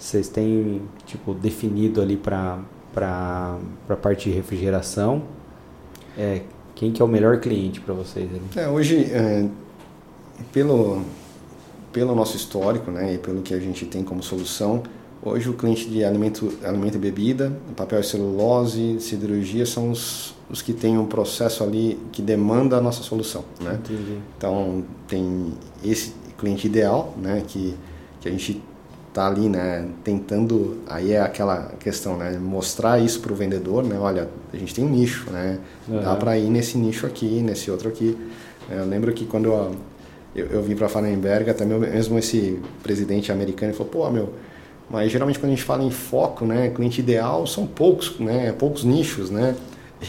Vocês 0.03 0.29
têm 0.29 0.83
tipo 1.07 1.33
definido 1.33 2.03
ali 2.03 2.17
para 2.17 2.59
para 2.93 3.57
para 3.87 3.97
parte 3.97 4.29
de 4.29 4.35
refrigeração? 4.35 5.23
É, 6.19 6.43
quem 6.75 6.91
que 6.91 7.01
é 7.01 7.05
o 7.05 7.09
melhor 7.09 7.39
cliente 7.39 7.81
para 7.81 7.95
vocês? 7.95 8.29
Ali? 8.29 8.43
É, 8.57 8.69
hoje 8.69 9.05
é, 9.13 9.49
pelo 10.53 11.03
pelo 11.93 12.15
nosso 12.17 12.37
histórico, 12.37 12.91
né, 12.91 13.15
e 13.15 13.19
pelo 13.19 13.43
que 13.43 13.55
a 13.55 13.61
gente 13.61 13.85
tem 13.87 14.03
como 14.03 14.23
solução, 14.23 14.83
Hoje 15.25 15.49
o 15.49 15.53
cliente 15.53 15.89
de 15.89 16.03
alimento, 16.03 16.53
alimento 16.65 16.97
e 16.97 16.99
bebida, 16.99 17.57
papel 17.77 18.01
e 18.01 18.03
celulose, 18.03 18.99
siderurgia 18.99 19.65
são 19.65 19.93
os, 19.93 20.35
os 20.51 20.61
que 20.63 20.73
têm 20.73 20.99
um 20.99 21.07
processo 21.07 21.63
ali 21.63 21.97
que 22.11 22.21
demanda 22.21 22.77
a 22.77 22.81
nossa 22.81 23.05
solução, 23.05 23.45
né? 23.61 23.75
Entendi. 23.75 24.19
Então 24.37 24.83
tem 25.07 25.53
esse 25.85 26.13
cliente 26.37 26.67
ideal, 26.67 27.15
né? 27.17 27.45
Que, 27.47 27.77
que 28.21 28.29
a 28.29 28.33
gente 28.33 28.61
está 29.13 29.27
ali, 29.27 29.49
né? 29.49 29.87
Tentando, 30.03 30.79
aí 30.89 31.13
é 31.13 31.21
aquela 31.21 31.73
questão, 31.79 32.17
né? 32.17 32.39
Mostrar 32.39 32.99
isso 32.99 33.21
para 33.21 33.33
o 33.33 33.37
vendedor, 33.37 33.85
né? 33.85 33.99
Olha, 33.99 34.29
a 34.53 34.57
gente 34.57 34.75
tem 34.75 34.85
um 34.85 34.89
nicho, 34.89 35.31
né? 35.31 35.59
Uhum. 35.87 36.03
Dá 36.03 36.17
para 36.17 36.39
ir 36.39 36.49
nesse 36.49 36.79
nicho 36.79 37.07
aqui, 37.07 37.43
nesse 37.43 37.71
outro 37.71 37.89
aqui. 37.89 38.17
Eu 38.71 38.87
lembro 38.87 39.13
que 39.13 39.27
quando 39.27 39.47
eu, 39.47 39.77
eu, 40.35 40.47
eu 40.47 40.63
vim 40.63 40.75
para 40.75 40.89
Fallenberg, 40.89 41.51
até 41.51 41.65
mesmo 41.65 42.19
esse 42.19 42.59
presidente 42.83 43.31
americano 43.31 43.75
falou, 43.75 43.93
pô, 43.93 44.11
meu 44.11 44.31
mas 44.93 45.11
geralmente 45.11 45.39
quando 45.39 45.53
a 45.53 45.55
gente 45.55 45.65
fala 45.65 45.83
em 45.83 45.91
foco, 45.91 46.45
né, 46.45 46.69
cliente 46.69 47.01
ideal, 47.01 47.47
são 47.47 47.67
poucos, 47.67 48.19
né, 48.19 48.53
poucos 48.53 48.85
nichos, 48.85 49.31
né? 49.31 49.57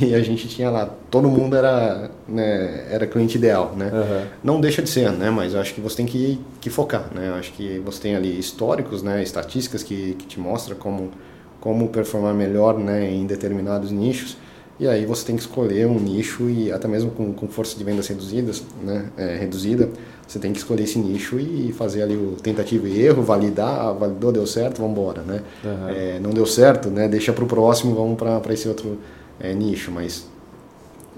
E 0.01 0.15
a 0.15 0.21
gente 0.21 0.47
tinha 0.47 0.69
lá, 0.69 0.89
todo 1.11 1.29
mundo 1.29 1.55
era, 1.55 2.09
né, 2.27 2.87
era 2.89 3.05
cliente 3.05 3.37
ideal, 3.37 3.73
né? 3.75 3.91
Uhum. 3.93 4.27
Não 4.43 4.61
deixa 4.61 4.81
de 4.81 4.89
ser, 4.89 5.11
né? 5.11 5.29
Mas 5.29 5.53
eu 5.53 5.59
acho 5.59 5.73
que 5.73 5.81
você 5.81 5.97
tem 5.97 6.05
que, 6.05 6.39
que 6.59 6.69
focar, 6.69 7.09
né? 7.13 7.29
Eu 7.29 7.35
acho 7.35 7.53
que 7.53 7.79
você 7.79 8.01
tem 8.01 8.15
ali 8.15 8.37
históricos, 8.39 9.03
né, 9.03 9.21
estatísticas 9.21 9.83
que, 9.83 10.15
que 10.15 10.25
te 10.25 10.39
mostram 10.39 10.75
como, 10.77 11.11
como 11.59 11.89
performar 11.89 12.33
melhor, 12.33 12.77
né, 12.77 13.09
em 13.11 13.25
determinados 13.25 13.91
nichos. 13.91 14.37
E 14.79 14.87
aí 14.87 15.05
você 15.05 15.25
tem 15.25 15.35
que 15.35 15.43
escolher 15.43 15.85
um 15.85 15.99
nicho 15.99 16.49
e 16.49 16.71
até 16.71 16.87
mesmo 16.87 17.11
com, 17.11 17.31
com 17.31 17.47
força 17.47 17.77
de 17.77 17.83
vendas 17.83 18.07
reduzidas, 18.07 18.63
né, 18.81 19.05
é, 19.15 19.37
reduzida, 19.37 19.89
você 20.27 20.39
tem 20.39 20.51
que 20.51 20.57
escolher 20.57 20.83
esse 20.83 20.97
nicho 20.97 21.39
e 21.39 21.71
fazer 21.73 22.01
ali 22.01 22.15
o 22.15 22.35
tentativa 22.41 22.87
e 22.87 23.01
erro, 23.05 23.21
validar, 23.21 23.93
validou, 23.93 24.31
deu 24.31 24.47
certo, 24.47 24.81
vamos 24.81 24.97
embora, 24.97 25.21
né? 25.21 25.43
Uhum. 25.63 25.89
É, 25.89 26.19
não 26.19 26.31
deu 26.31 26.45
certo, 26.45 26.89
né? 26.89 27.07
Deixa 27.07 27.31
para 27.31 27.43
o 27.43 27.47
próximo, 27.47 27.93
vamos 27.93 28.17
para 28.17 28.53
esse 28.53 28.67
outro 28.67 28.97
é, 29.43 29.53
nicho, 29.53 29.91
mas 29.91 30.25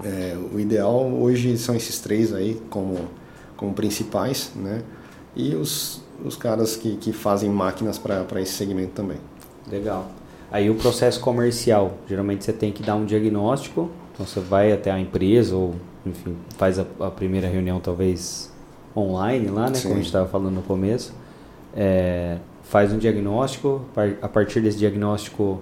é, 0.04 0.36
o 0.52 0.58
ideal 0.58 1.06
hoje 1.12 1.56
são 1.56 1.74
esses 1.74 2.00
três 2.00 2.34
aí 2.34 2.60
como, 2.68 2.98
como 3.56 3.72
principais, 3.72 4.52
né? 4.54 4.82
E 5.34 5.54
os, 5.54 6.02
os 6.24 6.34
caras 6.36 6.76
que, 6.76 6.96
que 6.96 7.12
fazem 7.12 7.48
máquinas 7.48 7.98
para 7.98 8.40
esse 8.40 8.52
segmento 8.52 8.92
também. 8.92 9.18
Legal. 9.70 10.10
Aí 10.50 10.68
o 10.68 10.74
processo 10.74 11.20
comercial, 11.20 11.98
geralmente 12.08 12.44
você 12.44 12.52
tem 12.52 12.72
que 12.72 12.82
dar 12.82 12.96
um 12.96 13.04
diagnóstico, 13.04 13.90
então 14.12 14.26
você 14.26 14.40
vai 14.40 14.72
até 14.72 14.90
a 14.90 14.98
empresa 14.98 15.54
ou, 15.54 15.74
enfim, 16.04 16.36
faz 16.56 16.78
a, 16.78 16.86
a 17.00 17.10
primeira 17.10 17.48
reunião 17.48 17.80
talvez 17.80 18.52
online 18.96 19.48
lá, 19.48 19.68
né, 19.68 19.74
Sim. 19.74 19.82
como 19.82 19.94
a 19.94 19.96
gente 19.98 20.06
estava 20.06 20.28
falando 20.28 20.54
no 20.54 20.62
começo, 20.62 21.12
é, 21.76 22.38
faz 22.62 22.92
um 22.92 22.98
diagnóstico, 22.98 23.82
a 24.22 24.28
partir 24.28 24.60
desse 24.60 24.78
diagnóstico 24.78 25.60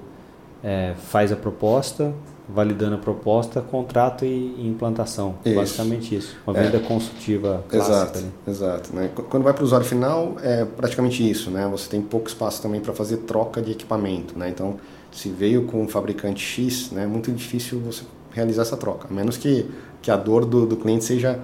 é, 0.63 0.95
faz 0.97 1.33
a 1.33 1.37
proposta, 1.37 2.15
validando 2.49 2.97
a 2.97 2.99
proposta, 2.99 3.61
contrato 3.61 4.25
e, 4.25 4.67
implantação. 4.67 5.37
Isso. 5.45 5.55
Basicamente 5.55 6.15
isso. 6.15 6.37
Uma 6.47 6.55
venda 6.55 6.77
é. 6.77 6.81
consultiva 6.81 7.65
clássica. 7.69 7.95
Exato, 7.95 8.19
né? 8.21 8.31
exato. 8.47 8.97
Né? 8.97 9.11
Quando 9.31 9.43
vai 9.43 9.53
para 9.53 9.63
o 9.63 9.65
usuário 9.65 9.87
final, 9.87 10.37
é 10.43 10.65
praticamente 10.65 11.29
isso. 11.29 11.51
Né? 11.51 11.67
Você 11.71 11.89
tem 11.89 12.03
pouco 12.03 12.29
espaço 12.29 12.61
também 12.61 12.81
para 12.81 12.93
fazer 12.93 13.19
troca 13.19 13.63
de 13.63 13.73
equipamento. 13.73 14.39
Né? 14.39 14.51
Então, 14.51 14.77
se 15.11 15.31
veio 15.31 15.65
com 15.65 15.83
um 15.83 15.89
fabricante 15.89 16.43
X, 16.43 16.91
né, 16.91 17.05
é 17.05 17.07
muito 17.07 17.31
difícil 17.33 17.81
você 17.81 18.03
realizar 18.33 18.63
essa 18.63 18.77
troca. 18.77 19.09
A 19.09 19.15
menos 19.15 19.37
que, 19.37 19.67
que 20.03 20.11
a 20.11 20.17
dor 20.17 20.45
do, 20.45 20.67
do 20.67 20.77
cliente 20.77 21.05
seja 21.05 21.39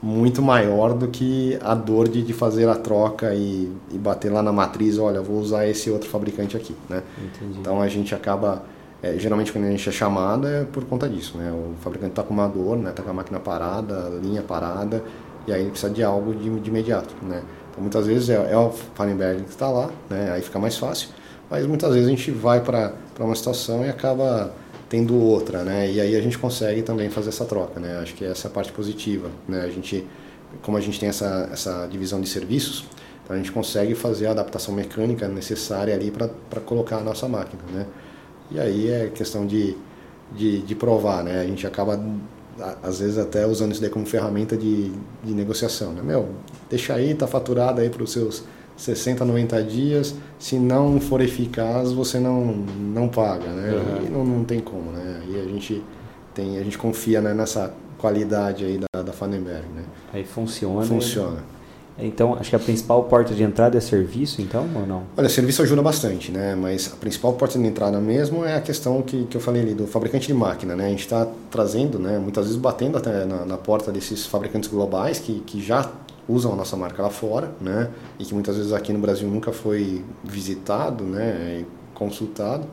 muito 0.00 0.42
maior 0.42 0.92
do 0.92 1.08
que 1.08 1.58
a 1.62 1.74
dor 1.74 2.06
de, 2.06 2.22
de 2.22 2.34
fazer 2.34 2.68
a 2.68 2.74
troca 2.74 3.34
e, 3.34 3.72
e 3.90 3.96
bater 3.96 4.30
lá 4.30 4.42
na 4.42 4.52
matriz, 4.52 4.98
olha, 4.98 5.22
vou 5.22 5.38
usar 5.38 5.66
esse 5.66 5.90
outro 5.90 6.08
fabricante 6.10 6.54
aqui. 6.54 6.76
Né? 6.90 7.02
Então, 7.58 7.80
a 7.80 7.88
gente 7.88 8.14
acaba 8.14 8.62
é, 9.04 9.18
geralmente 9.18 9.52
quando 9.52 9.66
a 9.66 9.70
gente 9.70 9.86
é 9.86 9.92
chamado 9.92 10.48
é 10.48 10.64
por 10.64 10.82
conta 10.86 11.06
disso, 11.06 11.36
né? 11.36 11.52
O 11.52 11.74
fabricante 11.82 12.12
está 12.12 12.22
com 12.22 12.32
uma 12.32 12.48
dor, 12.48 12.78
né? 12.78 12.88
Está 12.88 13.02
com 13.02 13.10
a 13.10 13.12
máquina 13.12 13.38
parada, 13.38 14.06
a 14.06 14.08
linha 14.08 14.40
parada, 14.40 15.04
e 15.46 15.52
aí 15.52 15.68
precisa 15.68 15.92
de 15.92 16.02
algo 16.02 16.34
de, 16.34 16.48
de 16.58 16.70
imediato, 16.70 17.14
né? 17.20 17.42
Então 17.70 17.82
muitas 17.82 18.06
vezes 18.06 18.30
é, 18.30 18.52
é 18.52 18.56
o 18.56 18.70
Fallenberg 18.70 19.42
que 19.42 19.50
está 19.50 19.68
lá, 19.68 19.90
né? 20.08 20.32
Aí 20.32 20.40
fica 20.40 20.58
mais 20.58 20.78
fácil, 20.78 21.10
mas 21.50 21.66
muitas 21.66 21.92
vezes 21.92 22.06
a 22.06 22.10
gente 22.10 22.30
vai 22.30 22.62
para 22.62 22.94
uma 23.20 23.34
situação 23.34 23.84
e 23.84 23.90
acaba 23.90 24.54
tendo 24.88 25.14
outra, 25.20 25.62
né? 25.62 25.90
E 25.90 26.00
aí 26.00 26.16
a 26.16 26.20
gente 26.22 26.38
consegue 26.38 26.80
também 26.80 27.10
fazer 27.10 27.28
essa 27.28 27.44
troca, 27.44 27.78
né? 27.78 27.98
Acho 27.98 28.14
que 28.14 28.24
essa 28.24 28.48
é 28.48 28.50
a 28.50 28.54
parte 28.54 28.72
positiva, 28.72 29.28
né? 29.46 29.60
A 29.60 29.68
gente, 29.68 30.06
como 30.62 30.78
a 30.78 30.80
gente 30.80 30.98
tem 30.98 31.10
essa, 31.10 31.50
essa 31.52 31.86
divisão 31.90 32.22
de 32.22 32.28
serviços, 32.28 32.86
então 33.22 33.36
a 33.36 33.38
gente 33.38 33.52
consegue 33.52 33.94
fazer 33.94 34.28
a 34.28 34.30
adaptação 34.30 34.74
mecânica 34.74 35.28
necessária 35.28 35.94
ali 35.94 36.10
para 36.10 36.60
colocar 36.62 36.96
a 36.96 37.02
nossa 37.02 37.28
máquina, 37.28 37.62
né? 37.70 37.86
E 38.50 38.58
aí 38.60 38.90
é 38.90 39.08
questão 39.08 39.46
de, 39.46 39.76
de, 40.32 40.60
de, 40.62 40.74
provar, 40.74 41.24
né? 41.24 41.40
A 41.40 41.46
gente 41.46 41.66
acaba, 41.66 42.00
às 42.82 43.00
vezes, 43.00 43.18
até 43.18 43.46
usando 43.46 43.72
isso 43.72 43.80
daí 43.80 43.90
como 43.90 44.06
ferramenta 44.06 44.56
de, 44.56 44.92
de 45.22 45.32
negociação, 45.32 45.92
né? 45.92 46.02
Meu, 46.02 46.28
deixa 46.68 46.94
aí, 46.94 47.14
tá 47.14 47.26
faturado 47.26 47.80
aí 47.80 47.88
para 47.88 48.02
os 48.02 48.12
seus 48.12 48.44
60, 48.76 49.24
90 49.24 49.62
dias, 49.62 50.14
se 50.38 50.58
não 50.58 51.00
for 51.00 51.20
eficaz, 51.20 51.92
você 51.92 52.18
não, 52.18 52.44
não 52.44 53.08
paga, 53.08 53.46
né? 53.46 53.72
Uhum. 53.72 54.06
E 54.06 54.10
não, 54.10 54.24
não 54.24 54.44
tem 54.44 54.60
como, 54.60 54.90
né? 54.90 55.22
E 55.28 55.40
a 55.40 55.44
gente, 55.44 55.82
tem, 56.34 56.58
a 56.58 56.62
gente 56.62 56.76
confia 56.76 57.20
né, 57.20 57.32
nessa 57.32 57.72
qualidade 57.98 58.64
aí 58.64 58.78
da, 58.78 59.02
da 59.02 59.12
Fanenberg, 59.12 59.66
né? 59.74 59.84
Aí 60.12 60.24
funciona. 60.24 60.84
Funciona. 60.84 61.53
Então, 61.98 62.34
acho 62.34 62.50
que 62.50 62.56
a 62.56 62.58
principal 62.58 63.04
porta 63.04 63.34
de 63.34 63.42
entrada 63.42 63.78
é 63.78 63.80
serviço, 63.80 64.42
então, 64.42 64.68
ou 64.74 64.86
não? 64.86 65.04
Olha, 65.16 65.28
serviço 65.28 65.62
ajuda 65.62 65.80
bastante, 65.80 66.32
né? 66.32 66.54
Mas 66.54 66.92
a 66.92 66.96
principal 66.96 67.32
porta 67.34 67.56
de 67.56 67.64
entrada 67.64 68.00
mesmo 68.00 68.44
é 68.44 68.56
a 68.56 68.60
questão 68.60 69.00
que, 69.00 69.24
que 69.26 69.36
eu 69.36 69.40
falei 69.40 69.62
ali 69.62 69.74
do 69.74 69.86
fabricante 69.86 70.26
de 70.26 70.34
máquina, 70.34 70.74
né? 70.74 70.86
A 70.86 70.88
gente 70.88 71.00
está 71.00 71.28
trazendo, 71.50 71.98
né? 71.98 72.18
Muitas 72.18 72.46
vezes 72.46 72.60
batendo 72.60 72.98
até 72.98 73.24
na, 73.24 73.44
na, 73.44 73.56
porta 73.56 73.92
desses 73.92 74.26
fabricantes 74.26 74.68
globais 74.68 75.20
que, 75.20 75.40
que 75.46 75.62
já 75.62 75.88
usam 76.28 76.52
a 76.52 76.56
nossa 76.56 76.76
marca 76.76 77.00
lá 77.00 77.10
fora, 77.10 77.52
né? 77.60 77.88
E 78.18 78.24
que 78.24 78.34
muitas 78.34 78.56
vezes 78.56 78.72
aqui 78.72 78.92
no 78.92 78.98
Brasil 78.98 79.28
nunca 79.28 79.52
foi 79.52 80.04
visitado, 80.24 81.04
né? 81.04 81.60
E 81.60 81.66
consultado. 81.94 82.66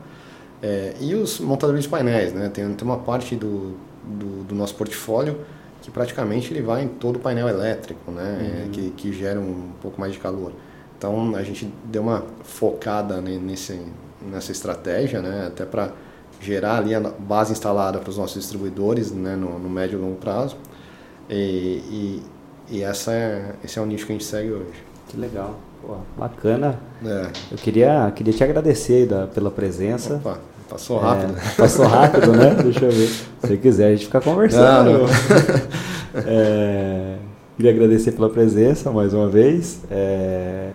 É, 0.60 0.94
e 1.00 1.14
os 1.14 1.38
montadores 1.38 1.84
de 1.84 1.88
painéis, 1.88 2.32
né? 2.32 2.48
Tem, 2.48 2.68
tem 2.74 2.88
uma 2.88 2.98
parte 2.98 3.36
do, 3.36 3.76
do, 4.04 4.42
do 4.44 4.54
nosso 4.54 4.74
portfólio 4.74 5.38
que 5.82 5.90
praticamente 5.90 6.52
ele 6.52 6.62
vai 6.62 6.84
em 6.84 6.88
todo 6.88 7.16
o 7.16 7.18
painel 7.18 7.48
elétrico, 7.48 8.10
né? 8.10 8.64
Uhum. 8.64 8.70
Que, 8.70 8.90
que 8.90 9.12
gera 9.12 9.38
um 9.38 9.72
pouco 9.82 10.00
mais 10.00 10.12
de 10.12 10.18
calor. 10.18 10.52
Então 10.96 11.34
a 11.34 11.42
gente 11.42 11.70
deu 11.84 12.02
uma 12.02 12.24
focada 12.44 13.20
nesse, 13.20 13.78
nessa 14.22 14.52
estratégia, 14.52 15.20
né? 15.20 15.48
Até 15.48 15.64
para 15.64 15.90
gerar 16.40 16.78
ali 16.78 16.94
a 16.94 17.00
base 17.00 17.52
instalada 17.52 17.98
para 17.98 18.08
os 18.08 18.16
nossos 18.16 18.40
distribuidores, 18.40 19.10
né? 19.10 19.34
No, 19.34 19.58
no 19.58 19.68
médio 19.68 19.98
e 19.98 20.02
longo 20.02 20.16
prazo. 20.16 20.56
E, 21.28 21.82
e, 21.90 22.22
e, 22.70 22.82
essa 22.82 23.12
é, 23.12 23.54
esse 23.64 23.78
é 23.78 23.82
o 23.82 23.86
nicho 23.86 24.06
que 24.06 24.12
a 24.12 24.14
gente 24.14 24.24
segue 24.24 24.52
hoje. 24.52 24.84
Que 25.08 25.16
legal. 25.16 25.58
Pô, 25.80 25.96
bacana. 26.16 26.78
É. 27.04 27.26
Eu 27.50 27.58
queria, 27.58 28.12
queria 28.14 28.32
te 28.32 28.44
agradecer 28.44 29.06
da, 29.06 29.26
pela 29.26 29.50
presença. 29.50 30.14
Opa. 30.14 30.38
Passou 30.72 30.98
rápido. 30.98 31.36
É, 31.36 31.54
passou 31.54 31.86
rápido, 31.86 32.32
né? 32.32 32.54
Deixa 32.62 32.84
eu 32.86 32.90
ver. 32.90 33.10
Se 33.44 33.56
quiser, 33.58 33.86
a 33.88 33.90
gente 33.90 34.06
fica 34.06 34.20
conversando. 34.20 34.90
Não, 34.90 34.98
não. 35.00 35.06
É, 36.14 37.16
queria 37.56 37.70
agradecer 37.70 38.12
pela 38.12 38.28
presença 38.28 38.90
mais 38.90 39.14
uma 39.14 39.30
vez. 39.30 39.80
É, 39.90 40.68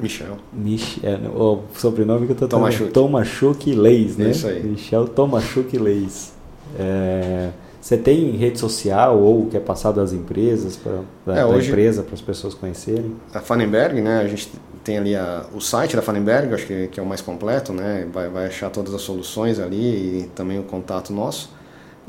Michel. 0.00 0.38
Michel, 0.52 1.08
é, 1.08 1.28
o 1.28 1.60
sobrenome 1.76 2.26
que 2.26 2.32
eu 2.32 2.36
tô 2.36 2.48
Tomachuk. 2.48 2.90
Tomachuk 2.90 3.72
Leis, 3.72 4.16
né? 4.16 4.30
Isso 4.30 4.48
aí. 4.48 4.60
Michel 4.64 5.06
Tomachuk 5.06 5.78
Leis. 5.78 6.32
É, 6.76 7.50
você 7.84 7.98
tem 7.98 8.30
rede 8.30 8.58
social 8.58 9.20
ou 9.20 9.44
quer 9.44 9.60
passar 9.60 9.92
das 9.92 10.14
empresas 10.14 10.74
para 10.74 11.02
da, 11.26 11.38
é, 11.38 11.46
da 11.46 11.62
empresa 11.62 12.02
para 12.02 12.14
as 12.14 12.22
pessoas 12.22 12.54
conhecerem? 12.54 13.14
A 13.34 13.40
Fanenberg, 13.40 14.00
né? 14.00 14.20
A 14.20 14.26
gente 14.26 14.50
tem 14.82 14.96
ali 14.96 15.14
a, 15.14 15.44
o 15.52 15.60
site 15.60 15.94
da 15.94 16.00
Fanenberg, 16.00 16.54
acho 16.54 16.66
que, 16.66 16.86
que, 16.86 16.98
é 16.98 17.02
o 17.02 17.04
mais 17.04 17.20
completo, 17.20 17.74
né? 17.74 18.08
Vai, 18.10 18.30
vai 18.30 18.46
achar 18.46 18.70
todas 18.70 18.94
as 18.94 19.02
soluções 19.02 19.60
ali 19.60 20.22
e 20.22 20.30
também 20.34 20.58
o 20.58 20.62
contato 20.62 21.12
nosso. 21.12 21.50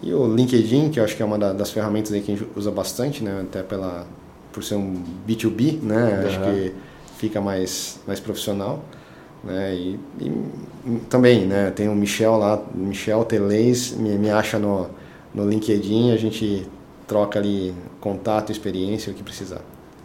E 0.02 0.14
o 0.14 0.34
LinkedIn, 0.34 0.92
que 0.92 1.00
eu 1.02 1.04
acho 1.04 1.14
que 1.14 1.22
é 1.22 1.26
uma 1.26 1.38
da, 1.38 1.52
das 1.52 1.72
ferramentas 1.72 2.14
aí 2.14 2.22
que 2.22 2.32
a 2.32 2.36
gente 2.38 2.50
usa 2.56 2.72
bastante, 2.72 3.22
né? 3.22 3.42
Até 3.42 3.62
pela, 3.62 4.08
por 4.54 4.64
ser 4.64 4.76
um 4.76 5.04
B2B, 5.28 5.82
né? 5.82 6.22
Uhum. 6.22 6.28
Acho 6.28 6.40
que 6.40 6.74
fica 7.18 7.42
mais, 7.42 8.00
mais 8.08 8.22
profissional. 8.22 8.80
Né? 9.44 9.76
E, 9.76 10.00
e, 10.22 11.00
também, 11.10 11.46
né? 11.46 11.70
Tem 11.72 11.90
o 11.90 11.96
Michel 11.96 12.38
lá, 12.38 12.64
Michel 12.74 13.26
Telês, 13.26 13.92
me, 13.92 14.18
me 14.18 14.30
acha 14.30 14.58
no, 14.58 14.90
no 15.36 15.48
LinkedIn, 15.48 16.12
a 16.12 16.18
gente 16.18 16.66
troca 17.06 17.38
ali 17.38 17.76
contato, 18.00 18.52
experiência, 18.52 19.12
o 19.12 19.16
que 19.16 19.22
precisar. 19.22 19.62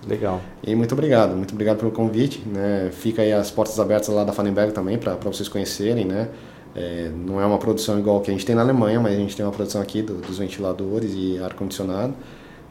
Legal. 0.07 0.41
E 0.63 0.75
muito 0.75 0.93
obrigado, 0.93 1.37
muito 1.37 1.53
obrigado 1.53 1.79
pelo 1.79 1.91
convite. 1.91 2.43
Né? 2.47 2.91
Fica 2.93 3.23
aí 3.23 3.33
as 3.33 3.51
portas 3.51 3.79
abertas 3.79 4.09
lá 4.09 4.25
da 4.25 4.33
Fanenberg 4.33 4.73
também 4.73 4.99
para 4.99 5.15
vocês 5.17 5.49
conhecerem. 5.49 6.05
Né? 6.05 6.29
É, 6.75 7.11
não 7.15 7.41
é 7.41 7.47
uma 7.47 7.59
produção 7.59 7.99
igual 7.99 8.21
que 8.21 8.31
a 8.31 8.35
gente 8.35 8.45
tem 8.45 8.57
na 8.57 8.63
Alemanha, 8.63 8.99
mas 8.99 9.13
a 9.13 9.17
gente 9.17 9.37
tem 9.37 9.45
uma 9.45 9.53
produção 9.53 9.81
aqui 9.81 10.03
do, 10.03 10.15
dos 10.15 10.39
ventiladores 10.39 11.13
e 11.15 11.39
ar-condicionado. 11.39 12.15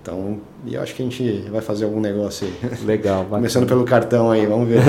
Então, 0.02 0.40
e 0.66 0.76
eu 0.76 0.82
acho 0.82 0.96
que 0.96 1.04
a 1.04 1.06
gente 1.06 1.42
vai 1.52 1.62
fazer 1.62 1.86
algum 1.86 2.00
negócio 2.00 2.48
aí. 2.48 2.86
Legal. 2.86 3.26
Começando 3.30 3.68
pelo 3.68 3.84
cartão 3.84 4.32
aí, 4.32 4.46
vamos 4.46 4.68
ver. 4.68 4.82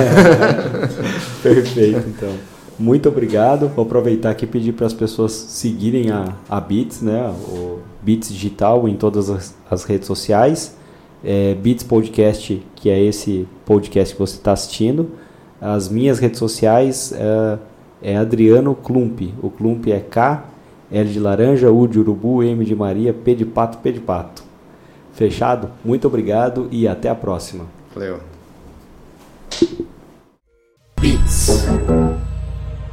Perfeito, 1.43 2.09
então. 2.09 2.35
Muito 2.81 3.09
obrigado. 3.09 3.69
Vou 3.69 3.85
aproveitar 3.85 4.31
aqui 4.31 4.45
e 4.45 4.49
pedir 4.49 4.73
para 4.73 4.87
as 4.87 4.95
pessoas 4.95 5.33
seguirem 5.33 6.11
a, 6.11 6.35
a 6.49 6.61
Bits, 6.61 7.03
né? 7.03 7.29
O 7.29 7.79
Bits 8.03 8.33
Digital 8.33 8.89
em 8.89 8.97
todas 8.97 9.31
as, 9.31 9.55
as 9.71 9.85
redes 9.85 10.07
sociais 10.07 10.81
é, 11.25 11.55
Beats 11.55 11.85
Podcast, 11.85 12.63
que 12.75 12.91
é 12.91 13.01
esse 13.03 13.47
podcast 13.65 14.15
que 14.15 14.21
você 14.21 14.37
está 14.37 14.53
assistindo. 14.53 15.11
As 15.61 15.89
minhas 15.89 16.19
redes 16.19 16.39
sociais 16.39 17.13
é, 17.13 17.59
é, 18.03 18.17
Adriano 18.17 18.75
Klump. 18.75 19.21
O 19.43 19.51
Klump 19.51 19.87
é 19.89 20.01
K, 20.01 20.45
L 20.91 21.09
de 21.09 21.21
laranja, 21.21 21.71
U 21.71 21.87
de 21.87 21.99
urubu, 21.99 22.43
M 22.43 22.65
de 22.65 22.75
Maria, 22.75 23.13
P 23.13 23.35
de 23.35 23.45
pato, 23.45 23.79
P 23.79 23.93
de 23.93 24.01
pato. 24.01 24.43
Fechado? 25.13 25.71
Muito 25.85 26.07
obrigado 26.07 26.69
e 26.71 26.89
até 26.89 27.09
a 27.09 27.15
próxima. 27.15 27.67
Valeu. 27.95 28.21
Beats. 30.99 32.30